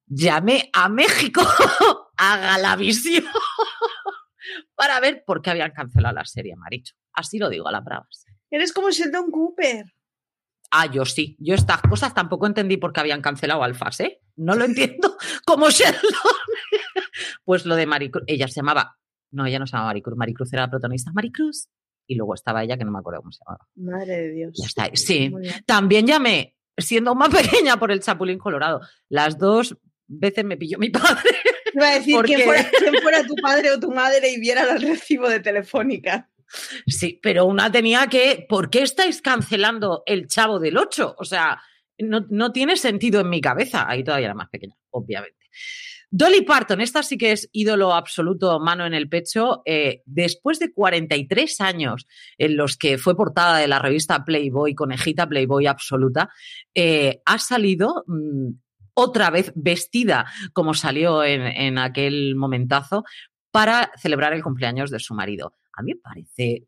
Llamé 0.06 0.70
a 0.72 0.88
México, 0.88 1.42
a 2.16 2.36
Galavisión, 2.38 3.24
para 4.74 5.00
ver 5.00 5.24
por 5.26 5.42
qué 5.42 5.50
habían 5.50 5.72
cancelado 5.72 6.14
la 6.14 6.24
serie, 6.24 6.56
Maricho. 6.56 6.94
Así 7.12 7.38
lo 7.38 7.48
digo 7.48 7.68
a 7.68 7.72
las 7.72 7.84
bravas. 7.84 8.26
Eres 8.50 8.72
como 8.72 8.90
Sheldon 8.90 9.30
Cooper. 9.30 9.86
Ah, 10.70 10.86
yo 10.86 11.04
sí. 11.04 11.36
Yo 11.40 11.54
estas 11.54 11.80
cosas 11.82 12.14
tampoco 12.14 12.46
entendí 12.46 12.76
por 12.76 12.92
qué 12.92 13.00
habían 13.00 13.22
cancelado 13.22 13.62
Alfas, 13.62 14.00
¿eh? 14.00 14.20
No 14.36 14.54
lo 14.54 14.64
entiendo 14.66 15.16
como 15.46 15.70
Sheldon. 15.70 16.02
pues 17.44 17.64
lo 17.64 17.74
de 17.76 17.86
Maricruz, 17.86 18.24
ella 18.26 18.48
se 18.48 18.56
llamaba 18.56 18.98
no, 19.30 19.46
ella 19.46 19.58
no 19.58 19.66
se 19.66 19.72
llamaba 19.72 19.90
Maricruz. 19.90 20.16
Maricruz 20.16 20.52
era 20.52 20.62
la 20.62 20.70
protagonista. 20.70 21.12
Maricruz. 21.12 21.68
Y 22.06 22.14
luego 22.14 22.34
estaba 22.34 22.62
ella, 22.62 22.76
que 22.76 22.84
no 22.84 22.92
me 22.92 23.00
acuerdo 23.00 23.20
cómo 23.20 23.32
se 23.32 23.40
llamaba. 23.44 23.68
Madre 23.74 24.16
de 24.22 24.30
Dios. 24.32 24.52
Ya 24.54 24.66
está. 24.66 24.90
Sí. 24.94 25.32
También 25.66 26.06
llamé, 26.06 26.56
siendo 26.76 27.14
más 27.14 27.28
pequeña, 27.34 27.78
por 27.78 27.90
el 27.90 28.00
Chapulín 28.00 28.38
Colorado. 28.38 28.80
Las 29.08 29.38
dos 29.38 29.76
veces 30.06 30.44
me 30.44 30.56
pilló 30.56 30.78
mi 30.78 30.90
padre. 30.90 31.30
Iba 31.74 31.88
a 31.88 31.94
decir 31.94 32.22
que 32.22 32.38
fuera, 32.44 32.70
fuera 33.02 33.26
tu 33.26 33.34
padre 33.34 33.70
o 33.72 33.78
tu 33.78 33.90
madre 33.90 34.30
y 34.30 34.40
viera 34.40 34.62
el 34.62 34.80
recibo 34.80 35.28
de 35.28 35.40
Telefónica. 35.40 36.30
Sí, 36.86 37.20
pero 37.22 37.44
una 37.44 37.70
tenía 37.70 38.06
que. 38.06 38.46
¿Por 38.48 38.70
qué 38.70 38.82
estáis 38.82 39.20
cancelando 39.20 40.02
el 40.06 40.28
chavo 40.28 40.58
del 40.58 40.78
8? 40.78 41.16
O 41.18 41.24
sea, 41.24 41.60
no, 41.98 42.52
tiene 42.52 42.76
sentido 42.76 43.20
en 43.20 43.30
mi 43.30 43.40
cabeza. 43.40 43.88
Ahí 43.88 44.04
todavía 44.04 44.26
era 44.26 44.34
más 44.34 44.48
pequeña, 44.48 44.76
obviamente. 44.90 45.36
Dolly 46.10 46.42
Parton, 46.42 46.80
esta 46.80 47.02
sí 47.02 47.18
que 47.18 47.32
es 47.32 47.48
ídolo 47.52 47.92
absoluto, 47.92 48.60
mano 48.60 48.86
en 48.86 48.94
el 48.94 49.08
pecho. 49.08 49.62
Eh, 49.64 50.02
después 50.06 50.58
de 50.58 50.72
43 50.72 51.60
años 51.60 52.06
en 52.38 52.56
los 52.56 52.76
que 52.76 52.96
fue 52.96 53.16
portada 53.16 53.58
de 53.58 53.68
la 53.68 53.80
revista 53.80 54.24
Playboy, 54.24 54.74
conejita 54.74 55.28
Playboy 55.28 55.66
absoluta, 55.66 56.30
eh, 56.74 57.20
ha 57.24 57.38
salido 57.38 58.04
mm, 58.06 58.50
otra 58.94 59.30
vez 59.30 59.52
vestida 59.54 60.26
como 60.52 60.72
salió 60.72 61.22
en, 61.22 61.76
aquel 61.76 62.34
momentazo 62.34 63.04
para 63.50 63.90
celebrar 63.98 64.32
el 64.32 64.42
cumpleaños 64.42 64.90
de 64.90 65.00
su 65.00 65.14
marido. 65.14 65.54
A 65.74 65.82
mí 65.82 65.94
me 65.94 66.00
parece. 66.00 66.64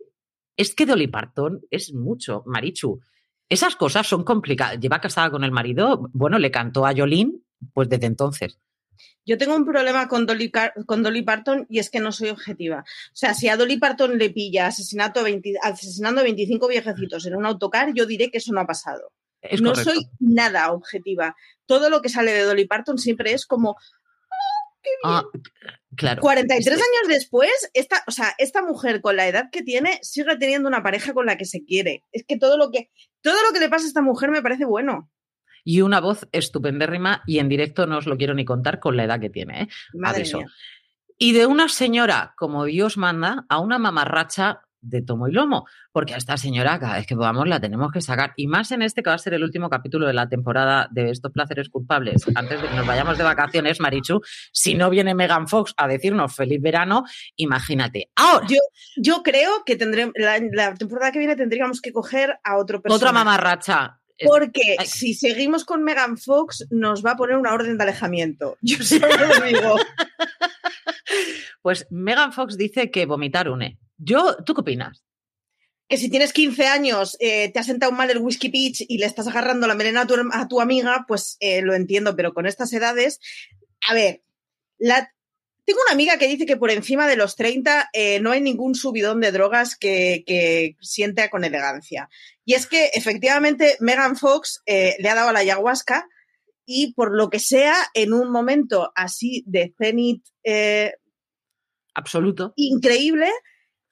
Es 0.57 0.75
que 0.75 0.85
Dolly 0.85 1.07
Parton 1.07 1.61
es 1.71 1.95
mucho, 1.95 2.43
Marichu. 2.45 3.01
Esas 3.49 3.77
cosas 3.77 4.07
son 4.07 4.25
complicadas. 4.25 4.79
Lleva 4.79 5.01
casada 5.01 5.31
con 5.31 5.45
el 5.45 5.53
marido, 5.53 6.09
bueno, 6.13 6.39
le 6.39 6.51
cantó 6.51 6.87
a 6.87 6.95
Jolín, 6.95 7.45
pues 7.73 7.89
desde 7.89 8.07
entonces. 8.07 8.59
Yo 9.25 9.37
tengo 9.37 9.55
un 9.55 9.67
problema 9.67 10.09
con 10.09 10.27
Dolly, 10.27 10.51
con 10.87 11.03
Dolly 11.03 11.23
Parton 11.23 11.67
y 11.69 11.79
es 11.79 11.91
que 11.91 12.01
no 12.01 12.13
soy 12.13 12.31
objetiva. 12.31 12.81
O 12.81 13.17
sea, 13.17 13.35
si 13.35 13.49
a 13.49 13.57
Dolly 13.57 13.77
Parton 13.77 14.17
le 14.17 14.31
pilla 14.31 14.69
asesinato 14.69 15.23
asesinando 15.63 16.21
a 16.21 16.25
25 16.25 16.67
viejecitos 16.67 17.27
en 17.27 17.37
un 17.37 17.45
autocar, 17.45 17.93
yo 17.95 18.07
diré 18.07 18.31
que 18.31 18.39
eso 18.39 18.53
no 18.53 18.61
ha 18.61 18.67
pasado. 18.67 19.13
no 19.61 19.75
soy 19.75 20.09
nada 20.19 20.73
objetiva. 20.73 21.37
Todo 21.67 21.91
lo 21.91 22.01
que 22.01 22.09
sale 22.09 22.33
de 22.33 22.43
Dolly 22.43 22.67
Parton 22.67 22.99
siempre 22.99 23.33
es 23.33 23.45
como. 23.45 23.77
Ah, 25.05 25.25
claro. 25.97 26.21
43 26.21 26.77
años 26.77 27.09
después, 27.09 27.51
esta, 27.75 28.03
o 28.07 28.11
sea, 28.11 28.35
esta 28.39 28.63
mujer 28.63 29.01
con 29.01 29.17
la 29.17 29.27
edad 29.29 29.51
que 29.51 29.63
tiene 29.63 29.99
sigue 30.03 30.37
teniendo 30.37 30.69
una 30.69 30.83
pareja 30.83 31.13
con 31.13 31.27
la 31.27 31.37
que 31.37 31.45
se 31.45 31.65
quiere. 31.65 32.05
Es 32.13 32.25
que 32.27 32.39
todo 32.39 32.57
lo 32.57 32.71
que, 32.71 32.91
todo 33.21 33.37
lo 33.47 33.53
que 33.53 33.61
le 33.61 33.69
pasa 33.69 33.85
a 33.85 33.89
esta 33.89 34.03
mujer 34.03 34.31
me 34.31 34.43
parece 34.43 34.65
bueno 34.65 35.11
y 35.69 35.83
una 35.83 36.01
voz 36.01 36.27
estupendérrima 36.33 37.23
y 37.27 37.41
en 37.41 37.51
directo 37.51 37.87
no 37.87 37.99
os 37.99 38.07
lo 38.07 38.17
quiero 38.17 38.33
ni 38.33 38.47
contar 38.47 38.81
con 38.81 38.97
la 38.97 39.05
edad 39.05 39.21
que 39.21 39.29
tiene. 39.29 39.65
¿eh? 39.65 39.69
Madre 39.93 40.25
Y 41.19 41.33
de 41.35 41.45
una 41.45 41.69
señora 41.69 42.33
como 42.39 42.65
Dios 42.65 42.97
manda 42.97 43.45
a 43.51 43.59
una 43.61 43.79
mamarracha 43.79 44.63
de 44.81 45.03
tomo 45.03 45.29
y 45.29 45.33
lomo, 45.33 45.67
porque 45.93 46.15
a 46.15 46.17
esta 46.17 46.37
señora 46.37 46.79
cada 46.79 46.97
vez 46.97 47.07
que 47.07 47.17
podamos 47.17 47.49
la 47.49 47.61
tenemos 47.61 47.93
que 47.93 48.01
sacar, 48.01 48.33
y 48.37 48.47
más 48.47 48.71
en 48.73 48.83
este 48.83 49.03
que 49.03 49.11
va 49.11 49.15
a 49.15 49.19
ser 49.19 49.35
el 49.35 49.45
último 49.45 49.69
capítulo 49.69 50.07
de 50.07 50.13
la 50.13 50.29
temporada 50.29 50.89
de 50.91 51.11
estos 51.11 51.33
placeres 51.33 51.69
culpables, 51.69 52.25
antes 52.35 52.61
de 52.63 52.69
que 52.69 52.75
nos 52.75 52.87
vayamos 52.87 53.19
de 53.19 53.25
vacaciones, 53.25 53.81
Marichu, 53.81 54.21
si 54.53 54.75
no 54.75 54.91
viene 54.91 55.15
Megan 55.15 55.49
Fox 55.49 55.75
a 55.77 55.89
decirnos 55.89 56.35
feliz 56.35 56.61
verano, 56.61 57.05
imagínate. 57.37 58.11
Ahora, 58.17 58.47
yo, 58.49 58.59
yo 58.97 59.23
creo 59.23 59.65
que 59.65 59.77
tendré, 59.77 60.11
la, 60.15 60.75
temporada 60.75 61.13
que 61.13 61.19
viene 61.19 61.37
tendríamos 61.37 61.81
que 61.81 61.93
coger 61.93 62.39
a 62.45 62.57
otro 62.57 62.81
personaje. 62.81 63.05
Otra 63.05 63.13
mamarracha, 63.13 63.99
porque 64.25 64.77
si 64.85 65.15
seguimos 65.15 65.65
con 65.65 65.85
Megan 65.85 66.19
Fox, 66.19 66.67
nos 66.71 67.05
va 67.05 67.13
a 67.13 67.17
poner 67.17 67.37
una 67.37 67.53
orden 67.53 67.77
de 67.77 67.85
alejamiento. 67.85 68.57
Yo 68.61 68.83
solo 68.83 69.09
lo 69.09 69.45
digo. 69.47 69.77
Pues 71.63 71.87
Megan 71.91 72.33
Fox 72.33 72.57
dice 72.57 72.91
que 72.91 73.05
vomitar 73.05 73.49
une. 73.49 73.79
Yo, 73.99 74.37
¿tú 74.45 74.55
qué 74.55 74.61
opinas? 74.61 75.05
Que 75.89 75.97
si 75.97 76.09
tienes 76.09 76.33
15 76.33 76.67
años, 76.67 77.17
eh, 77.19 77.51
te 77.51 77.59
has 77.59 77.67
sentado 77.67 77.93
mal 77.93 78.11
el 78.11 78.19
whisky 78.19 78.49
peach 78.49 78.85
y 78.89 78.99
le 78.99 79.07
estás 79.07 79.27
agarrando 79.27 79.67
la 79.67 79.75
melena 79.75 80.07
a 80.33 80.49
tu, 80.49 80.61
amiga, 80.61 81.05
pues 81.09 81.37
eh, 81.41 81.63
lo 81.63 81.75
entiendo, 81.75 82.15
pero 82.15 82.33
con 82.33 82.47
estas 82.47 82.73
edades, 82.73 83.21
a 83.89 83.95
ver, 83.95 84.23
la, 84.79 85.13
tengo 85.65 85.81
una 85.87 85.93
amiga 85.93 86.17
que 86.19 86.29
dice 86.29 86.47
que 86.47 86.57
por 86.57 86.71
encima 86.71 87.09
de 87.09 87.17
los 87.17 87.37
30 87.37 87.91
eh, 87.93 88.21
no 88.21 88.31
hay 88.31 88.41
ningún 88.41 88.75
subidón 88.75 89.21
de 89.21 89.33
drogas 89.33 89.77
que, 89.77 90.25
que, 90.27 90.77
sienta 90.81 91.29
con 91.31 91.45
elegancia. 91.45 92.09
Y 92.45 92.55
es 92.55 92.67
que 92.67 92.91
efectivamente 92.95 93.77
Megan 93.81 94.17
Fox 94.17 94.63
le 94.67 95.09
ha 95.09 95.15
dado 95.15 95.31
a 95.31 95.33
la 95.33 95.41
ayahuasca 95.41 96.09
y 96.65 96.93
por 96.93 97.15
lo 97.15 97.29
que 97.29 97.41
sea, 97.41 97.75
en 97.95 98.13
un 98.13 98.31
momento 98.31 98.93
así 98.95 99.43
de 99.47 99.75
cenit 99.79 100.25
absoluto 101.95 102.53
increíble, 102.57 103.31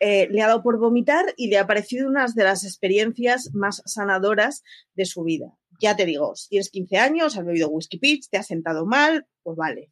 le 0.01 0.43
ha 0.43 0.49
dado 0.49 0.63
por 0.63 0.79
vomitar 0.79 1.25
y 1.37 1.49
le 1.49 1.59
ha 1.59 1.67
parecido 1.67 2.09
una 2.09 2.27
de 2.27 2.45
las 2.45 2.65
experiencias 2.65 3.51
más 3.55 3.83
sanadoras 3.87 4.63
de 4.95 5.07
su 5.07 5.25
vida. 5.25 5.57
Ya 5.81 5.97
te 5.97 6.07
digo, 6.07 6.35
si 6.37 6.51
tienes 6.51 6.71
15 6.71 6.99
años, 6.99 7.37
has 7.37 7.45
bebido 7.45 7.69
whisky 7.69 7.99
pitch, 7.99 8.29
te 8.31 8.39
has 8.39 8.47
sentado 8.47 8.87
mal, 8.87 9.27
pues 9.43 9.57
vale, 9.57 9.91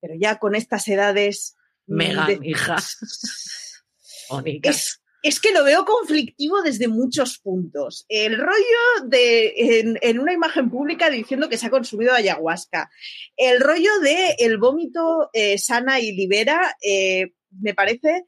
pero 0.00 0.14
ya 0.14 0.38
con 0.38 0.54
estas 0.54 0.86
edades. 0.88 1.56
Mega, 1.86 2.28
hija. 2.42 2.76
es, 4.62 5.00
es, 5.22 5.40
que 5.40 5.52
lo 5.52 5.64
veo 5.64 5.84
conflictivo 5.84 6.62
desde 6.62 6.88
muchos 6.88 7.38
puntos. 7.38 8.04
El 8.08 8.36
rollo 8.36 9.06
de 9.06 9.98
en, 10.02 10.18
una 10.18 10.32
imagen 10.32 10.70
pública 10.70 11.08
diciendo 11.10 11.48
que 11.48 11.56
se 11.56 11.66
ha 11.66 11.70
consumido 11.70 12.12
ayahuasca. 12.12 12.90
El 13.36 13.60
rollo 13.60 14.00
de 14.00 14.36
el 14.38 14.58
vómito 14.58 15.30
eh, 15.32 15.56
sana 15.58 16.00
y 16.00 16.12
libera 16.12 16.76
eh, 16.82 17.32
me 17.60 17.74
parece. 17.74 18.26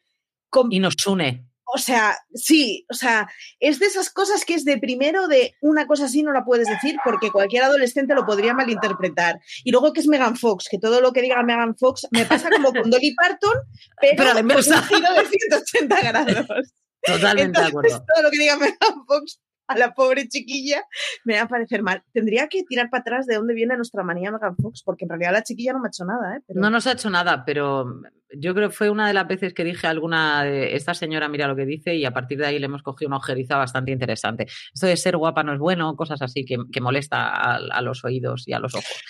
Y 0.70 0.80
nos 0.80 1.06
une. 1.06 1.50
O 1.72 1.78
sea, 1.78 2.18
sí, 2.34 2.84
o 2.90 2.94
sea, 2.94 3.28
es 3.60 3.78
de 3.78 3.86
esas 3.86 4.10
cosas 4.10 4.44
que 4.44 4.54
es 4.54 4.64
de 4.64 4.78
primero 4.78 5.28
de 5.28 5.54
una 5.60 5.86
cosa 5.86 6.06
así 6.06 6.22
no 6.22 6.32
la 6.32 6.44
puedes 6.44 6.66
decir 6.66 6.96
porque 7.04 7.30
cualquier 7.30 7.62
adolescente 7.62 8.14
lo 8.14 8.26
podría 8.26 8.54
malinterpretar. 8.54 9.38
Y 9.62 9.70
luego 9.70 9.92
que 9.92 10.00
es 10.00 10.08
Megan 10.08 10.36
Fox, 10.36 10.66
que 10.68 10.78
todo 10.78 11.00
lo 11.00 11.12
que 11.12 11.22
diga 11.22 11.40
Megan 11.44 11.76
Fox 11.76 12.08
me 12.10 12.24
pasa 12.24 12.50
como 12.50 12.72
con 12.72 12.90
Dolly 12.90 13.14
Parton, 13.14 13.54
pero, 14.00 14.16
pero 14.16 14.40
un 14.40 14.50
giro 14.88 15.14
de 15.14 15.26
180 15.26 16.00
grados. 16.00 16.74
Totalmente 17.02 17.60
de 17.60 17.66
acuerdo. 17.66 18.04
Todo 18.14 18.22
lo 18.24 18.30
que 18.30 18.38
diga 18.38 18.56
Megan 18.56 19.06
Fox 19.06 19.40
a 19.70 19.78
la 19.78 19.94
pobre 19.94 20.28
chiquilla 20.28 20.84
me 21.24 21.36
va 21.36 21.42
a 21.42 21.48
parecer 21.48 21.82
mal. 21.82 22.02
Tendría 22.12 22.48
que 22.48 22.64
tirar 22.64 22.90
para 22.90 23.02
atrás 23.02 23.26
de 23.26 23.36
dónde 23.36 23.54
viene 23.54 23.76
nuestra 23.76 24.02
manía 24.02 24.32
Megan 24.32 24.56
Fox, 24.56 24.82
porque 24.84 25.04
en 25.04 25.10
realidad 25.10 25.32
la 25.32 25.42
chiquilla 25.42 25.72
no 25.72 25.80
me 25.80 25.86
ha 25.86 25.90
hecho 25.90 26.04
nada. 26.04 26.36
¿eh? 26.36 26.40
No 26.48 26.70
nos 26.70 26.86
ha 26.86 26.92
hecho 26.92 27.08
nada, 27.08 27.44
pero 27.44 28.02
yo 28.36 28.54
creo 28.54 28.68
que 28.68 28.74
fue 28.74 28.90
una 28.90 29.06
de 29.06 29.14
las 29.14 29.26
veces 29.26 29.54
que 29.54 29.64
dije 29.64 29.86
a 29.86 29.90
alguna 29.90 30.44
de 30.44 30.74
esta 30.74 30.94
señora 30.94 31.28
mira 31.28 31.48
lo 31.48 31.56
que 31.56 31.66
dice 31.66 31.94
y 31.94 32.04
a 32.04 32.12
partir 32.12 32.38
de 32.38 32.46
ahí 32.46 32.58
le 32.58 32.66
hemos 32.66 32.82
cogido 32.82 33.08
una 33.08 33.18
ojeriza 33.18 33.56
bastante 33.56 33.92
interesante. 33.92 34.46
Esto 34.72 34.86
de 34.86 34.96
ser 34.96 35.16
guapa 35.16 35.42
no 35.42 35.52
es 35.52 35.58
bueno, 35.58 35.94
cosas 35.96 36.20
así 36.22 36.44
que, 36.44 36.80
molesta 36.80 37.30
a, 37.30 37.82
los 37.82 38.04
oídos 38.04 38.46
y 38.46 38.52
a 38.52 38.58
los 38.58 38.74
ojos. 38.74 39.04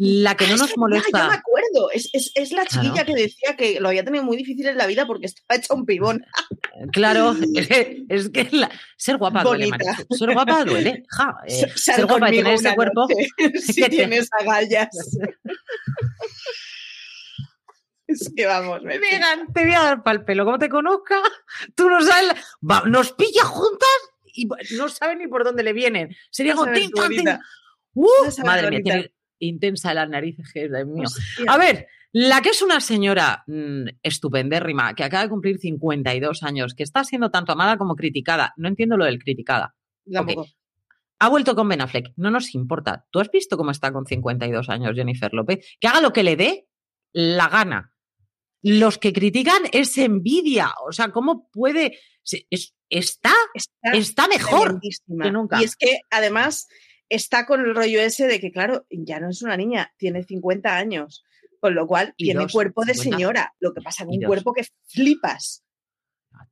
La 0.00 0.36
que 0.36 0.46
no 0.46 0.56
nos 0.56 0.76
molesta. 0.76 1.18
Ya, 1.18 1.28
me 1.28 1.34
acuerdo, 1.34 1.90
es, 1.92 2.08
es, 2.12 2.30
es 2.36 2.52
la 2.52 2.64
chiquilla 2.64 3.04
que 3.04 3.14
decía 3.14 3.56
que 3.56 3.80
lo 3.80 3.88
había 3.88 4.04
tenido 4.04 4.22
muy 4.22 4.36
difícil 4.36 4.68
en 4.68 4.78
la 4.78 4.86
vida 4.86 5.08
porque 5.08 5.26
estaba 5.26 5.58
hecha 5.58 5.74
un 5.74 5.84
pibón. 5.86 6.24
Claro, 6.92 7.34
es 8.08 8.28
que, 8.30 8.48
ser 8.96 9.16
guapa 9.16 9.42
duele, 9.42 9.70
Ser 10.10 10.32
guapa 10.32 10.64
duele. 10.64 11.04
Ja, 11.08 11.38
eh, 11.48 11.66
ser 11.74 12.06
guapa 12.06 12.32
y 12.32 12.36
tener 12.36 12.54
ese 12.54 12.76
cuerpo. 12.76 13.08
si 13.60 13.82
tienes 13.88 14.28
agallas. 14.38 14.88
Es 18.06 18.32
que 18.36 18.46
vamos, 18.46 18.82
me 18.82 19.00
digan, 19.00 19.52
te 19.52 19.64
voy 19.64 19.74
a 19.74 19.82
dar 19.82 20.02
para 20.04 20.18
el 20.20 20.24
pelo. 20.24 20.44
Como 20.44 20.60
te 20.60 20.68
conozca, 20.68 21.20
tú 21.74 21.90
no 21.90 22.00
sabes. 22.02 22.34
nos 22.86 23.12
pilla 23.14 23.42
juntas 23.42 23.88
y 24.32 24.46
no 24.76 24.88
sabe 24.88 25.16
ni 25.16 25.26
por 25.26 25.42
dónde 25.42 25.64
le 25.64 25.72
vienen. 25.72 26.14
Sería 26.30 26.54
como. 26.54 26.70
¡Uh! 27.94 28.44
madre 28.44 28.70
mía, 28.70 28.80
tiene 28.84 29.17
intensa 29.38 29.94
las 29.94 30.08
narices, 30.08 30.52
que 30.52 30.64
es 30.64 30.86
mío. 30.86 31.08
A 31.46 31.58
ver, 31.58 31.86
la 32.12 32.40
que 32.40 32.50
es 32.50 32.62
una 32.62 32.80
señora 32.80 33.44
mm, 33.46 33.84
estupendérrima, 34.02 34.94
que 34.94 35.04
acaba 35.04 35.24
de 35.24 35.28
cumplir 35.28 35.58
52 35.58 36.42
años, 36.42 36.74
que 36.74 36.82
está 36.82 37.04
siendo 37.04 37.30
tanto 37.30 37.52
amada 37.52 37.76
como 37.76 37.96
criticada. 37.96 38.54
No 38.56 38.68
entiendo 38.68 38.96
lo 38.96 39.04
del 39.04 39.22
criticada. 39.22 39.74
Ha 41.20 41.28
vuelto 41.28 41.54
con 41.54 41.68
Ben 41.68 41.80
Affleck. 41.80 42.12
No 42.16 42.30
nos 42.30 42.54
importa. 42.54 43.06
¿Tú 43.10 43.20
has 43.20 43.30
visto 43.30 43.56
cómo 43.56 43.70
está 43.70 43.92
con 43.92 44.06
52 44.06 44.68
años 44.68 44.94
Jennifer 44.94 45.32
López? 45.32 45.64
Que 45.80 45.88
haga 45.88 46.00
lo 46.00 46.12
que 46.12 46.22
le 46.22 46.36
dé 46.36 46.68
la 47.12 47.48
gana. 47.48 47.92
Los 48.62 48.98
que 48.98 49.12
critican 49.12 49.62
es 49.72 49.98
envidia. 49.98 50.72
O 50.86 50.92
sea, 50.92 51.10
¿cómo 51.10 51.48
puede...? 51.50 51.98
está, 52.90 53.32
está, 53.94 54.28
mejor 54.28 54.80
que 54.80 55.30
nunca. 55.30 55.60
Y 55.60 55.64
es 55.64 55.76
que, 55.76 56.00
además, 56.10 56.68
está 57.08 57.46
con 57.46 57.60
el 57.60 57.74
rollo 57.74 58.00
ese 58.00 58.26
de 58.26 58.40
que, 58.40 58.50
claro, 58.50 58.86
ya 58.90 59.20
no 59.20 59.30
es 59.30 59.42
una 59.42 59.56
niña, 59.56 59.92
tiene 59.96 60.22
50 60.22 60.76
años, 60.76 61.24
con 61.60 61.74
lo 61.74 61.86
cual 61.86 62.14
tiene 62.16 62.46
cuerpo 62.48 62.84
de 62.84 62.94
señora. 62.94 63.54
Lo 63.60 63.72
que 63.72 63.80
pasa 63.80 64.04
es 64.04 64.08
un 64.08 64.22
cuerpo 64.22 64.52
que 64.52 64.66
flipas. 64.86 65.64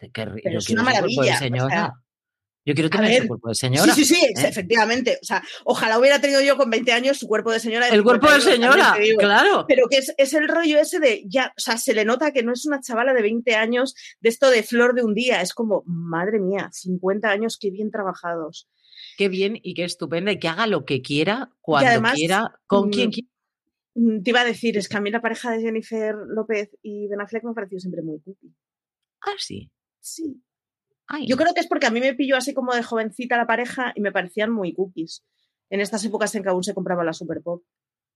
es 0.00 0.70
una 0.70 0.82
maravilla. 0.82 1.38
Yo 2.66 2.74
quiero 2.74 2.90
tener 2.90 3.12
ese 3.12 3.28
cuerpo 3.28 3.48
de 3.48 3.54
señora. 3.54 3.94
Sí, 3.94 4.04
sí, 4.04 4.16
sí, 4.16 4.24
¿eh? 4.26 4.32
efectivamente. 4.34 5.20
O 5.22 5.24
sea, 5.24 5.40
ojalá 5.64 6.00
hubiera 6.00 6.20
tenido 6.20 6.40
yo 6.40 6.56
con 6.56 6.68
20 6.68 6.92
años 6.92 7.16
su 7.16 7.28
cuerpo 7.28 7.52
de 7.52 7.60
señora. 7.60 7.88
el 7.88 8.02
cuerpo 8.02 8.28
de 8.28 8.40
señora, 8.40 8.96
claro. 9.18 9.66
Pero 9.68 9.86
que 9.88 9.98
es, 9.98 10.34
el 10.34 10.48
rollo 10.48 10.80
ese 10.80 10.98
de, 10.98 11.22
ya, 11.28 11.52
o 11.56 11.60
sea, 11.60 11.78
se 11.78 11.94
le 11.94 12.04
nota 12.04 12.32
que 12.32 12.42
no 12.42 12.52
es 12.52 12.66
una 12.66 12.80
chavala 12.80 13.14
de 13.14 13.22
20 13.22 13.54
años 13.54 13.94
de 14.20 14.30
esto 14.30 14.50
de 14.50 14.64
flor 14.64 14.94
de 14.94 15.04
un 15.04 15.14
día. 15.14 15.42
Es 15.42 15.54
como, 15.54 15.84
madre 15.86 16.40
mía, 16.40 16.68
50 16.72 17.30
años, 17.30 17.56
qué 17.60 17.70
bien 17.70 17.92
trabajados. 17.92 18.68
Qué 19.16 19.28
bien 19.28 19.58
y 19.62 19.74
qué 19.74 19.84
estupenda 19.84 20.32
y 20.32 20.38
que 20.38 20.48
haga 20.48 20.66
lo 20.66 20.84
que 20.84 21.02
quiera, 21.02 21.50
cuando 21.60 22.10
quiera, 22.14 22.60
con 22.66 22.90
quien 22.90 23.08
mm, 23.08 23.12
quiera. 23.12 23.28
Mm, 23.94 24.22
te 24.22 24.30
iba 24.30 24.40
a 24.42 24.44
decir, 24.44 24.76
es 24.76 24.88
que 24.88 24.96
a 24.96 25.00
mí 25.00 25.10
la 25.10 25.22
pareja 25.22 25.50
de 25.50 25.62
Jennifer 25.62 26.14
López 26.28 26.76
y 26.82 27.08
Ben 27.08 27.20
Affleck 27.20 27.44
me 27.44 27.52
ha 27.52 27.54
parecido 27.54 27.80
siempre 27.80 28.02
muy 28.02 28.20
cookie. 28.20 28.54
Ah, 29.22 29.34
sí. 29.38 29.70
Sí. 30.00 30.42
Yo 31.26 31.36
creo 31.36 31.54
que 31.54 31.60
es 31.60 31.68
porque 31.68 31.86
a 31.86 31.90
mí 31.90 32.00
me 32.00 32.14
pilló 32.14 32.36
así 32.36 32.52
como 32.52 32.74
de 32.74 32.82
jovencita 32.82 33.36
la 33.36 33.46
pareja 33.46 33.92
y 33.94 34.00
me 34.00 34.12
parecían 34.12 34.50
muy 34.50 34.74
cookies. 34.74 35.24
En 35.70 35.80
estas 35.80 36.04
épocas 36.04 36.34
en 36.34 36.42
que 36.42 36.48
aún 36.48 36.62
se 36.62 36.74
compraba 36.74 37.04
la 37.04 37.12
Super 37.12 37.42
Pop. 37.42 37.62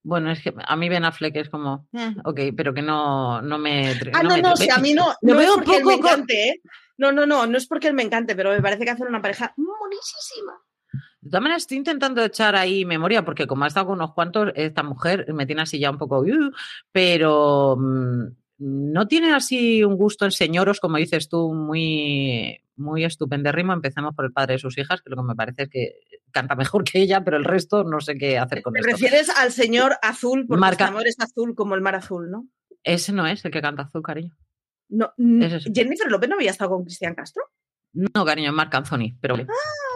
Bueno, 0.02 0.30
es 0.30 0.42
que 0.42 0.54
a 0.56 0.76
mí 0.76 0.88
Ben 0.88 1.04
Affleck 1.04 1.36
es 1.36 1.50
como, 1.50 1.86
eh, 1.92 2.14
ok, 2.24 2.40
pero 2.56 2.72
que 2.72 2.80
no, 2.80 3.42
no 3.42 3.58
me. 3.58 3.92
Ah, 4.12 4.22
no, 4.22 4.36
no, 4.38 4.54
a 4.54 4.78
mí 4.78 4.94
no. 4.94 5.14
no 5.20 5.40
es 5.40 5.50
porque 5.50 5.76
él 5.76 5.84
me 5.84 5.94
encante, 5.94 6.48
¿eh? 6.48 6.62
No, 6.96 7.12
no, 7.12 7.26
no, 7.26 7.46
no 7.46 7.58
es 7.58 7.66
porque 7.66 7.88
él 7.88 7.94
me 7.94 8.02
encante, 8.02 8.34
pero 8.34 8.50
me 8.50 8.62
parece 8.62 8.84
que 8.84 8.90
hacen 8.90 9.08
una 9.08 9.20
pareja 9.20 9.52
monísima. 9.56 10.58
De 11.20 11.30
todas 11.30 11.42
maneras, 11.42 11.62
estoy 11.62 11.76
intentando 11.76 12.24
echar 12.24 12.56
ahí 12.56 12.84
memoria, 12.84 13.24
porque 13.24 13.46
como 13.46 13.64
ha 13.64 13.68
estado 13.68 13.86
con 13.86 13.96
unos 13.96 14.14
cuantos, 14.14 14.52
esta 14.54 14.82
mujer 14.82 15.26
me 15.34 15.44
tiene 15.44 15.62
así 15.62 15.78
ya 15.78 15.90
un 15.90 15.98
poco, 15.98 16.20
uh, 16.20 16.50
pero 16.92 17.76
mm, 17.78 18.24
no 18.58 19.06
tiene 19.06 19.32
así 19.34 19.84
un 19.84 19.96
gusto 19.96 20.24
en 20.24 20.30
señoros, 20.30 20.80
como 20.80 20.96
dices 20.96 21.28
tú, 21.28 21.52
muy, 21.52 22.60
muy 22.76 23.04
estupendérrimo. 23.04 23.72
Empecemos 23.72 24.14
por 24.14 24.24
el 24.24 24.32
padre 24.32 24.54
de 24.54 24.58
sus 24.60 24.78
hijas, 24.78 25.02
que 25.02 25.10
lo 25.10 25.16
que 25.16 25.22
me 25.22 25.34
parece 25.34 25.64
es 25.64 25.68
que 25.68 25.92
canta 26.30 26.54
mejor 26.54 26.84
que 26.84 27.00
ella, 27.02 27.22
pero 27.22 27.36
el 27.36 27.44
resto 27.44 27.84
no 27.84 28.00
sé 28.00 28.16
qué 28.16 28.38
hacer 28.38 28.62
con 28.62 28.72
¿Te 28.72 28.80
esto. 28.80 28.92
refieres 28.92 29.28
al 29.30 29.52
señor 29.52 29.96
azul, 30.02 30.46
porque 30.46 30.60
Marca... 30.60 30.86
amor 30.86 31.06
es 31.06 31.16
azul 31.18 31.54
como 31.54 31.74
el 31.74 31.80
mar 31.80 31.96
azul, 31.96 32.30
¿no? 32.30 32.48
Ese 32.82 33.12
no 33.12 33.26
es 33.26 33.44
el 33.44 33.50
que 33.50 33.60
canta 33.60 33.82
azul, 33.82 34.02
cariño. 34.02 34.34
No, 34.88 35.12
Jennifer 35.16 36.10
López 36.10 36.28
no 36.28 36.36
había 36.36 36.50
estado 36.50 36.70
con 36.70 36.84
Cristian 36.84 37.14
Castro. 37.14 37.44
No, 37.92 38.24
cariño, 38.24 38.50
es 38.50 38.54
Marc 38.54 38.74
Anthony, 38.74 39.16
pero. 39.20 39.36
Ah, 39.36 39.89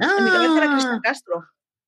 en 0.00 0.24
mi 0.24 0.30
cabeza 0.30 0.56
era 0.56 0.72
Cristian 0.72 1.00
Castro. 1.00 1.44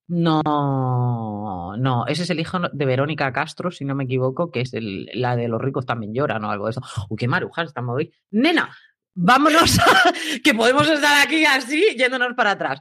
No, 0.09 1.77
no, 1.77 2.07
ese 2.07 2.23
es 2.23 2.31
el 2.31 2.41
hijo 2.41 2.59
de 2.73 2.87
Verónica 2.87 3.31
Castro, 3.31 3.71
si 3.71 3.85
no 3.85 3.95
me 3.95 4.05
equivoco, 4.05 4.51
que 4.51 4.63
es 4.63 4.73
la 4.73 5.37
de 5.37 5.49
los 5.49 5.61
ricos 5.61 5.85
también 5.85 6.15
lloran 6.15 6.43
o 6.45 6.51
algo 6.51 6.65
de 6.65 6.71
eso. 6.71 6.81
Uy, 7.11 7.19
qué 7.19 7.29
marujas 7.29 7.69
estamos 7.69 7.95
hoy. 7.95 8.11
Nena, 8.31 8.75
vámonos, 9.15 9.79
que 10.45 10.55
podemos 10.55 10.89
estar 10.89 11.27
aquí 11.27 11.45
así 11.45 11.95
yéndonos 11.97 12.35
para 12.35 12.53
atrás. 12.53 12.81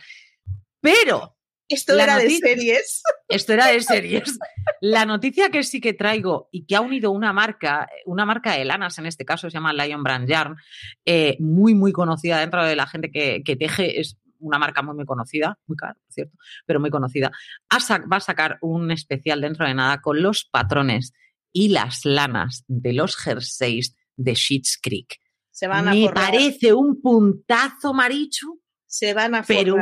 Pero. 0.80 1.34
Esto 1.70 2.00
era 2.00 2.18
de 2.18 2.30
series. 2.30 3.04
Esto 3.28 3.52
era 3.52 3.68
de 3.68 3.82
series. 3.82 4.40
La 4.80 5.06
noticia 5.06 5.50
que 5.50 5.64
sí 5.64 5.82
que 5.82 5.92
traigo 5.92 6.48
y 6.50 6.66
que 6.66 6.78
ha 6.78 6.82
unido 6.82 7.12
una 7.12 7.34
marca, 7.34 7.90
una 8.06 8.26
marca 8.26 8.54
de 8.54 8.64
lanas 8.64 8.98
en 9.00 9.06
este 9.06 9.26
caso, 9.26 9.50
se 9.50 9.54
llama 9.54 9.74
Lion 9.74 10.02
Brand 10.02 10.30
Yarn, 10.30 10.56
eh, 11.04 11.36
muy, 11.42 11.74
muy 11.74 11.92
conocida 11.92 12.40
dentro 12.40 12.64
de 12.64 12.78
la 12.78 12.88
gente 12.88 13.12
que, 13.12 13.44
que 13.44 13.58
teje, 13.58 14.00
es 14.00 14.18
una 14.40 14.60
marca 14.60 14.82
muy, 14.82 14.96
muy 14.96 15.06
conocida, 15.06 15.58
muy 15.66 15.76
cara, 15.78 15.98
¿cierto? 16.08 16.38
Pero 16.66 16.80
muy 16.80 16.90
conocida. 16.90 17.32
Va 17.72 18.18
a 18.18 18.20
sacar 18.20 18.58
un 18.62 18.92
especial 18.92 19.42
dentro 19.42 19.68
de 19.68 19.74
nada 19.74 20.02
con 20.02 20.22
los 20.22 20.46
patrones 20.46 21.14
y 21.52 21.70
las 21.70 22.06
lanas 22.06 22.64
de 22.68 22.94
los 22.94 23.16
jerseys 23.18 23.96
de 24.16 24.34
Sheets 24.34 24.80
Creek. 24.82 25.20
Se 25.52 25.68
van 25.68 25.88
a 25.88 25.94
Me 25.94 26.10
parece 26.10 26.74
un 26.74 27.02
puntazo, 27.02 27.94
Marichu. 27.94 28.62
Se 28.86 29.14
van 29.14 29.36
a 29.36 29.44
pero 29.44 29.76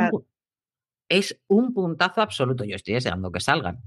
es 1.08 1.40
un 1.48 1.72
puntazo 1.72 2.22
absoluto. 2.22 2.64
Yo 2.64 2.76
estoy 2.76 2.94
deseando 2.94 3.30
que 3.30 3.40
salgan. 3.40 3.80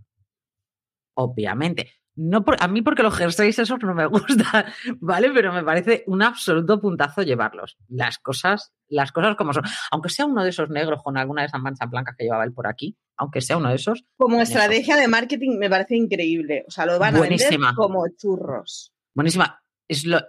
Obviamente. 1.15 1.91
No 2.21 2.43
a 2.59 2.67
mí 2.67 2.81
porque 2.81 3.01
los 3.01 3.15
jerseys 3.15 3.59
esos 3.59 3.79
no 3.81 3.93
me 3.93 4.05
gustan, 4.05 4.65
¿vale? 4.99 5.31
Pero 5.33 5.53
me 5.53 5.63
parece 5.63 6.03
un 6.07 6.21
absoluto 6.21 6.81
puntazo 6.81 7.21
llevarlos. 7.21 7.77
Las 7.87 8.17
cosas, 8.17 8.73
las 8.89 9.13
cosas 9.13 9.37
como 9.37 9.53
son. 9.53 9.63
Aunque 9.91 10.09
sea 10.09 10.25
uno 10.25 10.43
de 10.43 10.49
esos 10.49 10.69
negros 10.69 11.01
con 11.01 11.17
alguna 11.17 11.43
de 11.43 11.47
esas 11.47 11.61
manchas 11.61 11.89
blancas 11.89 12.15
que 12.17 12.25
llevaba 12.25 12.43
él 12.43 12.51
por 12.51 12.67
aquí, 12.67 12.97
aunque 13.15 13.39
sea 13.39 13.55
uno 13.55 13.69
de 13.69 13.75
esos. 13.75 14.03
Como 14.17 14.41
estrategia 14.41 14.97
de 14.97 15.07
marketing 15.07 15.57
me 15.57 15.69
parece 15.69 15.95
increíble. 15.95 16.65
O 16.67 16.71
sea, 16.71 16.85
lo 16.85 16.99
van 16.99 17.15
a 17.15 17.21
vender 17.21 17.57
como 17.75 18.05
churros. 18.17 18.91
Buenísima 19.15 19.61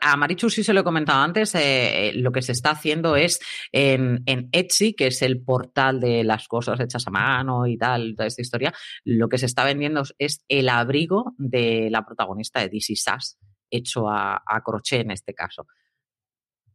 a 0.00 0.16
Marichu 0.16 0.48
sí 0.48 0.64
se 0.64 0.72
lo 0.72 0.80
he 0.80 0.84
comentado 0.84 1.22
antes, 1.22 1.54
eh, 1.54 2.08
eh, 2.08 2.12
lo 2.14 2.32
que 2.32 2.42
se 2.42 2.52
está 2.52 2.70
haciendo 2.70 3.16
es 3.16 3.40
en, 3.72 4.22
Etsy, 4.52 4.94
que 4.94 5.08
es 5.08 5.22
el 5.22 5.42
portal 5.42 6.00
de 6.00 6.24
las 6.24 6.48
cosas 6.48 6.80
hechas 6.80 7.06
a 7.06 7.10
mano 7.10 7.66
y 7.66 7.76
tal, 7.76 8.14
toda 8.16 8.26
esta 8.26 8.42
historia, 8.42 8.72
lo 9.04 9.28
que 9.28 9.38
se 9.38 9.46
está 9.46 9.64
vendiendo 9.64 10.02
es 10.18 10.44
el 10.48 10.68
abrigo 10.68 11.34
de 11.36 11.88
la 11.90 12.04
protagonista 12.06 12.60
de 12.60 12.70
DC 12.70 12.96
Sass, 12.96 13.38
hecho 13.70 14.08
a, 14.08 14.42
crochet 14.64 15.02
en 15.02 15.10
este 15.10 15.34
caso. 15.34 15.66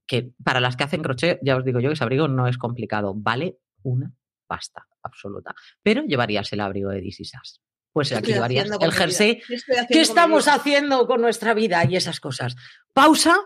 Que 0.05 0.33
para 0.43 0.59
las 0.59 0.75
que 0.75 0.83
hacen 0.83 1.01
crochet, 1.01 1.39
ya 1.41 1.55
os 1.55 1.65
digo 1.65 1.79
yo 1.79 1.89
que 1.89 1.93
ese 1.93 2.03
abrigo 2.03 2.27
no 2.27 2.47
es 2.47 2.57
complicado, 2.57 3.13
vale 3.15 3.57
una 3.81 4.13
pasta 4.45 4.85
absoluta, 5.01 5.55
pero 5.81 6.03
llevarías 6.03 6.53
el 6.53 6.61
abrigo 6.61 6.91
de 6.91 7.01
DC 7.01 7.25
Sass 7.25 7.64
pues 7.95 8.11
aquí 8.11 8.33
llevarías 8.33 8.67
el 8.81 8.91
jersey. 8.91 9.41
¿Qué 9.89 10.01
estamos 10.01 10.49
haciendo 10.49 11.07
con 11.07 11.21
nuestra 11.21 11.53
vida 11.53 11.85
y 11.85 11.95
esas 11.95 12.19
cosas? 12.19 12.57
Pausa 12.93 13.37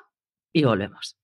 y 0.51 0.63
volvemos. 0.63 1.15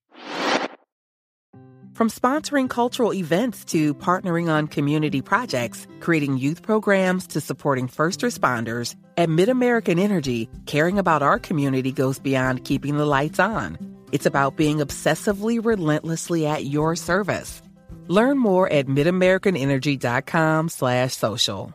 From 1.94 2.08
sponsoring 2.08 2.68
cultural 2.68 3.12
events 3.12 3.64
to 3.72 3.94
partnering 3.94 4.48
on 4.48 4.68
community 4.68 5.22
projects, 5.22 5.88
creating 5.98 6.38
youth 6.38 6.62
programs 6.62 7.26
to 7.28 7.40
supporting 7.40 7.88
first 7.88 8.20
responders, 8.20 8.94
at 9.16 9.28
MidAmerican 9.28 9.98
Energy, 9.98 10.48
caring 10.66 10.96
about 10.96 11.22
our 11.22 11.40
community 11.40 11.90
goes 11.90 12.20
beyond 12.20 12.64
keeping 12.64 12.96
the 12.96 13.06
lights 13.06 13.40
on. 13.40 13.76
It's 14.12 14.26
about 14.26 14.54
being 14.56 14.78
obsessively 14.78 15.58
relentlessly 15.58 16.46
at 16.46 16.66
your 16.66 16.94
service. 16.94 17.60
Learn 18.06 18.38
more 18.38 18.70
at 18.70 18.86
midamericanenergy.com 18.86 20.68
slash 20.68 21.14
social. 21.14 21.74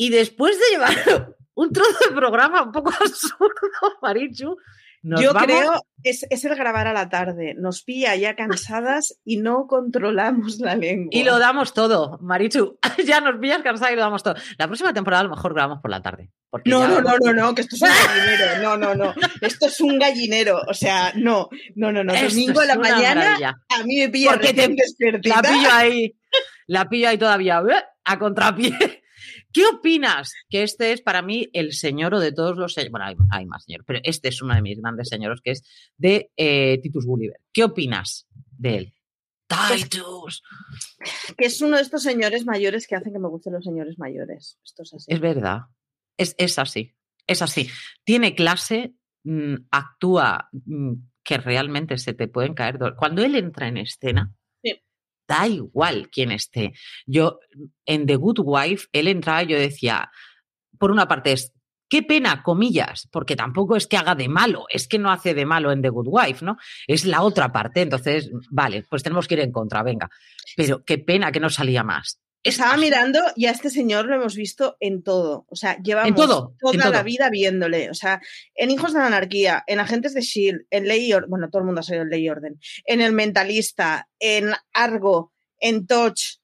Y 0.00 0.08
después 0.08 0.58
de 0.58 0.64
llevar 0.70 1.34
un 1.54 1.72
trozo 1.72 2.08
de 2.08 2.16
programa 2.16 2.62
un 2.62 2.72
poco 2.72 2.90
absurdo, 3.00 3.98
Marichu. 4.00 4.56
Yo 5.02 5.34
creo 5.34 5.74
es, 6.02 6.26
es 6.30 6.42
el 6.46 6.56
grabar 6.56 6.86
a 6.86 6.94
la 6.94 7.10
tarde. 7.10 7.54
Nos 7.58 7.82
pilla 7.82 8.16
ya 8.16 8.34
cansadas 8.34 9.20
y 9.26 9.36
no 9.36 9.66
controlamos 9.66 10.58
la 10.58 10.74
lengua. 10.74 11.10
Y 11.10 11.22
lo 11.22 11.38
damos 11.38 11.74
todo, 11.74 12.18
Marichu. 12.22 12.78
ya 13.06 13.20
nos 13.20 13.38
pillas 13.40 13.60
cansadas 13.60 13.92
y 13.92 13.96
lo 13.96 14.00
damos 14.00 14.22
todo. 14.22 14.36
La 14.56 14.68
próxima 14.68 14.94
temporada 14.94 15.20
a 15.20 15.24
lo 15.24 15.36
mejor 15.36 15.52
grabamos 15.52 15.82
por 15.82 15.90
la 15.90 16.00
tarde. 16.00 16.30
No, 16.64 16.88
no, 16.88 17.02
no, 17.02 17.18
no, 17.18 17.34
no, 17.34 17.54
que 17.54 17.60
esto 17.60 17.76
es 17.76 17.82
un 17.82 17.88
gallinero. 17.90 18.62
No, 18.62 18.76
no, 18.78 18.94
no. 18.94 19.14
Esto 19.42 19.66
es 19.66 19.80
un 19.82 19.98
gallinero. 19.98 20.62
O 20.66 20.72
sea, 20.72 21.12
no, 21.14 21.50
no, 21.74 21.92
no, 21.92 22.02
no. 22.04 22.14
Domingo 22.14 22.60
a 22.60 22.64
la 22.64 22.76
mañana 22.76 23.36
a 23.68 23.82
mí 23.84 23.98
me 23.98 24.08
pilla 24.08 24.30
Porque 24.30 24.54
te, 24.54 24.74
La 25.28 25.42
pillo 25.42 25.68
ahí. 25.70 26.16
La 26.66 26.88
pillo 26.88 27.10
ahí 27.10 27.18
todavía 27.18 27.62
a 28.02 28.18
contrapié. 28.18 28.99
¿Qué 29.52 29.62
opinas? 29.66 30.32
Que 30.48 30.62
este 30.62 30.92
es 30.92 31.02
para 31.02 31.22
mí 31.22 31.48
el 31.52 31.72
señor 31.72 32.18
de 32.18 32.32
todos 32.32 32.56
los 32.56 32.74
señores. 32.74 32.92
Bueno, 32.92 33.06
hay, 33.30 33.46
más 33.46 33.64
señores, 33.64 33.84
pero 33.86 34.00
este 34.04 34.28
es 34.28 34.42
uno 34.42 34.54
de 34.54 34.62
mis 34.62 34.80
grandes 34.80 35.08
señoros, 35.08 35.40
que 35.42 35.52
es 35.52 35.64
de 35.96 36.30
eh, 36.36 36.78
Titus 36.82 37.06
Gulliver. 37.06 37.40
¿Qué 37.52 37.64
opinas 37.64 38.26
de 38.58 38.76
él? 38.76 38.94
Pues 39.48 39.88
Titus. 39.88 40.42
Que 41.36 41.46
es 41.46 41.60
uno 41.60 41.76
de 41.76 41.82
estos 41.82 42.02
señores 42.02 42.46
mayores 42.46 42.86
que 42.86 42.94
hacen 42.94 43.12
que 43.12 43.18
me 43.18 43.28
gusten 43.28 43.52
los 43.52 43.64
señores 43.64 43.98
mayores. 43.98 44.58
Esto 44.64 44.82
es 44.82 44.94
así. 44.94 45.12
Es 45.12 45.20
verdad. 45.20 45.62
Es, 46.16 46.58
así. 46.58 46.94
Es 47.26 47.42
así. 47.42 47.68
Tiene 48.04 48.34
clase, 48.34 48.94
mm, 49.24 49.54
actúa 49.70 50.48
mm, 50.52 50.92
que 51.24 51.38
realmente 51.38 51.98
se 51.98 52.14
te 52.14 52.28
pueden 52.28 52.54
caer. 52.54 52.78
Cuando 52.96 53.22
él 53.22 53.34
entra 53.34 53.68
en 53.68 53.78
escena, 53.78 54.32
da 55.30 55.46
igual 55.46 56.10
quién 56.10 56.32
esté. 56.32 56.72
Yo, 57.06 57.38
en 57.86 58.06
The 58.06 58.16
Good 58.16 58.40
Wife, 58.42 58.88
él 58.92 59.06
entraba 59.06 59.44
y 59.44 59.46
yo 59.46 59.58
decía, 59.58 60.10
por 60.76 60.90
una 60.90 61.06
parte 61.06 61.30
es, 61.32 61.52
qué 61.88 62.02
pena, 62.02 62.42
comillas, 62.42 63.08
porque 63.12 63.36
tampoco 63.36 63.76
es 63.76 63.86
que 63.86 63.96
haga 63.96 64.16
de 64.16 64.28
malo, 64.28 64.66
es 64.68 64.88
que 64.88 64.98
no 64.98 65.10
hace 65.10 65.34
de 65.34 65.46
malo 65.46 65.70
en 65.70 65.82
The 65.82 65.88
Good 65.88 66.08
Wife, 66.08 66.44
¿no? 66.44 66.56
Es 66.86 67.04
la 67.04 67.22
otra 67.22 67.52
parte, 67.52 67.82
entonces, 67.82 68.30
vale, 68.50 68.84
pues 68.90 69.04
tenemos 69.04 69.28
que 69.28 69.34
ir 69.34 69.40
en 69.40 69.52
contra, 69.52 69.84
venga. 69.84 70.10
Pero 70.56 70.84
qué 70.84 70.98
pena 70.98 71.30
que 71.30 71.40
no 71.40 71.48
salía 71.48 71.84
más. 71.84 72.20
Estaba 72.42 72.76
mirando 72.78 73.20
y 73.36 73.46
a 73.46 73.50
este 73.50 73.68
señor 73.68 74.06
lo 74.06 74.14
hemos 74.14 74.34
visto 74.34 74.76
en 74.80 75.02
todo. 75.02 75.46
O 75.48 75.56
sea, 75.56 75.76
llevamos 75.82 76.14
toda 76.58 76.90
la 76.90 77.02
vida 77.02 77.28
viéndole. 77.28 77.90
O 77.90 77.94
sea, 77.94 78.20
en 78.54 78.70
Hijos 78.70 78.94
de 78.94 79.00
la 79.00 79.06
Anarquía, 79.06 79.62
en 79.66 79.78
Agentes 79.78 80.14
de 80.14 80.22
Shield, 80.22 80.62
en 80.70 80.88
Ley 80.88 81.12
Orden, 81.12 81.28
bueno, 81.28 81.50
todo 81.50 81.60
el 81.60 81.66
mundo 81.66 81.80
ha 81.80 81.84
salido 81.84 82.04
en 82.04 82.10
Ley 82.10 82.28
Orden, 82.30 82.58
en 82.86 83.02
El 83.02 83.12
Mentalista, 83.12 84.08
en 84.18 84.52
Argo, 84.72 85.32
en 85.58 85.86
Touch, 85.86 86.40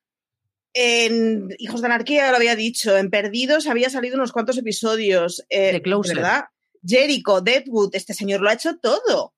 en 0.75 1.49
Hijos 1.59 1.81
de 1.81 1.87
Anarquía, 1.87 2.27
ya 2.27 2.31
lo 2.31 2.37
había 2.37 2.55
dicho, 2.55 2.99
en 2.99 3.09
Perdidos 3.09 3.67
había 3.67 3.89
salido 3.89 4.17
unos 4.17 4.33
cuantos 4.33 4.59
episodios. 4.59 5.47
Eh, 5.49 5.73
de 5.73 5.83
¿Verdad? 6.15 6.45
Jericho, 6.87 7.41
Deadwood, 7.41 7.95
este 7.95 8.13
señor 8.13 8.43
lo 8.43 8.51
ha 8.51 8.55
hecho 8.55 8.77
todo. 8.77 9.35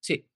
Sí, 0.00 0.26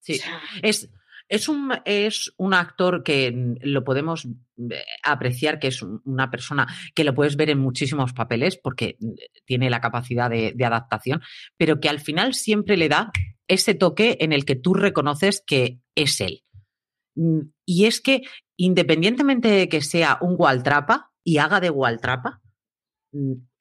sí. 0.00 0.20
es 0.62 0.88
es 1.28 1.48
un, 1.48 1.72
es 1.84 2.32
un 2.36 2.54
actor 2.54 3.02
que 3.02 3.32
mm, 3.32 3.56
lo 3.62 3.84
podemos 3.84 4.26
eh, 4.26 4.84
apreciar, 5.02 5.58
que 5.58 5.68
es 5.68 5.82
una 5.82 6.30
persona 6.30 6.66
que 6.94 7.04
lo 7.04 7.14
puedes 7.14 7.36
ver 7.36 7.50
en 7.50 7.58
muchísimos 7.58 8.12
papeles 8.12 8.58
porque 8.62 8.96
mm, 9.00 9.12
tiene 9.44 9.70
la 9.70 9.80
capacidad 9.80 10.30
de, 10.30 10.54
adaptación, 10.64 11.22
pero 11.56 11.80
que 11.80 11.88
al 11.88 12.00
final 12.00 12.34
siempre 12.34 12.76
le 12.76 12.88
da 12.88 13.10
ese 13.48 13.74
toque 13.74 14.16
en 14.20 14.32
el 14.32 14.44
que 14.44 14.56
tú 14.56 14.74
reconoces 14.74 15.42
que 15.46 15.80
es 15.94 16.20
él. 16.20 16.42
Mm, 17.14 17.40
y 17.64 17.86
es 17.86 18.00
que 18.00 18.22
independientemente 18.56 19.48
de 19.48 19.68
que 19.68 19.80
sea 19.80 20.18
un 20.20 20.36
Waltrapa 20.38 21.10
y 21.24 21.38
haga 21.38 21.60
de 21.60 21.70
Waltrapa, 21.70 22.40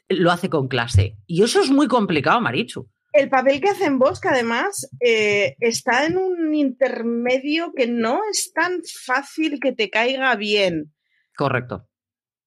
lo 0.09 0.31
hace 0.31 0.49
con 0.49 0.67
clase. 0.67 1.17
Y 1.25 1.43
eso 1.43 1.61
es 1.61 1.71
muy 1.71 1.87
complicado, 1.87 2.41
Marichu 2.41 2.89
el 3.13 3.29
papel 3.29 3.61
que 3.61 3.69
hace 3.69 3.85
en 3.85 3.99
Bosque, 3.99 4.27
además, 4.27 4.89
eh, 4.99 5.55
está 5.59 6.05
en 6.05 6.17
un 6.17 6.53
intermedio 6.55 7.71
que 7.73 7.87
no 7.87 8.21
es 8.29 8.51
tan 8.53 8.81
fácil 9.05 9.59
que 9.61 9.71
te 9.71 9.89
caiga 9.89 10.35
bien. 10.35 10.93
Correcto. 11.37 11.87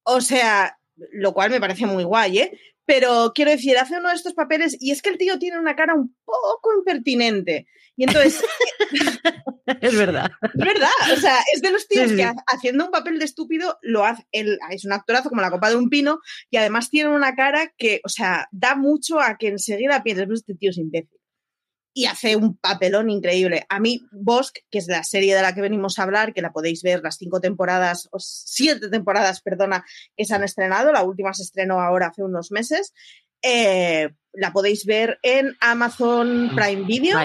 O 0.03 0.21
sea, 0.21 0.77
lo 0.95 1.33
cual 1.33 1.51
me 1.51 1.59
parece 1.59 1.85
muy 1.85 2.03
guay, 2.03 2.39
¿eh? 2.39 2.59
Pero 2.87 3.33
quiero 3.35 3.51
decir, 3.51 3.77
hace 3.77 3.97
uno 3.97 4.09
de 4.09 4.15
estos 4.15 4.33
papeles 4.33 4.77
y 4.79 4.91
es 4.91 5.01
que 5.01 5.09
el 5.09 5.17
tío 5.17 5.37
tiene 5.37 5.59
una 5.59 5.75
cara 5.75 5.93
un 5.93 6.15
poco 6.23 6.73
impertinente. 6.79 7.67
Y 7.97 8.05
entonces. 8.05 8.41
es 9.81 9.95
verdad. 9.97 10.31
Es 10.41 10.65
verdad. 10.65 10.89
O 11.13 11.17
sea, 11.17 11.37
es 11.53 11.61
de 11.61 11.71
los 11.71 11.87
tíos 11.87 12.13
que 12.13 12.31
haciendo 12.47 12.85
un 12.85 12.91
papel 12.91 13.19
de 13.19 13.25
estúpido 13.25 13.77
lo 13.81 14.05
hace. 14.05 14.25
Él 14.31 14.57
es 14.71 14.85
un 14.85 14.93
actorazo 14.93 15.29
como 15.29 15.41
la 15.41 15.51
copa 15.51 15.69
de 15.69 15.75
un 15.75 15.89
pino 15.89 16.19
y 16.49 16.57
además 16.57 16.89
tiene 16.89 17.09
una 17.09 17.35
cara 17.35 17.73
que, 17.77 17.99
o 18.05 18.09
sea, 18.09 18.47
da 18.51 18.75
mucho 18.75 19.19
a 19.19 19.37
que 19.37 19.49
enseguida 19.49 20.01
pienses, 20.01 20.25
pues 20.25 20.39
este 20.39 20.55
tío 20.55 20.69
es 20.69 20.77
imbécil 20.77 21.16
y 21.97 22.05
hace 22.05 22.35
un 22.35 22.55
papelón 22.55 23.09
increíble. 23.09 23.65
A 23.69 23.79
mí, 23.79 24.05
Bosque, 24.11 24.61
que 24.69 24.77
es 24.77 24.87
la 24.87 25.03
serie 25.03 25.35
de 25.35 25.41
la 25.41 25.55
que 25.55 25.61
venimos 25.61 25.97
a 25.97 26.03
hablar, 26.03 26.31
que 26.31 26.43
la 26.43 26.51
podéis 26.53 26.83
ver, 26.83 27.01
las 27.01 27.17
cinco 27.17 27.41
temporadas, 27.41 28.07
o 28.11 28.19
siete 28.19 28.89
temporadas, 28.89 29.41
perdona, 29.41 29.83
que 30.15 30.23
se 30.23 30.35
han 30.35 30.43
estrenado, 30.43 30.91
la 30.91 31.01
última 31.01 31.33
se 31.33 31.41
estrenó 31.41 31.81
ahora 31.81 32.09
hace 32.09 32.21
unos 32.21 32.51
meses, 32.51 32.93
eh, 33.41 34.09
la 34.31 34.53
podéis 34.53 34.85
ver 34.85 35.17
en 35.23 35.57
Amazon 35.59 36.51
Prime 36.55 36.85
Video. 36.85 37.17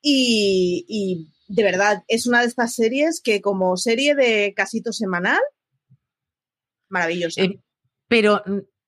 Y, 0.00 1.32
de 1.48 1.62
verdad, 1.64 2.04
es 2.06 2.28
una 2.28 2.42
de 2.42 2.46
estas 2.46 2.76
series 2.76 3.20
que 3.20 3.40
como 3.40 3.76
serie 3.76 4.14
de 4.14 4.54
casito 4.54 4.92
semanal, 4.92 5.40
maravillosa. 6.88 7.42
Eh, 7.42 7.58
pero 8.06 8.44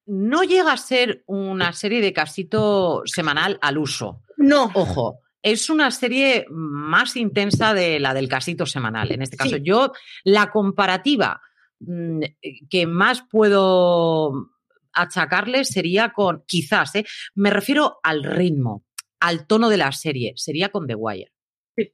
no 0.07 0.45
llega 0.45 0.73
a 0.73 0.77
ser 0.77 1.25
una 1.27 1.73
serie 1.73 2.01
de 2.01 2.13
casito 2.13 3.03
semanal 3.07 3.59
al 3.61 3.77
uso. 3.77 4.23
No. 4.41 4.71
Ojo, 4.75 5.21
es 5.43 5.71
una 5.71 5.91
serie 5.91 6.47
más 6.51 7.15
intensa 7.17 7.75
de 7.75 8.01
la 8.01 8.15
del 8.15 8.29
casito 8.29 8.67
semanal. 8.67 9.13
En 9.13 9.23
este 9.23 9.37
caso, 9.37 9.57
yo 9.59 9.93
la 10.25 10.51
comparativa 10.51 11.41
mm, 11.81 12.21
que 12.69 12.87
más 12.87 13.23
puedo 13.31 14.51
achacarle 14.93 15.65
sería 15.65 16.13
con, 16.13 16.43
quizás, 16.47 16.95
¿eh? 16.97 17.05
me 17.35 17.51
refiero 17.51 17.99
al 18.03 18.25
ritmo, 18.25 18.85
al 19.21 19.47
tono 19.47 19.69
de 19.69 19.77
la 19.77 19.93
serie, 19.93 20.33
sería 20.37 20.71
con 20.71 20.87
The 20.87 20.95
Wire. 20.95 21.33
Sí. 21.77 21.93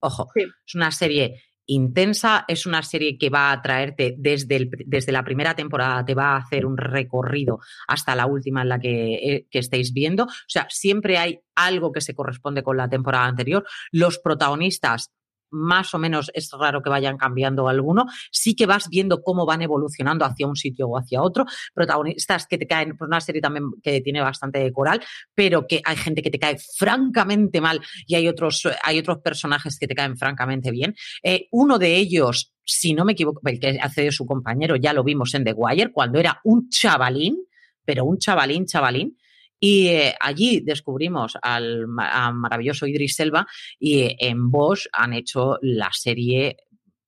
Ojo, 0.00 0.28
es 0.34 0.74
una 0.74 0.90
serie 0.90 1.42
intensa, 1.66 2.44
es 2.48 2.66
una 2.66 2.82
serie 2.82 3.18
que 3.18 3.30
va 3.30 3.52
a 3.52 3.62
traerte 3.62 4.14
desde, 4.18 4.68
desde 4.86 5.12
la 5.12 5.24
primera 5.24 5.54
temporada, 5.54 6.04
te 6.04 6.14
va 6.14 6.34
a 6.34 6.38
hacer 6.38 6.64
un 6.64 6.76
recorrido 6.76 7.60
hasta 7.88 8.14
la 8.14 8.26
última 8.26 8.62
en 8.62 8.68
la 8.68 8.78
que, 8.78 9.14
eh, 9.14 9.46
que 9.50 9.58
estéis 9.58 9.92
viendo. 9.92 10.24
O 10.24 10.48
sea, 10.48 10.66
siempre 10.70 11.18
hay 11.18 11.40
algo 11.54 11.92
que 11.92 12.00
se 12.00 12.14
corresponde 12.14 12.62
con 12.62 12.76
la 12.76 12.88
temporada 12.88 13.26
anterior. 13.26 13.66
Los 13.90 14.18
protagonistas 14.18 15.12
más 15.50 15.94
o 15.94 15.98
menos 15.98 16.30
es 16.34 16.50
raro 16.52 16.82
que 16.82 16.90
vayan 16.90 17.16
cambiando 17.16 17.68
alguno. 17.68 18.06
Sí 18.30 18.54
que 18.54 18.66
vas 18.66 18.88
viendo 18.88 19.22
cómo 19.22 19.46
van 19.46 19.62
evolucionando 19.62 20.24
hacia 20.24 20.46
un 20.46 20.56
sitio 20.56 20.88
o 20.88 20.98
hacia 20.98 21.22
otro. 21.22 21.46
Protagonistas 21.74 22.46
que 22.46 22.58
te 22.58 22.66
caen, 22.66 22.90
por 22.90 22.98
pues 22.98 23.08
una 23.08 23.20
serie 23.20 23.40
también 23.40 23.70
que 23.82 24.00
tiene 24.00 24.20
bastante 24.20 24.70
coral, 24.72 25.02
pero 25.34 25.66
que 25.66 25.80
hay 25.84 25.96
gente 25.96 26.22
que 26.22 26.30
te 26.30 26.38
cae 26.38 26.56
francamente 26.76 27.60
mal 27.60 27.80
y 28.06 28.14
hay 28.14 28.28
otros, 28.28 28.68
hay 28.82 28.98
otros 28.98 29.18
personajes 29.18 29.78
que 29.78 29.86
te 29.86 29.94
caen 29.94 30.16
francamente 30.16 30.70
bien. 30.70 30.94
Eh, 31.22 31.48
uno 31.50 31.78
de 31.78 31.96
ellos, 31.96 32.52
si 32.64 32.94
no 32.94 33.04
me 33.04 33.12
equivoco, 33.12 33.40
el 33.44 33.60
que 33.60 33.78
hace 33.80 34.02
de 34.02 34.12
su 34.12 34.26
compañero, 34.26 34.76
ya 34.76 34.92
lo 34.92 35.04
vimos 35.04 35.34
en 35.34 35.44
The 35.44 35.52
Wire, 35.52 35.92
cuando 35.92 36.18
era 36.18 36.40
un 36.44 36.68
chavalín, 36.68 37.36
pero 37.84 38.04
un 38.04 38.18
chavalín, 38.18 38.66
chavalín, 38.66 39.16
y 39.60 39.88
eh, 39.88 40.14
allí 40.20 40.60
descubrimos 40.60 41.36
al 41.40 41.86
maravilloso 41.88 42.86
Idris 42.86 43.16
Selva 43.16 43.46
y 43.78 44.00
eh, 44.00 44.16
en 44.18 44.50
Bosch 44.50 44.86
han 44.92 45.12
hecho 45.14 45.58
la 45.62 45.90
serie 45.92 46.56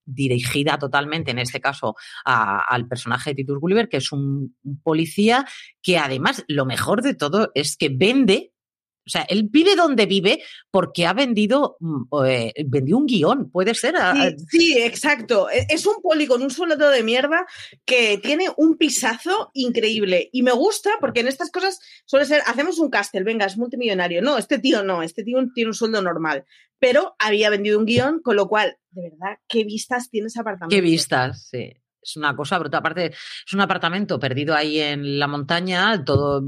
dirigida 0.04 0.78
totalmente, 0.78 1.30
en 1.30 1.38
este 1.38 1.60
caso, 1.60 1.94
al 2.24 2.88
personaje 2.88 3.30
de 3.30 3.34
Titus 3.36 3.60
Gulliver, 3.60 3.90
que 3.90 3.98
es 3.98 4.10
un, 4.10 4.56
policía 4.82 5.44
que 5.82 5.98
además 5.98 6.44
lo 6.48 6.64
mejor 6.64 7.02
de 7.02 7.14
todo 7.14 7.50
es 7.54 7.76
que 7.76 7.90
vende 7.90 8.52
o 9.08 9.10
sea, 9.10 9.22
él 9.22 9.48
vive 9.50 9.74
donde 9.74 10.04
vive 10.04 10.42
porque 10.70 11.06
ha 11.06 11.14
vendido, 11.14 11.78
mm, 11.80 12.02
eh, 12.26 12.52
vendió 12.66 12.98
un 12.98 13.06
guion, 13.06 13.50
puede 13.50 13.74
ser. 13.74 13.94
Sí, 14.50 14.76
exacto. 14.78 15.48
E, 15.50 15.66
es 15.70 15.86
un 15.86 16.02
poli 16.02 16.26
con 16.26 16.42
un 16.42 16.50
sueldo 16.50 16.90
de 16.90 17.02
mierda 17.02 17.46
que 17.86 18.18
tiene 18.18 18.48
un 18.58 18.76
pisazo 18.76 19.50
increíble. 19.54 20.28
Y 20.30 20.42
me 20.42 20.52
gusta 20.52 20.90
porque 21.00 21.20
en 21.20 21.28
estas 21.28 21.50
cosas 21.50 21.80
suele 22.04 22.26
ser, 22.26 22.42
hacemos 22.46 22.78
un 22.78 22.90
castel, 22.90 23.24
venga, 23.24 23.46
es 23.46 23.56
multimillonario. 23.56 24.20
No, 24.20 24.36
este 24.36 24.58
tío 24.58 24.84
no, 24.84 25.02
este 25.02 25.24
tío 25.24 25.38
tiene 25.54 25.70
un 25.70 25.74
sueldo 25.74 26.02
normal. 26.02 26.44
Pero 26.78 27.16
había 27.18 27.48
vendido 27.48 27.78
un 27.78 27.86
guion, 27.86 28.20
con 28.20 28.36
lo 28.36 28.46
cual, 28.46 28.76
de 28.90 29.10
verdad, 29.10 29.38
qué 29.48 29.64
vistas 29.64 30.10
tiene 30.10 30.26
ese 30.26 30.40
apartamento. 30.40 30.76
Qué 30.76 30.82
vistas, 30.82 31.48
sí 31.48 31.72
es 32.08 32.16
una 32.16 32.34
cosa 32.34 32.58
brutal. 32.58 32.80
Aparte, 32.80 33.06
es 33.06 33.52
un 33.52 33.60
apartamento 33.60 34.18
perdido 34.18 34.54
ahí 34.54 34.80
en 34.80 35.18
la 35.18 35.26
montaña, 35.26 36.04
todo 36.04 36.42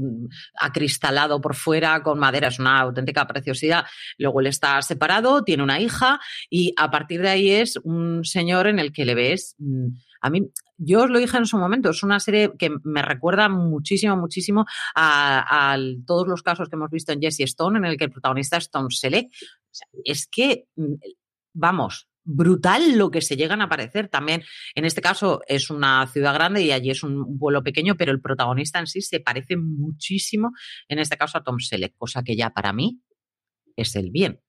acristalado 0.59 1.39
por 1.39 1.55
fuera, 1.55 2.01
con 2.01 2.19
madera, 2.19 2.47
es 2.47 2.59
una 2.59 2.79
auténtica 2.79 3.27
preciosidad. 3.27 3.85
Luego 4.17 4.41
él 4.41 4.47
está 4.47 4.81
separado, 4.81 5.43
tiene 5.43 5.63
una 5.63 5.79
hija 5.79 6.19
y 6.49 6.73
a 6.77 6.89
partir 6.89 7.21
de 7.21 7.29
ahí 7.29 7.51
es 7.51 7.77
un 7.83 8.25
señor 8.25 8.67
en 8.67 8.79
el 8.79 8.91
que 8.91 9.05
le 9.05 9.15
ves 9.15 9.55
mm, 9.59 9.87
A 10.21 10.29
mí, 10.29 10.51
yo 10.77 11.03
os 11.03 11.09
lo 11.09 11.19
dije 11.19 11.37
en 11.37 11.45
su 11.45 11.57
momento, 11.57 11.91
es 11.91 12.03
una 12.03 12.19
serie 12.19 12.51
que 12.57 12.71
me 12.83 13.01
recuerda 13.01 13.49
muchísimo, 13.49 14.17
muchísimo 14.17 14.65
a, 14.95 15.77
todos 16.05 16.27
los 16.27 16.41
casos 16.41 16.69
que 16.69 16.75
hemos 16.75 16.89
visto 16.89 17.11
en 17.11 17.21
Jesse 17.21 17.41
Stone, 17.41 17.77
en 17.77 17.85
el 17.85 17.97
que 17.97 18.05
el 18.05 18.11
protagonista 18.11 18.57
es 18.57 18.69
Tom 18.69 18.89
Selleck. 18.89 19.31
es 20.03 20.27
que, 20.27 20.65
mm, 20.75 20.95
vamos, 21.53 22.10
brutal 22.23 22.97
lo 22.97 23.11
que 23.11 23.21
se 23.21 23.35
llegan 23.35 23.61
a 23.61 23.69
parecer. 23.69 24.07
También, 24.07 24.43
en 24.75 24.85
este 24.85 25.01
caso, 25.01 25.41
es 25.47 25.69
una 25.69 26.07
ciudad 26.07 26.33
grande 26.33 26.61
y 26.61 26.71
allí 26.71 26.91
es 26.91 27.03
un 27.03 27.37
vuelo 27.37 27.63
pequeño, 27.63 27.95
pero 27.97 28.11
el 28.11 28.21
protagonista 28.21 28.79
en 28.79 28.87
sí 28.87 29.01
se 29.01 29.19
parece 29.19 29.57
muchísimo, 29.57 30.51
en 30.87 30.99
este 30.99 31.17
caso, 31.17 31.37
a 31.37 31.43
Tom 31.43 31.59
Selleck, 31.59 31.95
cosa 31.97 32.23
que 32.23 32.35
ya 32.35 32.51
para 32.51 32.73
mí 32.73 33.01
es 33.75 33.95
el 33.95 34.11
bien 34.11 34.39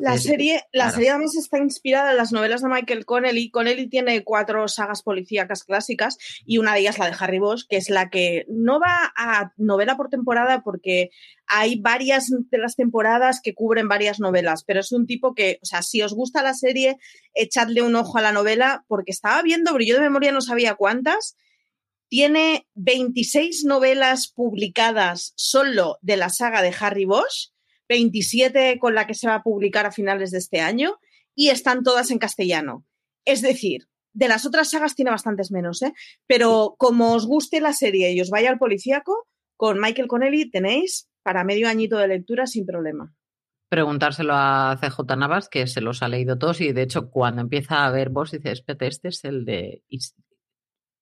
la 0.00 0.18
serie, 0.18 0.62
la 0.72 0.90
serie 0.90 1.10
además 1.10 1.36
está 1.36 1.58
inspirada 1.58 2.10
en 2.10 2.16
las 2.16 2.32
novelas 2.32 2.62
de 2.62 2.68
Michael 2.68 3.06
Connelly. 3.06 3.50
Connelly 3.50 3.88
tiene 3.88 4.24
cuatro 4.24 4.68
sagas 4.68 5.02
policíacas 5.02 5.64
clásicas 5.64 6.18
y 6.44 6.58
una 6.58 6.74
de 6.74 6.80
ellas 6.80 6.98
la 6.98 7.06
de 7.06 7.16
Harry 7.18 7.38
Bosch, 7.38 7.66
que 7.68 7.76
es 7.76 7.88
la 7.88 8.10
que 8.10 8.44
no 8.48 8.80
va 8.80 9.12
a 9.16 9.52
novela 9.56 9.96
por 9.96 10.08
temporada 10.08 10.62
porque 10.62 11.10
hay 11.46 11.80
varias 11.80 12.26
de 12.28 12.58
las 12.58 12.76
temporadas 12.76 13.40
que 13.42 13.54
cubren 13.54 13.88
varias 13.88 14.20
novelas, 14.20 14.64
pero 14.64 14.80
es 14.80 14.92
un 14.92 15.06
tipo 15.06 15.34
que, 15.34 15.58
o 15.62 15.66
sea, 15.66 15.82
si 15.82 16.02
os 16.02 16.12
gusta 16.12 16.42
la 16.42 16.54
serie, 16.54 16.98
echadle 17.34 17.82
un 17.82 17.96
ojo 17.96 18.18
a 18.18 18.22
la 18.22 18.32
novela 18.32 18.84
porque 18.88 19.12
estaba 19.12 19.42
viendo, 19.42 19.72
pero 19.72 19.84
yo 19.84 19.94
de 19.94 20.02
memoria 20.02 20.32
no 20.32 20.40
sabía 20.40 20.74
cuántas. 20.74 21.36
Tiene 22.08 22.66
26 22.74 23.64
novelas 23.64 24.28
publicadas 24.28 25.32
solo 25.36 25.98
de 26.02 26.16
la 26.16 26.28
saga 26.28 26.62
de 26.62 26.74
Harry 26.78 27.04
Bosch 27.04 27.55
27 27.88 28.78
con 28.78 28.94
la 28.94 29.06
que 29.06 29.14
se 29.14 29.28
va 29.28 29.36
a 29.36 29.42
publicar 29.42 29.86
a 29.86 29.92
finales 29.92 30.30
de 30.30 30.38
este 30.38 30.60
año 30.60 30.98
y 31.34 31.48
están 31.48 31.82
todas 31.82 32.10
en 32.10 32.18
castellano. 32.18 32.84
Es 33.24 33.42
decir, 33.42 33.88
de 34.12 34.28
las 34.28 34.46
otras 34.46 34.70
sagas 34.70 34.94
tiene 34.94 35.10
bastantes 35.10 35.50
menos, 35.52 35.82
¿eh? 35.82 35.92
pero 36.26 36.74
como 36.78 37.12
os 37.12 37.26
guste 37.26 37.60
la 37.60 37.72
serie 37.72 38.12
y 38.12 38.20
os 38.20 38.30
vaya 38.30 38.50
al 38.50 38.58
policíaco, 38.58 39.26
con 39.56 39.78
Michael 39.80 40.08
Connelly 40.08 40.50
tenéis 40.50 41.08
para 41.22 41.44
medio 41.44 41.68
añito 41.68 41.98
de 41.98 42.08
lectura 42.08 42.46
sin 42.46 42.64
problema. 42.64 43.14
Preguntárselo 43.68 44.32
a 44.34 44.78
CJ 44.80 45.16
Navas, 45.16 45.48
que 45.48 45.66
se 45.66 45.80
los 45.80 46.02
ha 46.02 46.08
leído 46.08 46.38
todos, 46.38 46.60
y 46.60 46.72
de 46.72 46.82
hecho, 46.82 47.10
cuando 47.10 47.42
empieza 47.42 47.84
a 47.84 47.90
ver 47.90 48.10
vos, 48.10 48.30
dice: 48.30 48.52
Espete, 48.52 48.86
este 48.86 49.08
es 49.08 49.24
el 49.24 49.44
de 49.44 49.82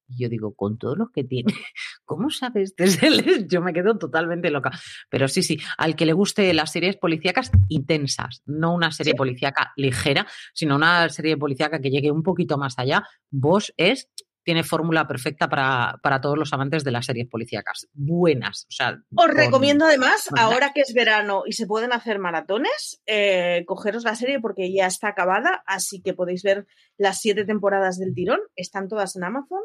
y 0.09 0.23
yo 0.23 0.29
digo, 0.29 0.55
con 0.55 0.79
todos 0.79 0.97
los 0.99 1.11
que 1.11 1.25
tiene, 1.25 1.53
¿cómo 2.05 2.31
sabes 2.31 2.75
desde 2.77 3.09
el... 3.09 3.49
Yo 3.49 3.61
me 3.61 3.73
quedo 3.73 3.97
totalmente 3.99 4.51
loca. 4.51 4.71
Pero 5.09 5.29
sí, 5.29 5.43
sí, 5.43 5.59
al 5.79 5.97
que 5.97 6.07
le 6.07 6.13
guste 6.13 6.53
las 6.55 6.73
series 6.73 6.97
policíacas 6.97 7.51
intensas, 7.69 8.43
no 8.47 8.75
una 8.75 8.93
serie 8.93 9.15
policíaca 9.15 9.73
ligera, 9.77 10.27
sino 10.53 10.77
una 10.77 11.09
serie 11.09 11.37
policíaca 11.37 11.81
que 11.81 11.91
llegue 11.91 12.11
un 12.11 12.23
poquito 12.23 12.59
más 12.59 12.79
allá, 12.79 13.05
vos 13.31 13.73
es 13.77 14.09
tiene 14.45 14.63
fórmula 14.63 15.09
perfecta 15.09 15.49
para, 15.49 15.99
para, 16.03 16.21
todos 16.21 16.39
los 16.39 16.53
amantes 16.53 16.85
de 16.85 16.91
las 16.91 17.07
series 17.07 17.27
policíacas. 17.29 17.89
Buenas. 17.93 18.67
O 18.69 18.73
sea, 18.73 19.01
Os 19.17 19.29
recomiendo 19.29 19.87
además, 19.87 20.29
ahora 20.37 20.73
que 20.73 20.83
es 20.83 20.93
verano 20.93 21.45
y 21.47 21.55
se 21.55 21.67
pueden 21.67 21.93
hacer 21.93 22.19
maratones, 22.19 23.03
eh, 23.07 23.65
cogeros 23.67 24.05
la 24.05 24.15
serie 24.15 24.41
porque 24.41 24.73
ya 24.73 24.87
está 24.87 25.09
acabada, 25.09 25.65
así 25.67 26.03
que 26.03 26.13
podéis 26.13 26.43
ver 26.43 26.67
las 26.99 27.21
siete 27.21 27.45
temporadas 27.45 27.99
del 27.99 28.15
tirón. 28.15 28.41
Están 28.55 28.89
todas 28.89 29.17
en 29.17 29.25
Amazon 29.25 29.61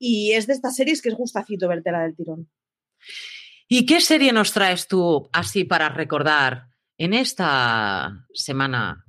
y 0.00 0.32
es 0.32 0.46
de 0.48 0.54
estas 0.54 0.74
series 0.74 1.00
que 1.02 1.10
es 1.10 1.14
gustacito 1.14 1.68
la 1.68 2.02
del 2.02 2.16
tirón. 2.16 2.50
¿Y 3.68 3.86
qué 3.86 4.00
serie 4.00 4.32
nos 4.32 4.52
traes 4.52 4.88
tú 4.88 5.28
así 5.32 5.62
para 5.64 5.90
recordar 5.90 6.70
en 6.98 7.14
esta 7.14 8.26
semana? 8.32 9.04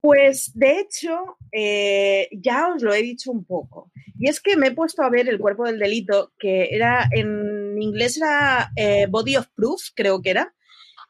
Pues 0.00 0.50
de 0.54 0.80
hecho, 0.80 1.36
eh, 1.52 2.28
ya 2.32 2.72
os 2.74 2.82
lo 2.82 2.92
he 2.92 3.02
dicho 3.02 3.30
un 3.30 3.44
poco. 3.44 3.92
Y 4.18 4.28
es 4.28 4.40
que 4.40 4.56
me 4.56 4.68
he 4.68 4.72
puesto 4.72 5.02
a 5.02 5.10
ver 5.10 5.28
El 5.28 5.38
cuerpo 5.38 5.64
del 5.66 5.78
delito, 5.78 6.32
que 6.38 6.68
era 6.70 7.08
en 7.12 7.80
inglés 7.80 8.16
era 8.16 8.72
eh, 8.74 9.06
Body 9.08 9.36
of 9.36 9.46
Proof, 9.54 9.90
creo 9.94 10.20
que 10.22 10.30
era. 10.30 10.54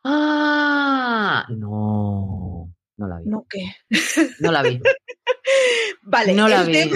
Ah, 0.04 1.46
no, 1.50 2.74
no 2.96 3.08
la 3.08 3.20
vi. 3.20 3.30
¿No 3.30 3.46
qué? 3.48 3.64
No 4.40 4.52
la 4.52 4.62
vi. 4.62 4.80
vale, 6.02 6.34
no 6.34 6.48
la 6.48 6.64
vi. 6.64 6.90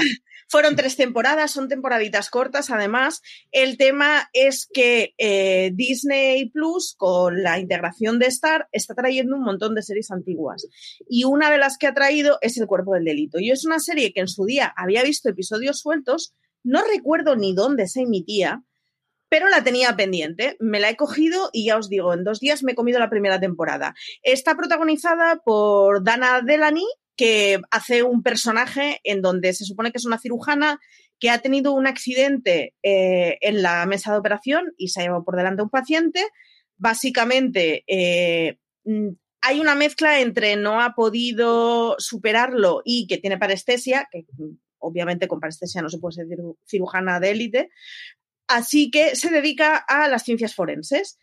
Fueron 0.53 0.77
tres 0.77 0.97
temporadas, 0.97 1.51
son 1.51 1.69
temporaditas 1.69 2.29
cortas 2.29 2.69
además. 2.69 3.23
El 3.53 3.79
tema 3.79 4.29
es 4.35 4.69
que 4.71 5.15
eh, 5.17 5.71
Disney 5.73 6.51
Plus, 6.51 6.95
con 6.99 7.43
la 7.43 7.59
integración 7.59 8.19
de 8.19 8.27
Star, 8.27 8.69
está 8.71 8.95
trayendo 8.95 9.35
un 9.35 9.45
montón 9.45 9.75
de 9.75 9.81
series 9.81 10.11
antiguas. 10.11 10.67
Y 11.09 11.25
una 11.25 11.51
de 11.51 11.57
las 11.57 11.79
que 11.79 11.87
ha 11.87 11.95
traído 11.95 12.37
es 12.43 12.59
El 12.59 12.67
Cuerpo 12.67 12.93
del 12.93 13.05
Delito. 13.05 13.39
Y 13.41 13.51
es 13.51 13.65
una 13.65 13.79
serie 13.79 14.13
que 14.13 14.21
en 14.21 14.29
su 14.29 14.45
día 14.45 14.71
había 14.77 15.03
visto 15.03 15.31
episodios 15.31 15.79
sueltos, 15.79 16.35
no 16.63 16.83
recuerdo 16.85 17.35
ni 17.35 17.55
dónde 17.55 17.89
se 17.89 18.03
emitía, 18.03 18.63
pero 19.31 19.49
la 19.49 19.65
tenía 19.65 19.97
pendiente. 19.97 20.59
Me 20.61 20.81
la 20.81 20.91
he 20.91 20.97
cogido 20.97 21.49
y 21.55 21.65
ya 21.69 21.79
os 21.79 21.89
digo, 21.89 22.13
en 22.13 22.25
dos 22.25 22.41
días 22.41 22.63
me 22.63 22.73
he 22.73 22.75
comido 22.75 22.99
la 22.99 23.09
primera 23.09 23.41
temporada. 23.41 23.95
Está 24.23 24.55
protagonizada 24.55 25.37
por 25.37 26.05
Dana 26.05 26.43
Delany, 26.43 26.85
que 27.17 27.61
hace 27.71 28.03
un 28.03 28.23
personaje 28.23 29.01
en 29.05 29.23
donde 29.23 29.53
se 29.53 29.65
supone 29.65 29.93
que 29.93 29.99
es 29.99 30.07
una 30.07 30.19
cirujana 30.19 30.81
que 31.19 31.31
ha 31.31 31.39
tenido 31.39 31.73
un 31.73 31.87
accidente 31.87 32.75
eh, 32.83 33.39
en 33.41 33.63
la 33.63 33.87
mesa 33.87 34.13
de 34.13 34.19
operación 34.19 34.75
y 34.77 34.89
se 34.89 35.01
ha 35.01 35.05
llevado 35.05 35.25
por 35.25 35.37
delante 35.37 35.61
a 35.61 35.65
un 35.65 35.71
paciente. 35.71 36.27
Básicamente, 36.77 37.85
eh, 37.87 38.59
mm, 38.85 39.11
hay 39.41 39.61
una 39.61 39.75
mezcla 39.75 40.21
entre 40.21 40.57
no 40.57 40.81
ha 40.81 40.95
podido 40.95 41.97
superarlo 41.99 42.83
y 42.85 43.07
que 43.07 43.19
tiene 43.19 43.39
parestesia, 43.39 44.09
que 44.11 44.27
mm, 44.37 44.57
obviamente 44.79 45.29
con 45.29 45.39
parestesia 45.39 45.81
no 45.81 45.91
se 45.91 45.99
puede 45.99 46.15
ser 46.15 46.27
cirujana 46.67 47.21
de 47.21 47.31
élite, 47.31 47.71
así 48.49 48.91
que 48.91 49.15
se 49.15 49.31
dedica 49.31 49.77
a 49.77 50.09
las 50.09 50.25
ciencias 50.25 50.55
forenses 50.55 51.19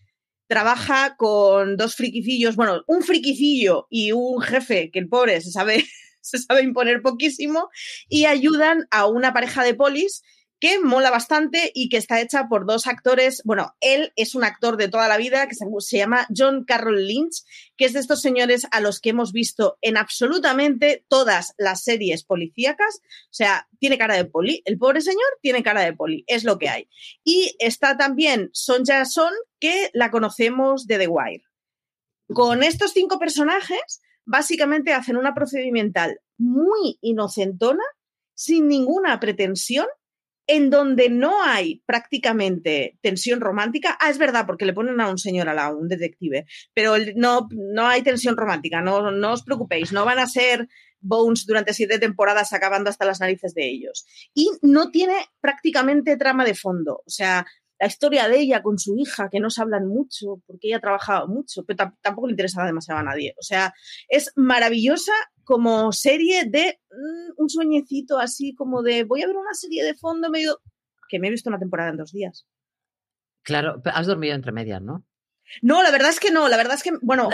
trabaja 0.50 1.16
con 1.16 1.78
dos 1.78 1.96
friquicillos, 1.96 2.56
bueno, 2.56 2.84
un 2.88 3.04
friquicillo 3.04 3.86
y 3.92 4.14
un 4.14 4.42
jefe 4.42 4.90
que 4.90 4.98
el 4.98 5.08
pobre 5.08 5.40
se 5.42 5.52
sabe, 5.52 5.86
se 6.22 6.40
sabe 6.40 6.64
imponer 6.64 7.04
poquísimo 7.04 7.70
y 8.10 8.26
ayudan 8.26 8.88
a 8.90 9.06
una 9.06 9.32
pareja 9.32 9.64
de 9.64 9.76
polis 9.76 10.24
que 10.60 10.80
mola 10.80 11.10
bastante 11.10 11.72
y 11.74 11.90
que 11.90 11.98
está 11.98 12.20
hecha 12.20 12.48
por 12.50 12.66
dos 12.66 12.86
actores. 12.86 13.42
Bueno, 13.46 13.76
él 13.80 14.12
es 14.16 14.36
un 14.36 14.44
actor 14.44 14.76
de 14.78 14.90
toda 14.90 15.08
la 15.08 15.18
vida 15.18 15.48
que 15.48 15.56
se, 15.56 15.98
llama 15.98 16.28
John 16.36 16.66
Carroll 16.66 17.08
Lynch, 17.08 17.44
que 17.78 17.86
es 17.86 17.94
de 17.94 18.00
estos 18.00 18.22
señores 18.22 18.68
a 18.72 18.82
los 18.82 19.00
que 19.00 19.12
hemos 19.12 19.32
visto 19.32 19.78
en 19.82 19.98
absolutamente 19.98 21.06
todas 21.08 21.54
las 21.58 21.84
series 21.84 22.26
policíacas. 22.26 23.00
O 23.26 23.34
sea, 23.34 23.68
tiene 23.80 23.98
cara 23.98 24.16
de 24.16 24.26
poli. 24.26 24.62
El 24.66 24.78
pobre 24.78 25.02
señor 25.02 25.30
tiene 25.42 25.64
cara 25.64 25.82
de 25.82 25.94
poli, 25.94 26.26
es 26.28 26.44
lo 26.44 26.58
que 26.58 26.70
hay. 26.70 26.90
Y 27.24 27.56
está 27.60 27.96
también 27.96 28.50
Sonja 28.52 29.06
Son, 29.06 29.34
que 29.60 29.90
la 29.94 30.12
conocemos 30.12 30.88
de 30.88 30.98
The 30.98 31.08
Wire. 31.08 31.44
Con 32.34 32.64
estos 32.64 32.92
cinco 32.92 33.18
personajes, 33.18 34.02
básicamente 34.26 34.94
hacen 34.94 35.18
una 35.18 35.34
procedimental 35.34 36.20
muy 36.38 37.00
inocentona, 37.02 37.84
sin 38.36 38.68
ninguna 38.68 39.20
pretensión 39.20 39.88
en 40.52 40.72
donde 40.72 41.10
no 41.10 41.44
hay 41.44 41.84
prácticamente 41.86 42.98
tensión 43.02 43.40
romántica. 43.40 43.96
Ah, 44.02 44.10
es 44.10 44.18
verdad, 44.18 44.48
porque 44.48 44.66
le 44.66 44.74
ponen 44.74 45.00
a 45.00 45.08
un 45.08 45.20
señor 45.20 45.48
al 45.48 45.58
lado, 45.58 45.78
un 45.78 45.88
detective, 45.88 46.48
pero 46.74 46.96
no, 47.16 47.48
no 47.52 47.86
hay 47.86 48.02
tensión 48.02 48.36
romántica, 48.36 48.82
no, 48.82 49.12
no 49.12 49.34
os 49.34 49.44
preocupéis, 49.44 49.92
no 49.92 50.06
van 50.06 50.18
a 50.18 50.26
ser 50.26 50.68
Bones 51.02 51.46
durante 51.46 51.74
siete 51.74 52.00
temporadas 52.00 52.52
acabando 52.52 52.90
hasta 52.90 53.06
las 53.06 53.20
narices 53.20 53.54
de 53.54 53.70
ellos. 53.70 54.06
Y 54.34 54.50
no 54.64 54.90
tiene 54.90 55.14
prácticamente 55.40 56.18
trama 56.18 56.44
de 56.44 56.56
fondo, 56.56 57.04
o 57.06 57.10
sea, 57.10 57.46
la 57.80 57.88
historia 57.88 58.28
de 58.28 58.40
ella 58.40 58.62
con 58.62 58.78
su 58.78 58.98
hija, 58.98 59.30
que 59.30 59.40
no 59.40 59.50
se 59.50 59.62
hablan 59.62 59.88
mucho, 59.88 60.42
porque 60.46 60.68
ella 60.68 60.78
ha 60.78 60.82
trabajado 60.82 61.28
mucho, 61.28 61.64
pero 61.66 61.94
tampoco 62.02 62.28
le 62.28 62.34
interesa 62.34 62.64
demasiado 62.66 63.00
a 63.00 63.04
nadie. 63.04 63.34
O 63.40 63.44
sea, 63.44 63.74
es 64.10 64.34
maravillosa 64.36 65.14
como 65.44 65.92
serie 65.92 66.46
de 66.46 66.80
mm, 66.92 67.42
un 67.42 67.50
sueñecito 67.50 68.20
así 68.20 68.54
como 68.54 68.84
de 68.84 69.04
voy 69.04 69.24
a 69.24 69.28
ver 69.28 69.38
una 69.38 69.54
serie 69.54 69.84
de 69.84 69.96
fondo 69.96 70.30
medio 70.30 70.60
que 71.08 71.20
me 71.20 71.28
he 71.28 71.32
visto 71.32 71.50
una 71.50 71.60
temporada 71.60 71.90
en 71.90 71.98
dos 71.98 72.12
días. 72.12 72.46
Claro, 73.44 73.82
has 73.86 74.06
dormido 74.06 74.36
entre 74.36 74.52
medias, 74.52 74.82
¿no? 74.82 75.06
No, 75.62 75.82
la 75.82 75.92
verdad 75.92 76.10
es 76.10 76.20
que 76.20 76.32
no, 76.32 76.48
la 76.48 76.58
verdad 76.58 76.76
es 76.76 76.84
que, 76.84 76.92
bueno, 77.02 77.30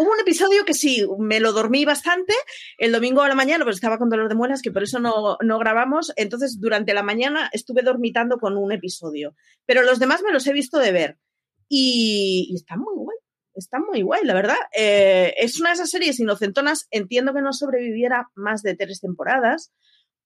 Hubo 0.00 0.12
un 0.12 0.20
episodio 0.20 0.64
que 0.64 0.74
sí, 0.74 1.04
me 1.18 1.40
lo 1.40 1.52
dormí 1.52 1.84
bastante. 1.84 2.32
El 2.76 2.92
domingo 2.92 3.22
a 3.22 3.28
la 3.28 3.34
mañana, 3.34 3.64
pues 3.64 3.74
estaba 3.74 3.98
con 3.98 4.08
dolor 4.08 4.28
de 4.28 4.36
muelas, 4.36 4.62
que 4.62 4.70
por 4.70 4.84
eso 4.84 5.00
no, 5.00 5.58
grabamos. 5.58 6.12
Entonces, 6.14 6.60
durante 6.60 6.94
la 6.94 7.02
mañana 7.02 7.50
estuve 7.52 7.82
dormitando 7.82 8.38
con 8.38 8.56
un 8.56 8.70
episodio. 8.70 9.34
Pero 9.66 9.82
los 9.82 9.98
demás 9.98 10.22
me 10.22 10.30
los 10.30 10.46
he 10.46 10.52
visto 10.52 10.78
de 10.78 10.92
ver. 10.92 11.18
Y, 11.68 12.54
está 12.54 12.76
muy 12.76 12.94
guay. 12.94 13.16
Está 13.56 13.80
muy 13.80 14.02
guay, 14.02 14.24
la 14.24 14.34
verdad. 14.34 14.58
Eh, 14.72 15.34
es 15.36 15.58
una 15.58 15.70
de 15.70 15.74
esas 15.74 15.90
series 15.90 16.20
inocentonas. 16.20 16.86
Entiendo 16.92 17.34
que 17.34 17.42
no 17.42 17.52
sobreviviera 17.52 18.28
más 18.36 18.62
de 18.62 18.76
tres 18.76 19.00
temporadas, 19.00 19.72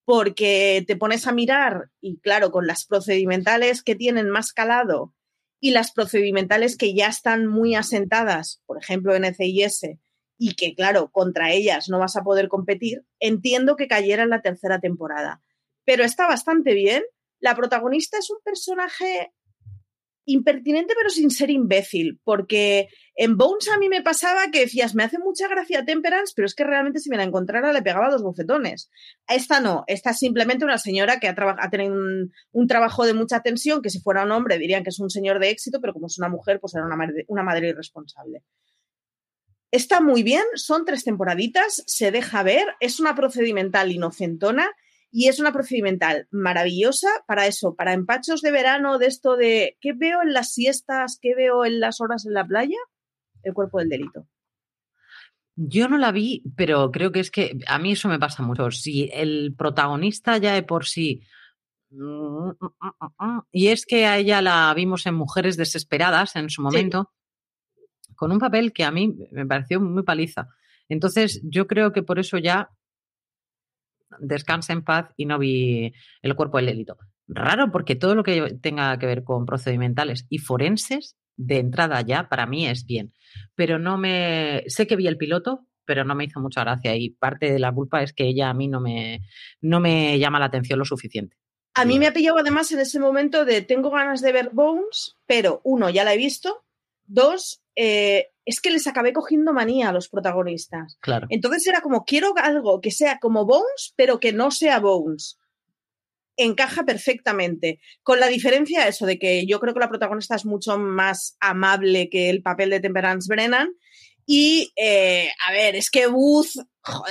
porque 0.05 0.85
te 0.87 0.97
pones 0.97 1.27
a 1.27 1.33
mirar 1.33 1.89
y, 1.99 2.19
claro, 2.19 2.51
con 2.51 2.67
las 2.67 2.85
procedimentales 2.85 3.83
que 3.83 3.95
tienen 3.95 4.29
más 4.29 4.53
calado 4.53 5.15
y 5.63 5.71
las 5.71 5.93
procedimentales 5.93 6.77
que 6.77 6.93
ya 6.93 7.07
están 7.07 7.47
muy 7.47 7.77
asentadas, 7.77 8.61
por 8.67 8.79
ejemplo, 8.83 9.15
en 9.15 9.23
NCIS, 9.23 9.97
y 10.37 10.55
que, 10.57 10.75
claro, 10.75 11.13
contra 11.13 11.53
ellas 11.53 11.89
no 11.89 12.01
vas 12.01 12.17
a 12.17 12.25
poder 12.25 12.49
competir, 12.49 13.05
entiendo 13.21 13.77
que 13.77 13.87
cayera 13.87 14.25
en 14.25 14.31
la 14.31 14.43
tercera 14.43 14.81
temporada. 14.81 15.41
Pero 15.85 16.03
está 16.03 16.27
bastante 16.27 16.75
bien. 16.75 17.05
La 17.39 17.55
protagonista 17.55 18.19
es 18.19 18.29
un 18.31 18.39
personaje 18.45 19.33
impertinente 20.25 20.95
pero 20.97 21.11
sin 21.11 21.31
ser 21.31 21.51
imbécil, 21.51 22.21
porque 22.25 22.89
en 23.15 23.37
Bones 23.37 23.69
a 23.69 23.79
mí 23.79 23.89
me 23.89 24.03
pasaba 24.03 24.51
que 24.53 24.61
decías, 24.61 24.95
me 24.95 25.05
hace 25.05 25.19
mucha 25.19 25.49
gracia 25.49 25.85
Temperance, 25.85 26.33
pero 26.35 26.47
es 26.47 26.55
que 26.55 26.65
realmente 26.65 27.01
si 27.01 27.11
me 27.11 27.17
la 27.17 27.25
encontrara 27.25 27.73
le 27.73 27.83
pegaba 27.83 28.11
dos 28.11 28.23
bofetones. 28.23 28.91
Esta 29.29 29.61
no, 29.61 29.85
esta 29.87 30.11
es 30.11 30.19
simplemente 30.19 30.65
una 30.65 30.79
señora 30.79 31.19
que 31.19 31.29
ha, 31.29 31.71
tenido 31.71 31.95
un, 32.53 32.67
trabajo 32.69 33.05
de 33.05 33.15
mucha 33.15 33.41
tensión, 33.41 33.83
que 33.83 33.91
si 33.91 34.01
fuera 34.01 34.25
un 34.25 34.33
hombre 34.33 34.59
dirían 34.59 34.83
que 34.83 34.91
es 34.91 35.01
un 35.01 35.11
señor 35.11 35.39
de 35.39 35.51
éxito, 35.51 35.81
pero 35.81 35.93
como 35.93 36.07
es 36.07 36.19
una 36.19 36.29
mujer, 36.29 36.61
pues 36.61 36.75
era 36.75 36.85
una 36.85 37.43
madre 37.43 37.69
irresponsable. 37.69 38.43
Está 39.73 40.03
muy 40.03 40.23
bien, 40.23 40.45
son 40.55 40.85
tres 40.85 41.03
temporaditas, 41.03 41.83
se 41.87 42.11
deja 42.11 42.43
ver, 42.43 42.67
es 42.79 43.01
una 43.01 43.15
procedimental 43.15 43.91
inocentona 43.91 44.71
y 45.15 45.29
es 45.29 45.39
una 45.39 45.53
procedimental 45.53 46.27
maravillosa 46.31 47.09
para 47.27 47.47
eso, 47.47 47.75
para 47.77 47.93
empachos 47.93 48.41
de 48.41 48.51
verano, 48.51 48.99
de 48.99 49.07
esto 49.07 49.37
de 49.37 49.77
¿qué 49.83 49.93
veo 49.93 50.23
en 50.23 50.33
las 50.33 50.55
siestas? 50.55 51.19
¿Qué 51.21 51.35
veo 51.35 51.67
en 51.67 51.81
las 51.81 52.01
horas 52.01 52.25
en 52.25 52.33
la 52.33 52.47
playa? 52.47 52.79
El 53.43 53.53
cuerpo 53.53 53.79
del 53.79 53.91
delito. 53.91 54.27
Yo 55.55 55.87
no 55.89 55.99
la 55.99 56.13
vi, 56.13 56.43
pero 56.57 56.91
creo 56.91 57.13
que 57.13 57.21
es 57.21 57.31
que 57.31 57.59
a 57.67 57.79
mí 57.79 57.93
eso 57.93 58.09
me 58.09 58.19
pasa 58.19 58.43
mucho. 58.43 58.71
Si 58.71 59.11
el 59.13 59.55
protagonista 59.55 60.39
ya 60.39 60.55
de 60.55 60.63
por 60.63 60.87
sí. 60.87 61.21
Y 63.53 63.69
es 63.69 63.85
que 63.85 64.07
a 64.07 64.17
ella 64.17 64.41
la 64.41 64.73
vimos 64.75 65.05
en 65.05 65.15
Mujeres 65.15 65.59
Desesperadas 65.59 66.37
en 66.37 66.49
su 66.49 66.63
momento, 66.63 67.13
con 68.17 68.33
un 68.33 68.39
papel 68.39 68.73
que 68.73 68.85
a 68.85 68.91
mí 68.91 69.15
me 69.31 69.45
pareció 69.45 69.79
muy 69.79 70.05
paliza. 70.05 70.49
Entonces, 70.89 71.43
yo 71.45 71.67
creo 71.67 71.93
que 71.93 72.03
por 72.03 72.19
eso 72.19 72.39
ya 72.39 72.71
descansa 74.23 74.73
en 74.73 74.83
paz 74.83 75.11
y 75.17 75.27
no 75.27 75.39
vi 75.39 75.93
el 76.23 76.35
cuerpo 76.35 76.59
del 76.59 76.67
delito. 76.67 76.97
Raro 77.29 77.71
porque 77.71 77.97
todo 77.97 78.15
lo 78.15 78.23
que 78.23 78.59
tenga 78.61 78.99
que 78.99 79.07
ver 79.07 79.25
con 79.25 79.47
procedimentales 79.47 80.27
y 80.29 80.39
forenses, 80.39 81.17
de 81.37 81.59
entrada 81.59 82.01
ya, 82.03 82.29
para 82.29 82.47
mí 82.47 82.67
es 82.67 82.85
bien. 82.85 83.13
Pero 83.55 83.79
no 83.79 83.99
me... 83.99 84.65
Sé 84.67 84.87
que 84.87 84.97
vi 84.97 85.07
el 85.07 85.17
piloto, 85.17 85.67
pero 85.85 86.05
no 86.05 86.15
me 86.15 86.25
hizo 86.25 86.41
mucha 86.41 86.63
gracia 86.63 86.95
y 86.97 87.11
parte 87.11 87.53
de 87.53 87.59
la 87.59 87.73
culpa 87.73 88.03
es 88.03 88.13
que 88.13 88.27
ella 88.27 88.51
a 88.51 88.55
mí 88.55 88.69
no 88.69 88.81
me, 88.81 89.23
no 89.61 89.81
me 89.81 90.19
llama 90.19 90.39
la 90.39 90.47
atención 90.47 90.79
lo 90.79 90.85
suficiente. 90.85 91.37
A 91.75 91.85
mí 91.87 91.99
me 91.99 92.07
ha 92.07 92.13
pillado 92.13 92.39
además 92.39 92.71
en 92.73 92.81
ese 92.81 93.01
momento 93.01 93.45
de 93.45 93.63
tengo 93.63 93.91
ganas 93.91 94.21
de 94.21 94.33
ver 94.33 94.51
Bones, 94.53 95.17
pero 95.27 95.63
uno, 95.65 95.89
ya 95.89 96.05
la 96.05 96.13
he 96.13 96.19
visto, 96.19 96.65
dos, 97.07 97.63
eh, 97.77 98.29
es 98.45 98.61
que 98.61 98.71
les 98.71 98.87
acabé 98.87 99.13
cogiendo 99.13 99.53
manía 99.53 99.89
a 99.89 99.93
los 99.93 100.09
protagonistas. 100.09 100.97
Claro. 101.01 101.27
Entonces 101.31 101.67
era 101.67 101.81
como, 101.81 102.05
quiero 102.05 102.35
algo 102.37 102.81
que 102.81 102.91
sea 102.91 103.19
como 103.19 103.45
Bones, 103.45 103.95
pero 103.97 104.21
que 104.21 104.33
no 104.33 104.51
sea 104.51 104.81
Bones. 104.81 105.39
Encaja 106.37 106.85
perfectamente. 106.85 107.81
Con 108.03 108.19
la 108.19 108.27
diferencia 108.27 108.89
eso 108.89 109.07
de 109.07 109.19
que 109.19 109.47
yo 109.47 109.61
creo 109.61 109.75
que 109.75 109.81
la 109.81 109.89
protagonista 109.89 110.35
es 110.35 110.45
mucho 110.45 110.79
más 110.79 111.37
amable 111.41 112.09
que 112.09 112.31
el 112.31 112.43
papel 112.43 112.71
de 112.71 112.81
Temperance 112.81 113.33
Brennan. 113.33 113.69
Y, 114.25 114.73
eh, 114.77 115.29
a 115.47 115.53
ver, 115.53 115.77
es 115.77 115.91
que 115.91 116.07
Booth, 116.07 116.57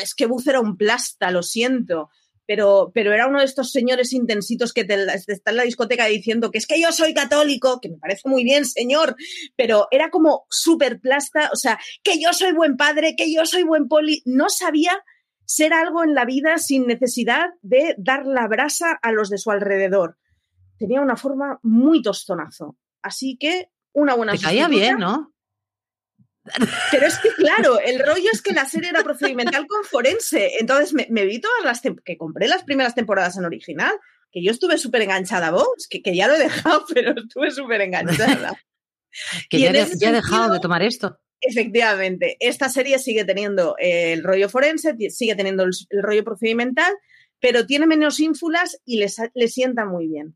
es 0.02 0.16
que 0.16 0.26
Booth 0.26 0.48
era 0.48 0.60
un 0.60 0.78
plasta, 0.78 1.32
lo 1.32 1.44
siento 1.44 2.10
pero, 2.52 2.92
pero 2.94 3.14
era 3.14 3.28
uno 3.28 3.40
de 3.40 3.46
estos 3.46 3.72
señores 3.72 4.12
intensitos 4.12 4.74
que 4.74 4.84
te, 4.84 4.96
está 5.28 5.52
en 5.52 5.56
la 5.56 5.64
discoteca 5.64 6.08
diciendo 6.08 6.52
que 6.52 6.58
es 6.58 6.68
que 6.68 6.82
yo 6.82 6.92
soy 6.92 7.14
católico, 7.14 7.80
que 7.80 7.88
me 7.88 7.96
parece 7.96 8.28
muy 8.28 8.44
bien, 8.44 8.66
señor, 8.66 9.16
pero 9.56 9.88
era 9.90 10.10
como 10.10 10.48
súper 10.50 11.00
plasta, 11.00 11.50
o 11.54 11.56
sea, 11.56 11.80
que 12.04 12.22
yo 12.22 12.34
soy 12.34 12.52
buen 12.52 12.76
padre, 12.76 13.16
que 13.16 13.34
yo 13.34 13.46
soy 13.46 13.64
buen 13.64 13.88
poli, 13.88 14.22
no 14.26 14.50
sabía 14.50 15.02
ser 15.46 15.72
algo 15.72 16.04
en 16.04 16.14
la 16.14 16.26
vida 16.26 16.58
sin 16.58 16.88
necesidad 16.88 17.52
de 17.62 17.96
dar 17.98 18.26
la 18.26 18.50
brasa 18.50 19.00
a 19.02 19.14
los 19.14 19.30
de 19.30 19.38
su 19.38 19.50
alrededor. 19.50 20.18
Tenía 20.78 21.00
una 21.00 21.16
forma 21.16 21.58
muy 21.64 22.02
tostonazo. 22.02 22.76
Así 23.02 23.38
que 23.40 23.70
una 23.94 24.14
buena... 24.14 24.34
Te 24.34 24.40
caía 24.40 24.68
bien, 24.68 24.98
¿no? 24.98 25.31
Pero 26.92 27.06
es 27.06 27.18
que, 27.20 27.30
claro, 27.30 27.80
el 27.80 28.00
rollo 28.00 28.30
es 28.32 28.42
que 28.42 28.54
la 28.54 28.66
serie 28.66 28.90
era 28.90 29.04
procedimental 29.04 29.68
con 29.68 29.84
forense. 29.84 30.54
Entonces 30.60 30.94
me, 30.94 31.26
vi 31.26 31.40
todas 31.40 31.64
las 31.64 31.82
que 31.82 32.18
compré 32.18 32.48
las 32.48 32.64
primeras 32.64 32.96
temporadas 32.96 33.38
en 33.38 33.46
original, 33.46 33.94
que 34.32 34.44
yo 34.44 34.52
estuve 34.52 34.78
súper 34.78 35.04
enganchada 35.04 35.48
a 35.48 35.52
Bones, 35.52 35.88
que, 35.90 36.02
que, 36.02 36.16
ya 36.16 36.28
lo 36.28 36.36
he 36.36 36.40
dejado, 36.40 36.86
pero 36.94 37.14
estuve 37.16 37.52
súper 37.52 37.82
enganchada. 37.82 38.60
que 39.50 39.60
ya, 39.60 39.70
he 39.70 40.12
dejado 40.12 40.54
de 40.54 40.60
tomar 40.60 40.82
esto. 40.82 41.20
Efectivamente, 41.42 42.38
esta 42.40 42.70
serie 42.70 43.00
sigue 43.00 43.26
teniendo 43.26 43.76
el 43.80 44.24
rollo 44.24 44.48
forense, 44.48 44.96
sigue 45.10 45.36
teniendo 45.36 45.64
el, 45.64 45.72
rollo 46.02 46.24
procedimental, 46.24 46.94
pero 47.40 47.66
tiene 47.66 47.88
menos 47.88 48.20
ínfulas 48.20 48.80
y 48.86 49.00
le 49.00 49.48
sienta 49.48 49.86
muy 49.86 50.08
bien. 50.08 50.36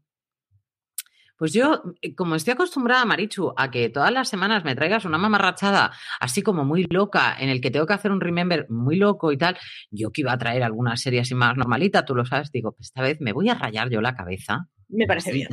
Pues 1.37 1.51
yo, 1.53 1.83
eh, 2.01 2.15
como 2.15 2.35
estoy 2.35 2.53
acostumbrada, 2.53 3.03
Marichu, 3.05 3.53
a 3.57 3.69
que 3.69 3.89
todas 3.89 4.11
las 4.11 4.29
semanas 4.29 4.63
me 4.63 4.75
traigas 4.75 5.05
una 5.05 5.17
mamarrachada 5.17 5.91
así 6.19 6.41
como 6.41 6.63
muy 6.63 6.85
loca, 6.89 7.35
en 7.37 7.49
el 7.49 7.59
que 7.59 7.71
tengo 7.71 7.85
que 7.85 7.93
hacer 7.93 8.11
un 8.11 8.21
remember 8.21 8.67
muy 8.69 8.95
loco 8.95 9.31
y 9.31 9.37
tal, 9.37 9.57
yo 9.91 10.11
que 10.11 10.21
iba 10.21 10.31
a 10.31 10.37
traer 10.37 10.63
alguna 10.63 10.95
serie 10.95 11.19
así 11.19 11.35
más 11.35 11.57
normalita, 11.57 12.05
tú 12.05 12.15
lo 12.15 12.25
sabes, 12.25 12.51
digo, 12.51 12.71
pues 12.71 12.87
esta 12.87 13.01
vez 13.01 13.17
me 13.19 13.33
voy 13.33 13.49
a 13.49 13.55
rayar 13.55 13.89
yo 13.89 14.01
la 14.01 14.15
cabeza. 14.15 14.67
Me 14.87 15.07
parece 15.07 15.31
bien. 15.33 15.47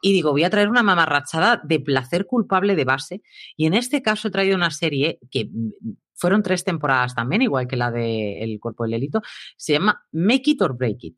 Y 0.00 0.12
digo, 0.12 0.30
voy 0.30 0.44
a 0.44 0.50
traer 0.50 0.68
una 0.68 0.82
mamarrachada 0.82 1.60
de 1.64 1.80
placer 1.80 2.26
culpable 2.26 2.76
de 2.76 2.84
base. 2.84 3.22
Y 3.56 3.66
en 3.66 3.74
este 3.74 4.02
caso 4.02 4.28
he 4.28 4.30
traído 4.30 4.56
una 4.56 4.70
serie 4.70 5.18
que 5.30 5.46
mm, 5.46 5.94
fueron 6.14 6.42
tres 6.42 6.64
temporadas 6.64 7.14
también, 7.14 7.42
igual 7.42 7.66
que 7.66 7.76
la 7.76 7.90
de 7.90 8.42
El 8.42 8.58
cuerpo 8.60 8.84
del 8.84 8.92
delito. 8.92 9.20
Se 9.56 9.74
llama 9.74 10.06
Make 10.12 10.52
It 10.52 10.62
or 10.62 10.76
Break 10.76 11.04
It. 11.04 11.16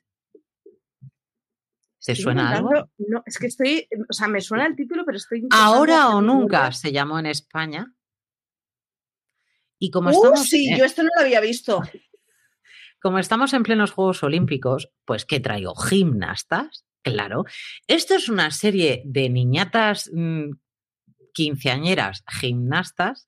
¿Te 2.05 2.14
suena 2.14 2.53
algo? 2.53 2.90
No, 2.99 3.22
es 3.26 3.38
que 3.38 3.49
estoy, 3.49 3.88
o 4.09 4.12
sea, 4.12 4.28
me 4.28 4.40
suena 4.40 4.66
el 4.66 4.76
título, 4.76 5.05
pero 5.05 5.16
estoy... 5.18 5.46
Ahora 5.51 6.11
o 6.11 6.20
nunca 6.20 6.72
se 6.72 6.92
llamó 6.92 7.18
en 7.18 7.26
España. 7.26 7.92
Y 9.78 9.90
como 9.90 10.11
uh, 10.11 10.12
estamos... 10.12 10.49
Sí, 10.49 10.76
yo 10.76 10.84
esto 10.84 11.03
no 11.03 11.11
lo 11.14 11.22
había 11.22 11.40
visto. 11.40 11.82
Como 13.01 13.20
estamos 13.20 13.53
en 13.53 13.62
plenos 13.62 13.92
Juegos 13.92 14.24
Olímpicos, 14.24 14.90
pues 15.05 15.24
¿qué 15.24 15.38
traigo? 15.38 15.76
Gimnastas, 15.76 16.84
claro. 17.03 17.44
Esto 17.86 18.16
es 18.16 18.28
una 18.28 18.51
serie 18.51 19.03
de 19.05 19.28
niñatas 19.28 20.11
mm, 20.12 20.51
quinceañeras 21.32 22.24
gimnastas 22.26 23.26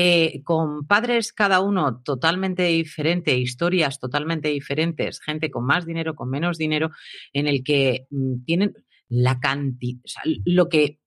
eh, 0.00 0.44
con 0.44 0.86
padres 0.86 1.32
cada 1.32 1.58
uno 1.58 2.02
totalmente 2.04 2.62
diferente, 2.62 3.36
historias 3.36 3.98
totalmente 3.98 4.46
diferentes, 4.46 5.18
gente 5.18 5.50
con 5.50 5.66
más 5.66 5.86
dinero, 5.86 6.14
con 6.14 6.30
menos 6.30 6.56
dinero, 6.56 6.92
en 7.32 7.48
el 7.48 7.64
que 7.64 8.06
mm, 8.10 8.44
tienen 8.44 8.74
la 9.08 9.40
cantidad, 9.40 10.22
lo 10.44 10.68
que 10.68 11.00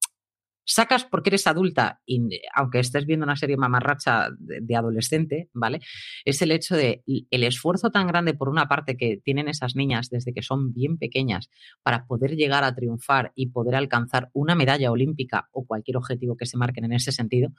sacas 0.66 1.05
porque 1.05 1.30
eres 1.30 1.47
adulta, 1.47 2.01
y 2.05 2.22
aunque 2.55 2.80
estés 2.80 3.05
viendo 3.05 3.26
una 3.26 3.36
serie 3.36 3.57
mamarracha 3.57 4.30
de, 4.38 4.76
adolescente, 4.76 5.49
¿vale? 5.53 5.82
Es 6.26 6.41
el 6.41 6.51
hecho 6.51 6.76
de 6.76 7.03
el 7.05 7.43
esfuerzo 7.43 7.91
tan 7.91 8.07
grande 8.07 8.34
por 8.34 8.49
una 8.49 8.68
parte 8.68 8.95
que 8.97 9.18
tienen 9.18 9.47
esas 9.47 9.76
niñas 9.76 10.09
desde 10.09 10.34
que 10.34 10.41
son 10.41 10.74
bien 10.74 10.97
pequeñas 10.97 11.49
para 11.84 12.05
poder 12.05 12.36
llegar 12.36 12.64
a 12.64 12.74
triunfar 12.74 13.32
y 13.36 13.47
poder 13.47 13.76
alcanzar 13.76 14.30
una 14.34 14.55
medalla 14.55 14.91
olímpica 14.91 15.49
o 15.51 15.66
cualquier 15.66 15.97
objetivo 15.97 16.38
que 16.38 16.45
se 16.45 16.57
marquen 16.57 16.86
en 16.86 16.93
ese 16.93 17.12
sentido, 17.12 17.51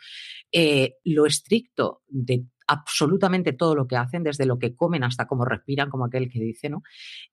eh, 0.53 0.95
lo 1.05 1.27
estricto 1.27 2.03
de 2.09 2.45
absolutamente 2.67 3.53
todo 3.53 3.75
lo 3.75 3.87
que 3.87 3.97
hacen, 3.97 4.23
desde 4.23 4.47
lo 4.47 4.59
que 4.59 4.75
comen 4.75 5.05
hasta 5.05 5.27
cómo 5.27 5.45
respiran, 5.45 5.91
como 5.91 6.07
aquel 6.07 6.31
que 6.31 6.41
dice, 6.41 6.71
¿no? 6.71 6.83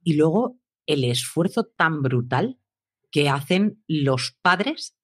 Y 0.03 0.15
luego 0.15 0.59
el 0.85 1.03
esfuerzo 1.03 1.65
tan 1.65 2.01
brutal 2.01 2.57
que 3.11 3.29
hacen 3.29 3.83
los 3.87 4.37
padres 4.41 4.98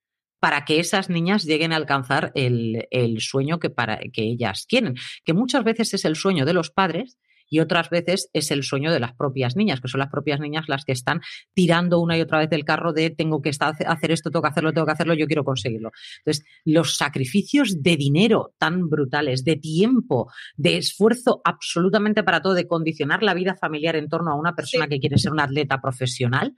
para 0.45 0.63
que 0.63 0.79
esas 0.79 1.09
niñas 1.09 1.43
lleguen 1.43 1.73
a 1.73 1.75
alcanzar 1.75 2.31
el, 2.35 2.85
sueño 3.17 3.57
que, 3.57 3.71
para, 3.71 3.97
que 4.13 4.21
ellas 4.21 4.67
quieren, 4.69 4.93
que 5.23 5.33
muchas 5.33 5.63
veces 5.63 5.95
es 5.95 6.05
el 6.05 6.15
sueño 6.15 6.45
de 6.45 6.53
los 6.53 6.69
padres 6.69 7.17
y 7.49 7.61
otras 7.61 7.89
veces 7.89 8.29
es 8.31 8.51
el 8.51 8.61
sueño 8.61 8.93
de 8.93 8.99
las 8.99 9.15
propias 9.15 9.55
niñas, 9.55 9.81
que 9.81 9.87
son 9.87 10.01
las 10.01 10.11
propias 10.11 10.39
niñas 10.39 10.65
las 10.67 10.85
que 10.85 10.91
están 10.91 11.21
tirando 11.55 11.99
una 11.99 12.15
y 12.15 12.21
otra 12.21 12.37
vez 12.37 12.51
del 12.51 12.63
carro 12.63 12.93
de 12.93 13.09
tengo 13.09 13.41
que 13.41 13.49
hacer 13.49 14.11
esto, 14.11 14.29
tengo 14.29 14.43
que 14.43 14.49
hacerlo, 14.49 14.71
tengo 14.71 14.85
que 14.85 14.91
hacerlo, 14.91 15.15
yo 15.15 15.25
quiero 15.25 15.43
conseguirlo. 15.43 15.89
Entonces, 16.19 16.45
los 16.63 16.95
sacrificios 16.95 17.81
de 17.81 17.97
dinero 17.97 18.53
tan 18.59 18.87
brutales, 18.87 19.43
de 19.45 19.55
tiempo, 19.55 20.31
de 20.57 20.77
esfuerzo 20.77 21.41
absolutamente 21.43 22.21
para 22.21 22.43
todo, 22.43 22.53
de 22.53 22.67
condicionar 22.67 23.23
la 23.23 23.33
vida 23.33 23.55
familiar 23.55 23.95
en 23.95 24.09
torno 24.09 24.29
a 24.29 24.35
una 24.35 24.53
persona 24.53 24.87
que 24.87 24.99
quiere 24.99 25.17
ser 25.17 25.31
una 25.31 25.45
atleta 25.45 25.81
profesional, 25.81 26.53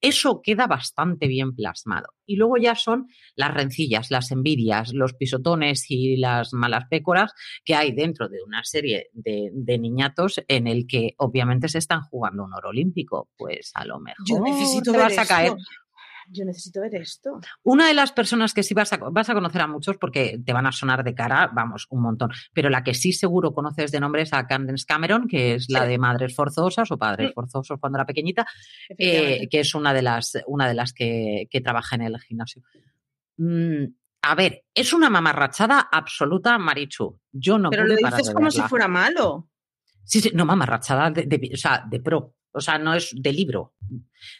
eso 0.00 0.40
queda 0.42 0.66
bastante 0.66 1.28
bien 1.28 1.54
plasmado. 1.54 2.14
Y 2.26 2.36
luego 2.36 2.56
ya 2.56 2.74
son 2.74 3.08
las 3.34 3.52
rencillas, 3.52 4.10
las 4.10 4.30
envidias, 4.30 4.92
los 4.94 5.14
pisotones 5.14 5.90
y 5.90 6.16
las 6.16 6.52
malas 6.52 6.84
pécoras 6.88 7.32
que 7.64 7.74
hay 7.74 7.92
dentro 7.92 8.28
de 8.28 8.42
una 8.42 8.62
serie 8.64 9.08
de, 9.12 9.78
niñatos 9.78 10.42
en 10.48 10.66
el 10.66 10.86
que 10.86 11.14
obviamente 11.18 11.68
se 11.68 11.78
están 11.78 12.02
jugando 12.02 12.44
un 12.44 12.54
oro 12.54 12.70
olímpico. 12.70 13.30
Pues 13.36 13.72
a 13.74 13.84
lo 13.84 14.00
mejor 14.00 14.24
Yo 14.26 14.40
necesito 14.40 14.92
te 14.92 14.98
vas 14.98 15.18
a 15.18 15.26
caer. 15.26 15.52
Yo 16.30 16.44
necesito 16.44 16.80
ver 16.80 16.94
esto. 16.94 17.40
Una 17.62 17.88
de 17.88 17.94
las 17.94 18.12
personas 18.12 18.54
que 18.54 18.62
sí 18.62 18.74
vas 18.74 18.92
a, 18.92 18.96
vas 18.96 19.28
a 19.28 19.34
conocer 19.34 19.60
a 19.60 19.66
muchos 19.66 19.96
porque 19.98 20.40
te 20.44 20.52
van 20.52 20.66
a 20.66 20.72
sonar 20.72 21.04
de 21.04 21.14
cara, 21.14 21.50
vamos, 21.52 21.86
un 21.90 22.02
montón, 22.02 22.30
pero 22.52 22.70
la 22.70 22.82
que 22.82 22.94
sí 22.94 23.12
seguro 23.12 23.52
conoces 23.52 23.90
de 23.90 24.00
nombre 24.00 24.22
es 24.22 24.32
a 24.32 24.46
Candace 24.46 24.84
Cameron, 24.86 25.26
que 25.28 25.54
es 25.54 25.68
la 25.68 25.84
de 25.84 25.98
Madres 25.98 26.34
Forzosas 26.34 26.90
o 26.90 26.98
Padres 26.98 27.32
Forzosos 27.34 27.78
cuando 27.80 27.98
era 27.98 28.06
pequeñita, 28.06 28.46
eh, 28.96 29.48
que 29.50 29.60
es 29.60 29.74
una 29.74 29.92
de 29.92 30.02
las, 30.02 30.38
una 30.46 30.68
de 30.68 30.74
las 30.74 30.92
que, 30.92 31.48
trabaja 31.62 31.96
en 31.96 32.02
el 32.02 32.18
gimnasio. 32.20 32.62
Mm, 33.36 33.84
a 34.22 34.34
ver, 34.34 34.64
es 34.74 34.92
una 34.92 35.10
mamarrachada 35.10 35.88
absoluta, 35.92 36.56
Marichu. 36.58 37.20
Yo 37.32 37.58
no 37.58 37.70
Pero 37.70 37.86
lo 37.86 37.96
dices 37.96 38.32
como 38.32 38.50
si 38.50 38.62
fuera 38.62 38.88
malo. 38.88 39.48
Sí, 40.04 40.20
sí, 40.20 40.30
no, 40.34 40.44
mamarrachada 40.44 41.10
de, 41.10 41.50
o 41.52 41.56
sea, 41.56 41.84
de 41.88 42.00
pro. 42.00 42.34
O 42.52 42.60
sea, 42.60 42.78
no 42.78 42.94
es 42.94 43.10
de 43.14 43.32
libro. 43.32 43.74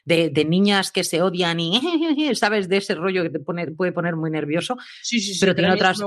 De, 0.04 0.44
niñas 0.44 0.92
que 0.92 1.04
se 1.04 1.22
odian 1.22 1.60
y, 1.60 1.80
¿sabes? 2.34 2.68
De 2.68 2.78
ese 2.78 2.94
rollo 2.94 3.22
que 3.22 3.30
te 3.30 3.40
pone, 3.40 3.70
puede 3.70 3.92
poner 3.92 4.16
muy 4.16 4.30
nervioso. 4.30 4.76
Sí, 5.02 5.20
sí, 5.20 5.34
sí. 5.34 5.40
Pero 5.40 5.54
tiene 5.54 5.72
otras. 5.72 6.00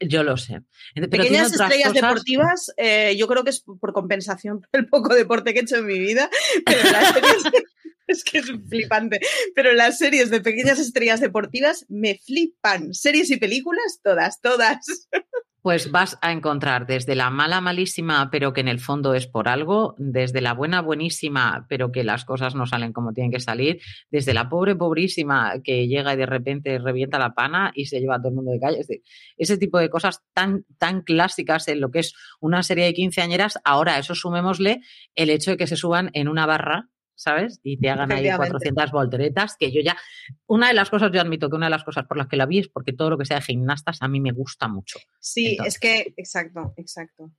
Yo 0.00 0.22
lo 0.22 0.36
sé. 0.36 0.62
Pequeñas 0.94 1.52
estrellas 1.52 1.92
deportivas, 1.92 2.72
eh, 2.76 3.16
yo 3.16 3.26
creo 3.26 3.42
que 3.42 3.50
es 3.50 3.60
por 3.60 3.92
compensación 3.92 4.60
por 4.60 4.68
el 4.80 4.88
poco 4.88 5.14
deporte 5.14 5.52
que 5.52 5.60
he 5.60 5.62
hecho 5.62 5.76
en 5.76 5.86
mi 5.86 5.98
vida, 5.98 6.30
pero 6.64 6.82
las 6.90 7.12
series, 7.12 7.42
es 8.06 8.24
que 8.24 8.38
es 8.38 8.46
flipante, 8.68 9.20
pero 9.56 9.72
las 9.72 9.98
series 9.98 10.30
de 10.30 10.40
pequeñas 10.40 10.78
estrellas 10.78 11.20
deportivas 11.20 11.84
me 11.88 12.16
flipan. 12.24 12.94
Series 12.94 13.30
y 13.30 13.38
películas, 13.38 14.00
todas, 14.02 14.40
todas. 14.40 15.08
Pues 15.68 15.90
vas 15.90 16.16
a 16.22 16.32
encontrar 16.32 16.86
desde 16.86 17.14
la 17.14 17.28
mala 17.28 17.60
malísima, 17.60 18.30
pero 18.32 18.54
que 18.54 18.62
en 18.62 18.68
el 18.68 18.80
fondo 18.80 19.12
es 19.12 19.26
por 19.26 19.50
algo, 19.50 19.94
desde 19.98 20.40
la 20.40 20.54
buena 20.54 20.80
buenísima, 20.80 21.66
pero 21.68 21.92
que 21.92 22.04
las 22.04 22.24
cosas 22.24 22.54
no 22.54 22.64
salen 22.64 22.94
como 22.94 23.12
tienen 23.12 23.30
que 23.30 23.38
salir, 23.38 23.78
desde 24.10 24.32
la 24.32 24.48
pobre 24.48 24.76
pobrísima 24.76 25.60
que 25.62 25.86
llega 25.86 26.14
y 26.14 26.16
de 26.16 26.24
repente 26.24 26.78
revienta 26.78 27.18
la 27.18 27.34
pana 27.34 27.70
y 27.74 27.84
se 27.84 28.00
lleva 28.00 28.14
a 28.14 28.18
todo 28.18 28.30
el 28.30 28.36
mundo 28.36 28.52
de 28.52 28.60
calle. 28.60 28.80
Ese 29.36 29.58
tipo 29.58 29.78
de 29.78 29.90
cosas 29.90 30.22
tan, 30.32 30.64
tan 30.78 31.02
clásicas 31.02 31.68
en 31.68 31.82
lo 31.82 31.90
que 31.90 31.98
es 31.98 32.14
una 32.40 32.62
serie 32.62 32.86
de 32.86 32.94
quinceañeras, 32.94 33.58
ahora 33.62 33.96
a 33.96 33.98
eso 33.98 34.14
sumémosle 34.14 34.80
el 35.16 35.28
hecho 35.28 35.50
de 35.50 35.58
que 35.58 35.66
se 35.66 35.76
suban 35.76 36.08
en 36.14 36.28
una 36.28 36.46
barra 36.46 36.88
¿sabes? 37.18 37.60
Y 37.64 37.78
te 37.78 37.90
hagan 37.90 38.12
ahí 38.12 38.30
400 38.34 38.92
volteretas, 38.92 39.56
que 39.58 39.72
yo 39.72 39.80
ya, 39.80 39.96
una 40.46 40.68
de 40.68 40.74
las 40.74 40.88
cosas, 40.88 41.10
yo 41.12 41.20
admito 41.20 41.50
que 41.50 41.56
una 41.56 41.66
de 41.66 41.70
las 41.70 41.82
cosas 41.82 42.06
por 42.06 42.16
las 42.16 42.28
que 42.28 42.36
la 42.36 42.46
vi 42.46 42.60
es 42.60 42.68
porque 42.68 42.92
todo 42.92 43.10
lo 43.10 43.18
que 43.18 43.24
sea 43.24 43.38
de 43.38 43.42
gimnastas 43.42 44.00
a 44.00 44.08
mí 44.08 44.20
me 44.20 44.30
gusta 44.30 44.68
mucho. 44.68 45.00
Sí, 45.18 45.58
es 45.64 45.78
que, 45.80 46.14
exacto, 46.16 46.74
exacto. 46.76 47.32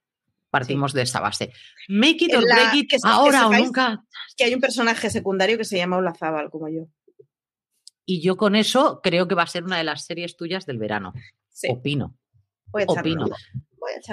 Partimos 0.49 0.93
de 0.93 1.03
esa 1.03 1.21
base. 1.21 1.53
Make 1.87 2.25
it 2.25 2.35
or 2.35 2.43
break 2.43 2.73
it, 2.73 2.91
ahora 3.03 3.47
o 3.47 3.53
nunca. 3.53 4.03
Que 4.35 4.43
hay 4.45 4.53
un 4.53 4.59
personaje 4.59 5.09
secundario 5.09 5.57
que 5.57 5.63
se 5.63 5.77
llama 5.77 5.97
Olazábal, 5.97 6.49
como 6.49 6.67
yo. 6.67 6.87
Y 8.05 8.21
yo 8.21 8.35
con 8.35 8.55
eso 8.55 8.99
creo 9.01 9.27
que 9.27 9.35
va 9.35 9.43
a 9.43 9.47
ser 9.47 9.63
una 9.63 9.77
de 9.77 9.83
las 9.83 10.05
series 10.05 10.35
tuyas 10.35 10.65
del 10.65 10.79
verano. 10.79 11.13
Opino. 11.69 12.17
Opino. 12.71 13.27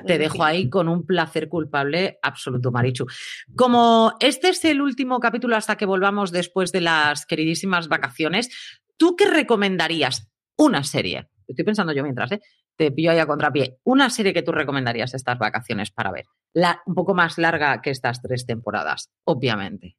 Te 0.06 0.18
dejo 0.18 0.44
ahí 0.44 0.68
con 0.68 0.88
un 0.88 1.06
placer 1.06 1.48
culpable 1.48 2.18
absoluto, 2.22 2.70
Marichu. 2.70 3.06
Como 3.54 4.14
este 4.20 4.50
es 4.50 4.64
el 4.64 4.80
último 4.80 5.20
capítulo 5.20 5.56
hasta 5.56 5.76
que 5.76 5.86
volvamos 5.86 6.32
después 6.32 6.72
de 6.72 6.80
las 6.80 7.26
queridísimas 7.26 7.88
vacaciones, 7.88 8.50
¿tú 8.96 9.16
qué 9.16 9.26
recomendarías? 9.26 10.30
Una 10.56 10.84
serie. 10.84 11.28
Estoy 11.46 11.64
pensando 11.64 11.92
yo 11.92 12.02
mientras, 12.02 12.32
¿eh? 12.32 12.40
Te 12.76 12.92
pillo 12.92 13.10
ahí 13.10 13.18
a 13.18 13.26
contrapié. 13.26 13.78
Una 13.84 14.10
serie 14.10 14.34
que 14.34 14.42
tú 14.42 14.52
recomendarías 14.52 15.14
estas 15.14 15.38
vacaciones 15.38 15.90
para 15.90 16.12
ver. 16.12 16.26
La, 16.52 16.82
un 16.86 16.94
poco 16.94 17.14
más 17.14 17.38
larga 17.38 17.80
que 17.80 17.90
estas 17.90 18.20
tres 18.20 18.44
temporadas, 18.44 19.10
obviamente. 19.24 19.96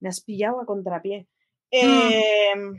Me 0.00 0.08
has 0.08 0.20
pillado 0.20 0.60
a 0.60 0.66
contrapié. 0.66 1.28
Mm. 1.70 2.76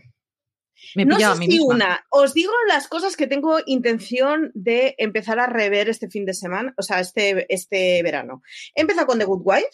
No 0.95 1.19
sé 1.19 1.45
si 1.45 1.59
una. 1.59 2.05
Os 2.09 2.33
digo 2.33 2.51
las 2.67 2.87
cosas 2.87 3.15
que 3.15 3.27
tengo 3.27 3.57
intención 3.65 4.51
de 4.53 4.95
empezar 4.97 5.39
a 5.39 5.47
rever 5.47 5.89
este 5.89 6.09
fin 6.09 6.25
de 6.25 6.33
semana, 6.33 6.73
o 6.77 6.81
sea, 6.81 6.99
este, 6.99 7.45
este 7.53 8.01
verano. 8.03 8.41
He 8.75 8.81
empezado 8.81 9.07
con 9.07 9.19
The 9.19 9.25
Good 9.25 9.43
Wife. 9.43 9.69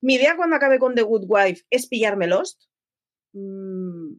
Mi 0.00 0.14
idea 0.14 0.36
cuando 0.36 0.56
acabe 0.56 0.78
con 0.78 0.94
The 0.94 1.02
Good 1.02 1.24
Wife 1.28 1.62
es 1.70 1.86
pillarme 1.86 2.26
Lost. 2.26 2.62
Mm, 3.32 4.14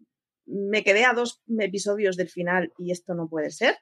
me 0.45 0.83
quedé 0.83 1.05
a 1.05 1.13
dos 1.13 1.41
episodios 1.59 2.17
del 2.17 2.29
final 2.29 2.73
y 2.77 2.91
esto 2.91 3.13
no 3.13 3.29
puede 3.29 3.51
ser. 3.51 3.77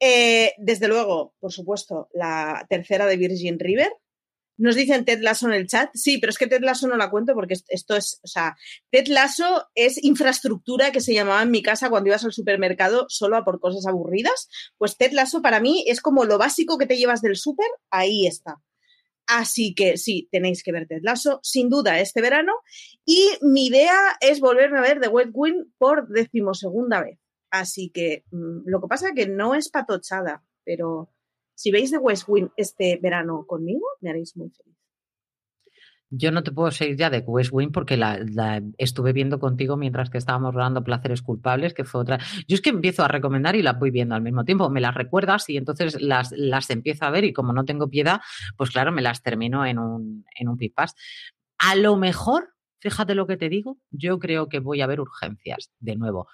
Eh, 0.00 0.52
desde 0.58 0.88
luego, 0.88 1.34
por 1.40 1.52
supuesto, 1.52 2.08
la 2.12 2.66
tercera 2.68 3.06
de 3.06 3.16
Virgin 3.16 3.58
River. 3.58 3.92
Nos 4.58 4.74
dicen 4.74 5.04
Ted 5.04 5.20
Lasso 5.22 5.46
en 5.46 5.54
el 5.54 5.66
chat. 5.66 5.90
Sí, 5.94 6.18
pero 6.18 6.30
es 6.30 6.36
que 6.36 6.48
Ted 6.48 6.62
Lasso 6.62 6.88
no 6.88 6.96
la 6.96 7.10
cuento 7.10 7.32
porque 7.34 7.54
esto 7.68 7.96
es, 7.96 8.20
o 8.24 8.26
sea, 8.26 8.56
Ted 8.90 9.06
Lasso 9.06 9.68
es 9.74 10.02
infraestructura 10.02 10.90
que 10.90 11.00
se 11.00 11.14
llamaba 11.14 11.42
en 11.42 11.50
mi 11.50 11.62
casa 11.62 11.88
cuando 11.88 12.08
ibas 12.08 12.24
al 12.24 12.32
supermercado 12.32 13.06
solo 13.08 13.36
a 13.36 13.44
por 13.44 13.60
cosas 13.60 13.86
aburridas. 13.86 14.48
Pues 14.76 14.96
Ted 14.96 15.12
Lasso 15.12 15.40
para 15.40 15.60
mí 15.60 15.84
es 15.86 16.00
como 16.00 16.24
lo 16.24 16.38
básico 16.38 16.76
que 16.76 16.86
te 16.86 16.98
llevas 16.98 17.22
del 17.22 17.36
súper, 17.36 17.68
ahí 17.90 18.26
está. 18.26 18.60
Así 19.28 19.74
que 19.74 19.98
sí, 19.98 20.28
tenéis 20.32 20.62
que 20.62 20.72
ver 20.72 20.88
Ted 20.88 21.00
Lasso, 21.02 21.38
sin 21.42 21.68
duda, 21.68 22.00
este 22.00 22.20
verano. 22.20 22.52
Y 23.04 23.28
mi 23.42 23.66
idea 23.66 23.96
es 24.20 24.40
volverme 24.40 24.78
a 24.78 24.82
ver 24.82 25.00
The 25.00 25.08
West 25.08 25.30
Wing 25.34 25.72
por 25.78 26.08
decimosegunda 26.08 27.02
vez. 27.02 27.18
Así 27.50 27.90
que 27.90 28.24
mm, 28.30 28.62
lo 28.64 28.80
que 28.80 28.88
pasa 28.88 29.08
es 29.08 29.14
que 29.14 29.28
no 29.28 29.54
es 29.54 29.68
patochada, 29.68 30.42
pero 30.64 31.10
si 31.58 31.72
veis 31.72 31.90
The 31.90 31.98
West 31.98 32.28
Wing 32.28 32.50
este 32.56 33.00
verano 33.02 33.44
conmigo, 33.44 33.84
me 34.00 34.10
haréis 34.10 34.36
muy 34.36 34.48
feliz. 34.50 34.76
Yo 36.08 36.30
no 36.30 36.44
te 36.44 36.52
puedo 36.52 36.70
seguir 36.70 36.96
ya 36.96 37.10
de 37.10 37.18
West 37.18 37.50
Wing 37.52 37.72
porque 37.72 37.96
la, 37.96 38.62
estuve 38.78 39.12
viendo 39.12 39.40
contigo 39.40 39.76
mientras 39.76 40.08
que 40.08 40.18
estábamos 40.18 40.54
grabando 40.54 40.84
Placeres 40.84 41.20
Culpables, 41.20 41.74
que 41.74 41.82
fue 41.82 42.00
otra. 42.00 42.18
Yo 42.46 42.54
es 42.54 42.60
que 42.60 42.70
empiezo 42.70 43.02
a 43.02 43.08
recomendar 43.08 43.56
y 43.56 43.62
las 43.62 43.76
voy 43.76 43.90
viendo 43.90 44.14
al 44.14 44.22
mismo 44.22 44.44
tiempo. 44.44 44.70
Me 44.70 44.80
las 44.80 44.94
recuerdas 44.94 45.48
y 45.48 45.56
entonces 45.56 46.00
las, 46.00 46.30
las 46.30 46.70
empiezo 46.70 47.04
a 47.06 47.10
ver 47.10 47.24
y 47.24 47.32
como 47.32 47.52
no 47.52 47.64
tengo 47.64 47.90
piedad, 47.90 48.20
pues 48.56 48.70
claro, 48.70 48.92
me 48.92 49.02
las 49.02 49.22
termino 49.24 49.66
en 49.66 49.80
un, 49.80 50.24
en 50.38 50.48
un 50.48 50.56
pipas. 50.56 50.94
A 51.58 51.74
lo 51.74 51.96
mejor, 51.96 52.54
fíjate 52.78 53.16
lo 53.16 53.26
que 53.26 53.36
te 53.36 53.48
digo, 53.48 53.78
yo 53.90 54.20
creo 54.20 54.48
que 54.48 54.60
voy 54.60 54.80
a 54.80 54.86
ver 54.86 55.00
urgencias 55.00 55.72
de 55.80 55.96
nuevo. 55.96 56.28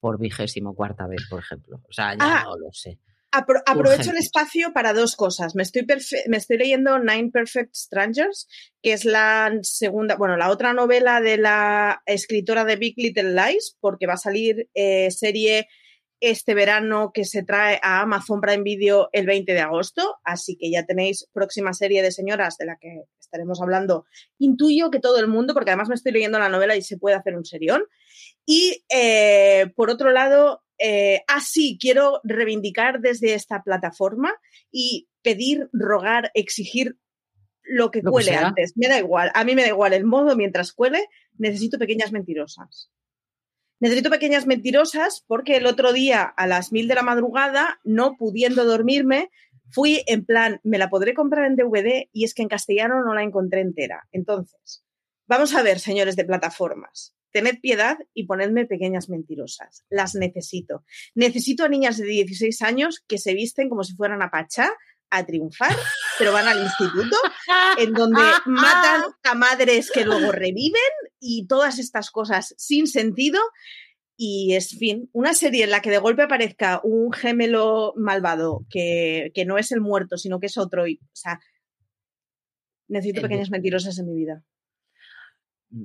Por 0.00 0.18
vigésimo 0.18 0.74
cuarta 0.74 1.06
vez, 1.06 1.26
por 1.28 1.40
ejemplo. 1.40 1.82
O 1.86 1.92
sea, 1.92 2.14
ya 2.14 2.40
ah, 2.40 2.44
no 2.44 2.56
lo 2.56 2.72
sé 2.72 2.98
aprovecho 3.34 4.10
el 4.10 4.18
espacio 4.18 4.72
para 4.72 4.92
dos 4.92 5.16
cosas. 5.16 5.54
Me 5.54 5.62
estoy, 5.62 5.86
me 6.28 6.36
estoy 6.36 6.58
leyendo 6.58 6.98
Nine 6.98 7.30
Perfect 7.30 7.74
Strangers, 7.74 8.48
que 8.82 8.92
es 8.92 9.04
la 9.04 9.50
segunda, 9.62 10.16
bueno, 10.16 10.36
la 10.36 10.50
otra 10.50 10.72
novela 10.72 11.20
de 11.20 11.38
la 11.38 12.02
escritora 12.06 12.64
de 12.64 12.76
Big 12.76 12.94
Little 12.96 13.34
Lies, 13.34 13.76
porque 13.80 14.06
va 14.06 14.14
a 14.14 14.18
salir 14.18 14.68
eh, 14.74 15.10
serie 15.10 15.68
este 16.20 16.54
verano 16.54 17.10
que 17.12 17.24
se 17.24 17.42
trae 17.42 17.78
a 17.82 18.00
Amazon 18.00 18.40
Prime 18.40 18.62
Video 18.62 19.10
el 19.12 19.26
20 19.26 19.52
de 19.52 19.60
agosto, 19.60 20.16
así 20.24 20.56
que 20.56 20.70
ya 20.70 20.86
tenéis 20.86 21.28
próxima 21.32 21.74
serie 21.74 22.02
de 22.02 22.12
señoras 22.12 22.56
de 22.56 22.66
la 22.66 22.76
que 22.80 23.02
estaremos 23.20 23.60
hablando. 23.60 24.06
Intuyo 24.38 24.90
que 24.90 25.00
todo 25.00 25.18
el 25.18 25.28
mundo, 25.28 25.52
porque 25.52 25.70
además 25.70 25.88
me 25.88 25.94
estoy 25.96 26.12
leyendo 26.12 26.38
la 26.38 26.48
novela 26.48 26.76
y 26.76 26.82
se 26.82 26.96
puede 26.96 27.16
hacer 27.16 27.36
un 27.36 27.44
serión. 27.44 27.84
Y 28.46 28.84
eh, 28.88 29.70
por 29.76 29.90
otro 29.90 30.12
lado, 30.12 30.63
eh, 30.86 31.24
ah, 31.28 31.40
sí, 31.40 31.78
quiero 31.80 32.20
reivindicar 32.24 33.00
desde 33.00 33.32
esta 33.32 33.62
plataforma 33.62 34.34
y 34.70 35.08
pedir, 35.22 35.70
rogar, 35.72 36.30
exigir 36.34 36.98
lo 37.62 37.90
que 37.90 38.02
cuele 38.02 38.34
antes. 38.36 38.74
Me 38.76 38.88
da 38.88 38.98
igual, 38.98 39.30
a 39.32 39.44
mí 39.44 39.54
me 39.54 39.62
da 39.62 39.68
igual 39.68 39.94
el 39.94 40.04
modo 40.04 40.36
mientras 40.36 40.74
cuele, 40.74 41.08
necesito 41.38 41.78
pequeñas 41.78 42.12
mentirosas. 42.12 42.90
Necesito 43.80 44.10
pequeñas 44.10 44.46
mentirosas 44.46 45.24
porque 45.26 45.56
el 45.56 45.64
otro 45.64 45.94
día 45.94 46.22
a 46.22 46.46
las 46.46 46.70
mil 46.70 46.86
de 46.86 46.96
la 46.96 47.02
madrugada, 47.02 47.80
no 47.82 48.16
pudiendo 48.18 48.66
dormirme, 48.66 49.30
fui 49.70 50.02
en 50.06 50.26
plan, 50.26 50.60
me 50.64 50.76
la 50.76 50.90
podré 50.90 51.14
comprar 51.14 51.46
en 51.46 51.56
DVD 51.56 52.10
y 52.12 52.24
es 52.24 52.34
que 52.34 52.42
en 52.42 52.48
castellano 52.48 53.02
no 53.02 53.14
la 53.14 53.22
encontré 53.22 53.62
entera. 53.62 54.06
Entonces, 54.12 54.84
vamos 55.26 55.54
a 55.54 55.62
ver, 55.62 55.80
señores 55.80 56.14
de 56.14 56.26
plataformas 56.26 57.13
tened 57.34 57.60
piedad 57.60 57.98
y 58.14 58.26
ponedme 58.26 58.64
pequeñas 58.64 59.08
mentirosas. 59.08 59.84
Las 59.90 60.14
necesito. 60.14 60.84
Necesito 61.16 61.64
a 61.64 61.68
niñas 61.68 61.98
de 61.98 62.06
16 62.06 62.62
años 62.62 63.02
que 63.08 63.18
se 63.18 63.34
visten 63.34 63.68
como 63.68 63.82
si 63.82 63.94
fueran 63.94 64.22
a 64.22 64.30
Pachá 64.30 64.72
a 65.10 65.26
triunfar, 65.26 65.74
pero 66.18 66.32
van 66.32 66.46
al 66.46 66.62
instituto, 66.62 67.16
en 67.78 67.92
donde 67.92 68.22
matan 68.46 69.02
a 69.24 69.34
madres 69.34 69.90
que 69.90 70.04
luego 70.04 70.30
reviven 70.32 70.80
y 71.18 71.46
todas 71.48 71.80
estas 71.80 72.10
cosas 72.10 72.54
sin 72.56 72.86
sentido. 72.86 73.40
Y 74.16 74.54
es 74.54 74.78
fin, 74.78 75.10
una 75.12 75.34
serie 75.34 75.64
en 75.64 75.70
la 75.70 75.82
que 75.82 75.90
de 75.90 75.98
golpe 75.98 76.22
aparezca 76.22 76.80
un 76.84 77.12
gemelo 77.12 77.94
malvado 77.96 78.64
que, 78.70 79.32
no 79.44 79.58
es 79.58 79.72
el 79.72 79.80
muerto, 79.80 80.16
sino 80.16 80.38
que 80.38 80.46
es 80.46 80.56
otro. 80.56 80.86
Y, 80.86 81.00
o 81.02 81.16
sea, 81.16 81.40
necesito 82.86 83.22
pequeñas 83.22 83.50
mentirosas 83.50 83.98
en 83.98 84.06
mi 84.06 84.14
vida. 84.14 84.44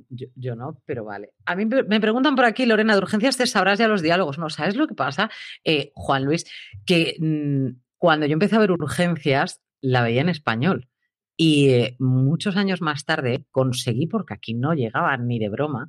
Yo, 0.08 0.54
no, 0.54 0.80
pero 0.86 1.04
vale. 1.04 1.30
A 1.46 1.56
mí 1.56 1.66
me 1.66 2.00
preguntan 2.00 2.36
por 2.36 2.44
aquí, 2.44 2.66
Lorena, 2.66 2.94
de 2.94 3.00
urgencias 3.00 3.36
te 3.36 3.46
sabrás 3.46 3.78
ya 3.78 3.88
los 3.88 4.02
diálogos. 4.02 4.38
¿No 4.38 4.50
sabes 4.50 4.76
lo 4.76 4.86
que 4.86 4.94
pasa, 4.94 5.30
eh, 5.64 5.90
Juan 5.94 6.24
Luis? 6.24 6.44
Que 6.86 7.16
mm, 7.18 7.80
cuando 7.98 8.26
yo 8.26 8.34
empecé 8.34 8.56
a 8.56 8.60
ver 8.60 8.70
urgencias, 8.70 9.60
la 9.80 10.02
veía 10.02 10.20
en 10.20 10.28
español. 10.28 10.88
Y 11.36 11.70
eh, 11.70 11.96
muchos 11.98 12.56
años 12.56 12.82
más 12.82 13.04
tarde 13.04 13.46
conseguí, 13.50 14.06
porque 14.06 14.34
aquí 14.34 14.54
no 14.54 14.74
llegaban 14.74 15.26
ni 15.26 15.38
de 15.38 15.48
broma, 15.48 15.88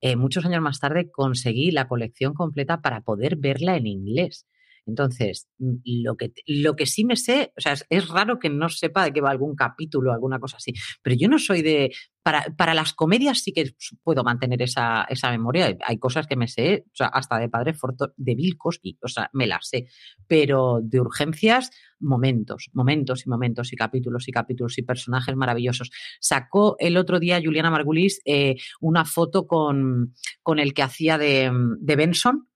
eh, 0.00 0.16
muchos 0.16 0.44
años 0.46 0.62
más 0.62 0.78
tarde 0.78 1.10
conseguí 1.10 1.72
la 1.72 1.88
colección 1.88 2.34
completa 2.34 2.80
para 2.80 3.00
poder 3.00 3.36
verla 3.36 3.76
en 3.76 3.86
inglés. 3.86 4.46
Entonces, 4.86 5.48
mm, 5.58 5.76
lo 5.84 6.16
que, 6.16 6.32
lo 6.46 6.74
que 6.76 6.86
sí 6.86 7.04
me 7.04 7.16
sé, 7.16 7.52
o 7.56 7.60
sea, 7.60 7.74
es, 7.88 8.08
raro 8.08 8.38
que 8.38 8.50
no 8.50 8.68
sepa 8.68 9.04
de 9.04 9.12
qué 9.12 9.20
va 9.20 9.30
algún 9.30 9.54
capítulo 9.54 10.10
o 10.10 10.14
alguna 10.14 10.38
cosa 10.38 10.56
así, 10.56 10.72
pero 11.02 11.16
yo 11.16 11.28
no 11.28 11.38
soy 11.38 11.62
de... 11.62 11.92
Para, 12.24 12.44
para 12.56 12.72
las 12.72 12.92
comedias 12.92 13.40
sí 13.42 13.52
que 13.52 13.74
puedo 14.04 14.22
mantener 14.22 14.62
esa, 14.62 15.02
esa, 15.08 15.32
memoria. 15.32 15.76
Hay 15.84 15.98
cosas 15.98 16.28
que 16.28 16.36
me 16.36 16.46
sé, 16.46 16.84
o 16.86 16.94
sea, 16.94 17.08
hasta 17.08 17.36
de 17.36 17.48
Padre 17.48 17.74
Forto, 17.74 18.12
de 18.16 18.36
Bill 18.36 18.56
Cosby, 18.56 18.96
o 19.02 19.08
sea, 19.08 19.28
me 19.32 19.48
las 19.48 19.66
sé. 19.66 19.88
Pero 20.28 20.78
de 20.80 21.00
urgencias, 21.00 21.70
momentos, 21.98 22.70
momentos 22.74 23.26
y 23.26 23.28
momentos 23.28 23.72
y 23.72 23.76
capítulos 23.76 24.28
y 24.28 24.30
capítulos 24.30 24.78
y 24.78 24.82
personajes 24.82 25.34
maravillosos. 25.34 25.90
Sacó 26.20 26.76
el 26.78 26.96
otro 26.96 27.18
día 27.18 27.40
Juliana 27.42 27.72
Margulis 27.72 28.20
eh, 28.24 28.54
una 28.80 29.04
foto 29.04 29.48
con, 29.48 30.14
con 30.44 30.60
el 30.60 30.74
que 30.74 30.82
hacía 30.82 31.18
de, 31.18 31.50
de 31.80 31.96
Benson, 31.96 32.51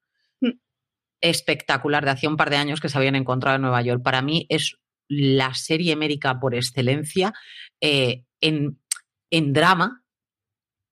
espectacular 1.21 2.05
de 2.05 2.11
hacía 2.11 2.29
un 2.29 2.37
par 2.37 2.51
de 2.51 2.57
años 2.57 2.81
que 2.81 2.89
se 2.89 2.99
habían 2.99 3.17
encontrado 3.17 3.57
en 3.57 3.63
Nueva 3.63 3.83
York. 3.83 4.03
Para 4.03 4.23
mí 4.23 4.47
es 4.49 4.77
la 5.09 5.55
serie 5.55 5.97
médica 5.97 6.39
por 6.39 6.55
excelencia 6.55 7.33
eh, 7.81 8.25
en, 8.41 8.81
en, 9.31 9.53
drama 9.53 10.03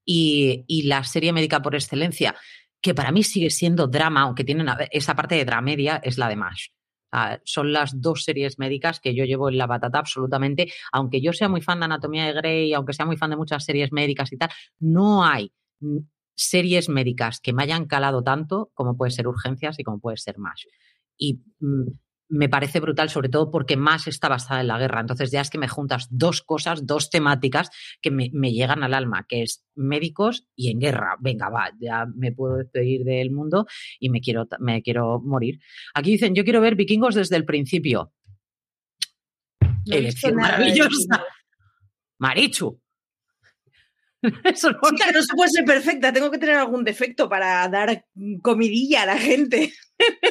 y, 0.05 0.65
y, 0.67 0.83
la 0.83 1.05
serie 1.05 1.33
médica 1.33 1.63
por 1.63 1.75
excelencia, 1.75 2.37
que 2.81 2.95
para 2.95 3.13
mí 3.13 3.23
sigue 3.23 3.51
siendo 3.51 3.87
drama, 3.87 4.23
aunque 4.23 4.45
tienen 4.45 4.69
esa 4.91 5.15
parte 5.15 5.35
de 5.35 5.45
dramedia, 5.45 6.01
es 6.03 6.19
la 6.19 6.29
de 6.29 6.37
MASH. 6.37 6.69
son 7.45 7.73
las 7.73 8.01
dos 8.01 8.25
series 8.25 8.59
médicas 8.59 9.01
que 9.01 9.15
yo 9.15 9.25
llevo 9.25 9.49
en 9.49 9.59
la 9.59 9.67
batata 9.67 9.99
absolutamente. 9.99 10.73
Aunque 10.93 11.21
yo 11.21 11.33
sea 11.33 11.49
muy 11.49 11.61
fan 11.63 11.81
de 11.81 11.87
Anatomía 11.87 12.27
de 12.27 12.35
Grey, 12.35 12.75
aunque 12.75 12.93
sea 12.93 13.07
muy 13.07 13.17
fan 13.17 13.31
de 13.31 13.37
muchas 13.37 13.65
series 13.65 13.93
médicas 13.93 14.33
y 14.33 14.37
tal, 14.37 14.51
no 14.79 15.25
hay 15.25 15.53
series 16.35 16.89
médicas 16.89 17.41
que 17.41 17.53
me 17.53 17.63
hayan 17.63 17.87
calado 17.87 18.23
tanto 18.23 18.71
como 18.75 18.97
puede 18.97 19.11
ser 19.11 19.29
Urgencias 19.29 19.79
y 19.79 19.85
como 19.85 20.01
puede 20.01 20.17
ser 20.17 20.39
MASH. 20.39 20.67
Y 21.17 21.43
mm, 21.61 21.85
me 22.29 22.49
parece 22.49 22.81
brutal, 22.81 23.11
sobre 23.11 23.29
todo 23.29 23.51
porque 23.51 23.77
MASH 23.77 24.09
está 24.09 24.29
basada 24.29 24.61
en 24.61 24.69
la 24.69 24.79
guerra. 24.79 25.01
Entonces 25.01 25.31
ya 25.31 25.41
es 25.41 25.51
que 25.51 25.59
me 25.59 25.69
juntas 25.69 26.09
dos 26.11 26.43
cosas, 26.43 26.87
dos 26.87 27.11
temáticas 27.11 27.71
que 28.01 28.11
me, 28.11 28.31
llegan 28.53 28.83
al 28.83 28.95
alma, 28.95 29.27
que 29.29 29.43
es 29.43 29.65
médicos 29.75 30.47
y 30.57 30.71
en 30.71 30.81
guerra. 30.81 31.17
Venga, 31.21 31.49
va, 31.51 31.71
ya 31.81 32.07
me 32.15 32.33
puedo 32.33 32.57
despedir 32.57 33.05
del 33.05 33.31
mundo 33.31 33.67
y 34.01 34.11
me 34.11 34.21
quiero, 34.21 34.49
me 34.59 34.83
quiero 34.83 35.21
morir. 35.21 35.61
Aquí 35.95 36.13
dicen, 36.13 36.35
yo 36.35 36.45
quiero 36.45 36.61
ver 36.61 36.77
vikingos 36.77 37.15
desde 37.15 37.37
el 37.37 37.45
principio. 37.45 38.13
Elección 39.87 40.37
maravillosa. 40.37 41.25
Marichu, 42.19 42.81
Eso 44.45 44.71
no, 44.71 44.79
no 44.91 45.23
se 45.23 45.35
puede 45.35 45.51
ser 45.51 45.65
perfecta, 45.65 46.13
tengo 46.13 46.31
que 46.31 46.39
tener 46.39 46.57
algún 46.57 46.85
defecto 46.85 47.29
para 47.29 47.69
dar 47.69 48.07
comidilla 48.43 49.03
a 49.03 49.07
la 49.07 49.19
gente. 49.19 49.73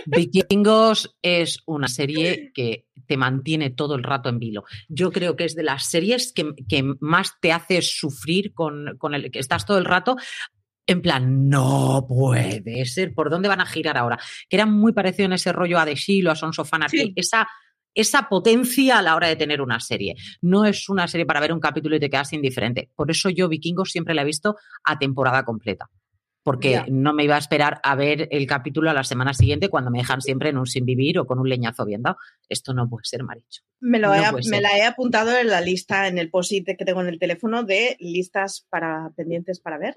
Vikingos 0.06 1.16
es 1.22 1.60
una 1.66 1.88
serie 1.88 2.52
que 2.54 2.86
te 3.06 3.18
mantiene 3.18 3.70
todo 3.70 3.96
el 3.96 4.04
rato 4.04 4.30
en 4.30 4.40
vilo. 4.40 4.64
Yo 4.88 5.12
creo 5.12 5.36
que 5.36 5.46
es 5.46 5.56
de 5.56 5.64
las 5.64 5.90
series 5.90 6.34
que, 6.34 6.96
más 7.00 7.34
te 7.42 7.52
hace 7.52 7.82
sufrir 7.82 8.54
con, 8.54 8.98
el 9.14 9.32
que 9.32 9.40
estás 9.40 9.66
todo 9.66 9.78
el 9.78 9.86
rato. 9.86 10.16
En 10.86 11.02
plan, 11.02 11.50
no 11.50 12.06
puede 12.08 12.86
ser. 12.86 13.14
¿Por 13.14 13.30
dónde 13.30 13.48
van 13.48 13.62
a 13.62 13.66
girar 13.66 13.98
ahora? 13.98 14.20
Que 14.50 14.58
era 14.58 14.66
muy 14.66 14.92
parecido 14.92 15.28
en 15.28 15.34
ese 15.34 15.54
rollo 15.54 15.80
a 15.80 15.86
The 15.86 15.96
Shield 15.96 16.28
o 16.28 16.32
a 16.32 16.36
Sons 16.36 16.60
of 16.60 16.70
Esa 17.16 17.48
esa 17.94 18.28
potencia 18.30 18.98
a 18.98 19.02
la 19.02 19.16
hora 19.16 19.28
de 19.28 19.36
tener 19.36 19.62
una 19.62 19.80
serie. 19.80 20.16
No 20.42 20.66
es 20.66 20.90
una 20.90 21.08
serie 21.08 21.26
para 21.26 21.40
ver 21.40 21.54
un 21.54 21.60
capítulo 21.60 21.96
y 21.96 22.00
te 22.00 22.10
quedas 22.10 22.34
indiferente. 22.34 22.90
Por 22.96 23.12
eso 23.12 23.30
yo 23.30 23.48
Vikingos 23.48 23.92
siempre 23.92 24.14
la 24.14 24.22
he 24.24 24.26
visto 24.26 24.56
a 24.84 24.98
temporada 24.98 25.44
completa 25.44 25.90
porque 26.44 26.84
no 26.90 27.14
me 27.14 27.24
iba 27.24 27.36
a 27.36 27.40
esperar 27.40 27.80
a 27.84 27.96
ver 27.96 28.28
el 28.32 28.46
capítulo 28.46 28.90
a 28.90 28.94
la 28.94 29.04
semana 29.04 29.34
siguiente 29.34 29.70
cuando 29.70 29.90
me 29.90 30.00
dejan 30.00 30.22
siempre 30.22 30.50
en 30.50 30.58
un 30.58 30.68
sin 30.68 30.86
vivir 30.86 31.18
o 31.18 31.26
con 31.26 31.40
un 31.40 31.48
leñazo 31.48 31.86
bien 31.86 32.02
dado. 32.02 32.18
Esto 32.50 32.74
no 32.74 32.90
puede 32.90 33.06
ser, 33.06 33.24
Maricho. 33.24 33.64
Me, 33.80 34.00
lo 34.00 34.12
me 34.50 34.62
la 34.62 34.78
he 34.78 34.84
apuntado 34.84 35.38
en 35.38 35.48
la 35.48 35.62
lista, 35.62 36.08
en 36.08 36.18
el 36.18 36.30
post-it 36.30 36.66
que 36.78 36.86
tengo 36.86 37.02
en 37.02 37.08
el 37.08 37.20
teléfono 37.20 37.64
de 37.64 37.96
listas 38.00 38.66
para 38.70 39.12
pendientes 39.16 39.60
para 39.60 39.78
ver. 39.78 39.96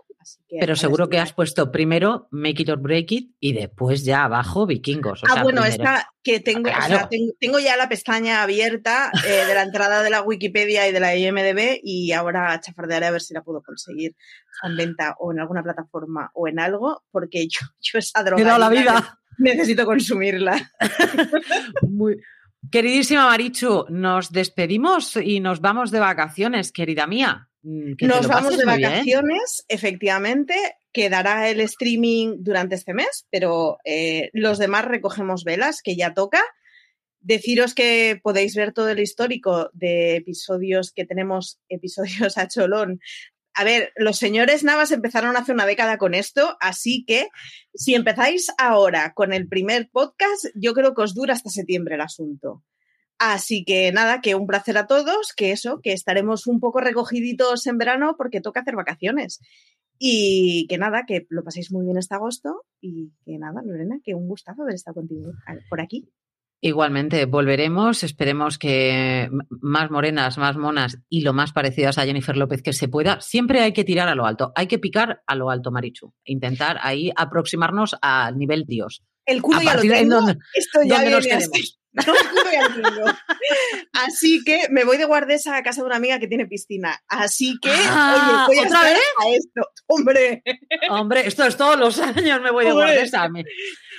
Pero 0.48 0.76
seguro 0.76 1.08
que 1.08 1.18
has 1.18 1.32
puesto 1.32 1.70
primero 1.70 2.28
Make 2.30 2.62
It 2.62 2.70
or 2.70 2.80
Break 2.80 3.12
It 3.12 3.30
y 3.40 3.52
después 3.52 4.04
ya 4.04 4.24
abajo 4.24 4.66
Vikingos. 4.66 5.22
ah, 5.28 5.42
bueno, 5.42 5.64
esta 5.64 6.08
que 6.26 6.40
tengo, 6.40 6.68
tengo, 7.38 7.60
ya 7.60 7.76
la 7.76 7.88
pestaña 7.88 8.42
abierta 8.42 9.12
eh, 9.24 9.46
de 9.46 9.54
la 9.54 9.62
entrada 9.62 10.02
de 10.02 10.10
la 10.10 10.22
Wikipedia 10.22 10.88
y 10.88 10.92
de 10.92 10.98
la 10.98 11.14
IMDB 11.14 11.78
y 11.84 12.10
ahora 12.10 12.60
chafardearé 12.60 13.06
a 13.06 13.10
ver 13.12 13.20
si 13.20 13.32
la 13.32 13.42
puedo 13.42 13.62
conseguir 13.62 14.16
en 14.62 14.76
venta 14.76 15.16
o 15.18 15.32
en 15.32 15.40
alguna 15.40 15.62
plataforma 15.62 16.30
o 16.34 16.48
en 16.48 16.58
algo, 16.58 17.04
porque 17.10 17.46
yo, 17.48 17.66
yo 17.80 17.98
esa 17.98 18.22
droga. 18.22 18.58
la 18.58 18.68
vida. 18.68 19.18
Necesito 19.38 19.84
consumirla. 19.84 20.72
Muy. 21.82 22.18
Queridísima 22.70 23.26
Marichu, 23.26 23.84
nos 23.90 24.32
despedimos 24.32 25.16
y 25.16 25.40
nos 25.40 25.60
vamos 25.60 25.90
de 25.90 26.00
vacaciones, 26.00 26.72
querida 26.72 27.06
mía. 27.06 27.48
Mm, 27.62 27.94
nos 28.00 28.26
vamos 28.26 28.56
de 28.56 28.64
vacaciones, 28.64 29.64
efectivamente. 29.68 30.54
Quedará 30.92 31.48
el 31.48 31.60
streaming 31.60 32.36
durante 32.38 32.74
este 32.74 32.94
mes, 32.94 33.26
pero 33.30 33.78
eh, 33.84 34.30
los 34.32 34.58
demás 34.58 34.84
recogemos 34.84 35.44
velas, 35.44 35.82
que 35.82 35.96
ya 35.96 36.14
toca. 36.14 36.42
Deciros 37.20 37.74
que 37.74 38.18
podéis 38.22 38.54
ver 38.54 38.72
todo 38.72 38.88
el 38.88 39.00
histórico 39.00 39.70
de 39.72 40.16
episodios 40.16 40.92
que 40.92 41.04
tenemos, 41.04 41.60
episodios 41.68 42.38
a 42.38 42.48
cholón, 42.48 43.00
a 43.56 43.64
ver, 43.64 43.90
los 43.96 44.18
señores 44.18 44.64
Navas 44.64 44.90
empezaron 44.92 45.34
hace 45.34 45.52
una 45.52 45.64
década 45.64 45.96
con 45.96 46.12
esto, 46.12 46.58
así 46.60 47.06
que 47.06 47.28
si 47.74 47.94
empezáis 47.94 48.52
ahora 48.58 49.14
con 49.14 49.32
el 49.32 49.48
primer 49.48 49.88
podcast, 49.90 50.46
yo 50.54 50.74
creo 50.74 50.94
que 50.94 51.00
os 51.00 51.14
dura 51.14 51.32
hasta 51.32 51.48
septiembre 51.48 51.94
el 51.94 52.02
asunto. 52.02 52.62
Así 53.18 53.64
que 53.64 53.92
nada, 53.92 54.20
que 54.20 54.34
un 54.34 54.46
placer 54.46 54.76
a 54.76 54.86
todos, 54.86 55.32
que 55.34 55.52
eso, 55.52 55.80
que 55.82 55.94
estaremos 55.94 56.46
un 56.46 56.60
poco 56.60 56.80
recogiditos 56.80 57.66
en 57.66 57.78
verano 57.78 58.14
porque 58.18 58.42
toca 58.42 58.60
hacer 58.60 58.76
vacaciones. 58.76 59.40
Y 59.98 60.66
que 60.68 60.76
nada, 60.76 61.04
que 61.06 61.26
lo 61.30 61.42
paséis 61.42 61.72
muy 61.72 61.86
bien 61.86 61.96
este 61.96 62.14
agosto 62.14 62.66
y 62.82 63.12
que 63.24 63.38
nada, 63.38 63.62
Lorena, 63.64 64.00
que 64.04 64.14
un 64.14 64.28
gustazo 64.28 64.64
haber 64.64 64.74
estado 64.74 64.96
contigo 64.96 65.32
por 65.70 65.80
aquí. 65.80 66.10
Igualmente, 66.60 67.26
volveremos. 67.26 68.02
Esperemos 68.02 68.58
que 68.58 69.28
más 69.60 69.90
morenas, 69.90 70.38
más 70.38 70.56
monas 70.56 70.98
y 71.08 71.20
lo 71.20 71.32
más 71.32 71.52
parecidas 71.52 71.98
a 71.98 72.04
Jennifer 72.04 72.36
López 72.36 72.62
que 72.62 72.72
se 72.72 72.88
pueda. 72.88 73.20
Siempre 73.20 73.60
hay 73.60 73.72
que 73.72 73.84
tirar 73.84 74.08
a 74.08 74.14
lo 74.14 74.26
alto. 74.26 74.52
Hay 74.56 74.66
que 74.66 74.78
picar 74.78 75.22
a 75.26 75.34
lo 75.34 75.50
alto, 75.50 75.70
Marichu. 75.70 76.12
Intentar 76.24 76.78
ahí 76.82 77.12
aproximarnos 77.14 77.96
al 78.00 78.38
nivel 78.38 78.64
Dios. 78.66 79.02
El 79.26 79.42
culo 79.42 79.60
ya 79.60 79.74
lo 79.74 79.82
tengo. 79.82 80.20
Esto 80.54 80.80
ya 80.84 81.02
viene 81.02 81.32
así. 81.32 81.78
Así 83.92 84.42
que 84.44 84.68
me 84.70 84.84
voy 84.84 84.96
de 84.96 85.04
guardesa 85.04 85.56
a 85.56 85.62
casa 85.62 85.80
de 85.80 85.86
una 85.86 85.96
amiga 85.96 86.18
que 86.18 86.28
tiene 86.28 86.46
piscina. 86.46 87.02
Así 87.08 87.58
que, 87.60 87.70
ah, 87.72 88.46
oye, 88.48 88.60
¿otra 88.60 88.82
vez? 88.82 88.98
a 89.20 89.28
esto. 89.30 89.70
Hombre. 89.86 90.42
Hombre, 90.90 91.26
esto 91.26 91.44
es 91.44 91.56
todos 91.56 91.78
los 91.78 91.98
años 91.98 92.40
me 92.42 92.50
voy 92.50 92.66
de 92.66 92.72
guardesa. 92.72 93.28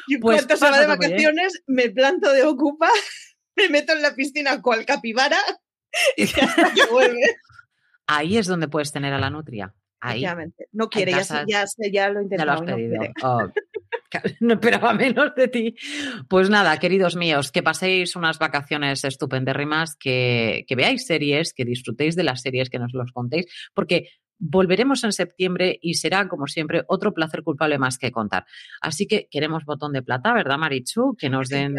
Y 0.07 0.17
pues 0.17 0.45
cuando 0.45 0.57
se 0.57 0.71
va 0.71 0.79
de 0.79 0.87
vacaciones, 0.87 1.63
me 1.67 1.89
planto 1.89 2.31
de 2.31 2.43
ocupa, 2.43 2.89
me 3.55 3.69
meto 3.69 3.93
en 3.93 4.01
la 4.01 4.15
piscina 4.15 4.61
cual 4.61 4.85
capibara 4.85 5.39
y 6.17 6.23
hasta 6.23 6.73
que 6.73 6.85
vuelve. 6.85 7.37
Ahí 8.07 8.37
es 8.37 8.47
donde 8.47 8.67
puedes 8.67 8.91
tener 8.91 9.13
a 9.13 9.19
la 9.19 9.29
nutria. 9.29 9.73
Ahí. 9.99 10.25
No 10.71 10.89
quiere, 10.89 11.11
ya, 11.11 11.45
ya, 11.47 11.65
ya, 11.91 12.09
lo 12.09 12.19
he 12.19 12.23
intentado. 12.23 12.29
Ya 12.29 12.45
lo 12.45 12.51
has 12.53 12.61
pedido. 12.61 13.01
Oh, 13.23 13.51
no 14.39 14.53
esperaba 14.53 14.93
menos 14.93 15.33
de 15.35 15.47
ti. 15.47 15.75
Pues 16.29 16.49
nada, 16.49 16.77
queridos 16.79 17.15
míos, 17.15 17.51
que 17.51 17.63
paséis 17.63 18.15
unas 18.15 18.39
vacaciones 18.39 19.03
estupendérrimas, 19.03 19.95
que, 19.95 20.65
que 20.67 20.75
veáis 20.75 21.05
series, 21.05 21.53
que 21.53 21.65
disfrutéis 21.65 22.15
de 22.15 22.23
las 22.23 22.41
series, 22.41 22.69
que 22.69 22.79
nos 22.79 22.93
los 22.93 23.11
contéis, 23.11 23.45
porque 23.73 24.09
Volveremos 24.39 25.03
en 25.03 25.13
septiembre 25.13 25.79
y 25.81 25.95
será, 25.95 26.27
como 26.27 26.45
siempre, 26.45 26.83
otro 26.88 27.13
placer 27.13 27.41
culpable 27.41 27.79
más 27.79 27.97
que 27.97 28.11
contar. 28.11 28.45
Así 28.81 29.07
que 29.07 29.27
queremos 29.31 29.65
botón 29.65 29.93
de 29.93 30.03
plata, 30.03 30.31
¿verdad, 30.33 30.59
Marichu? 30.59 31.15
Que 31.17 31.29
nos 31.29 31.49
den 31.49 31.75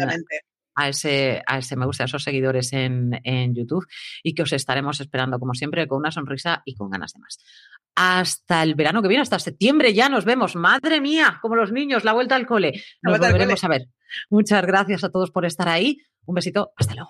a 0.79 0.89
ese, 0.89 1.43
a 1.45 1.57
ese 1.57 1.75
me 1.75 1.85
gusta, 1.85 2.03
a 2.03 2.05
esos 2.05 2.23
seguidores 2.23 2.71
en, 2.73 3.19
en 3.23 3.53
YouTube 3.53 3.85
y 4.23 4.33
que 4.33 4.43
os 4.43 4.53
estaremos 4.53 4.99
esperando, 5.01 5.39
como 5.39 5.53
siempre, 5.53 5.87
con 5.87 5.99
una 5.99 6.11
sonrisa 6.11 6.61
y 6.65 6.75
con 6.75 6.89
ganas 6.89 7.13
de 7.13 7.19
más. 7.19 7.37
Hasta 7.95 8.63
el 8.63 8.75
verano 8.75 9.01
que 9.01 9.09
viene, 9.09 9.21
hasta 9.21 9.39
septiembre 9.39 9.93
ya 9.93 10.07
nos 10.07 10.23
vemos. 10.23 10.55
Madre 10.55 11.01
mía, 11.01 11.39
como 11.41 11.55
los 11.55 11.71
niños, 11.71 12.05
la 12.05 12.13
vuelta 12.13 12.35
al 12.35 12.47
cole. 12.47 12.81
Nos 13.01 13.19
volveremos 13.19 13.63
a 13.63 13.67
ver. 13.67 13.87
Muchas 14.29 14.65
gracias 14.65 15.03
a 15.03 15.09
todos 15.09 15.31
por 15.31 15.45
estar 15.45 15.67
ahí. 15.67 15.97
Un 16.25 16.35
besito. 16.35 16.71
Hasta 16.77 16.95
luego. 16.95 17.09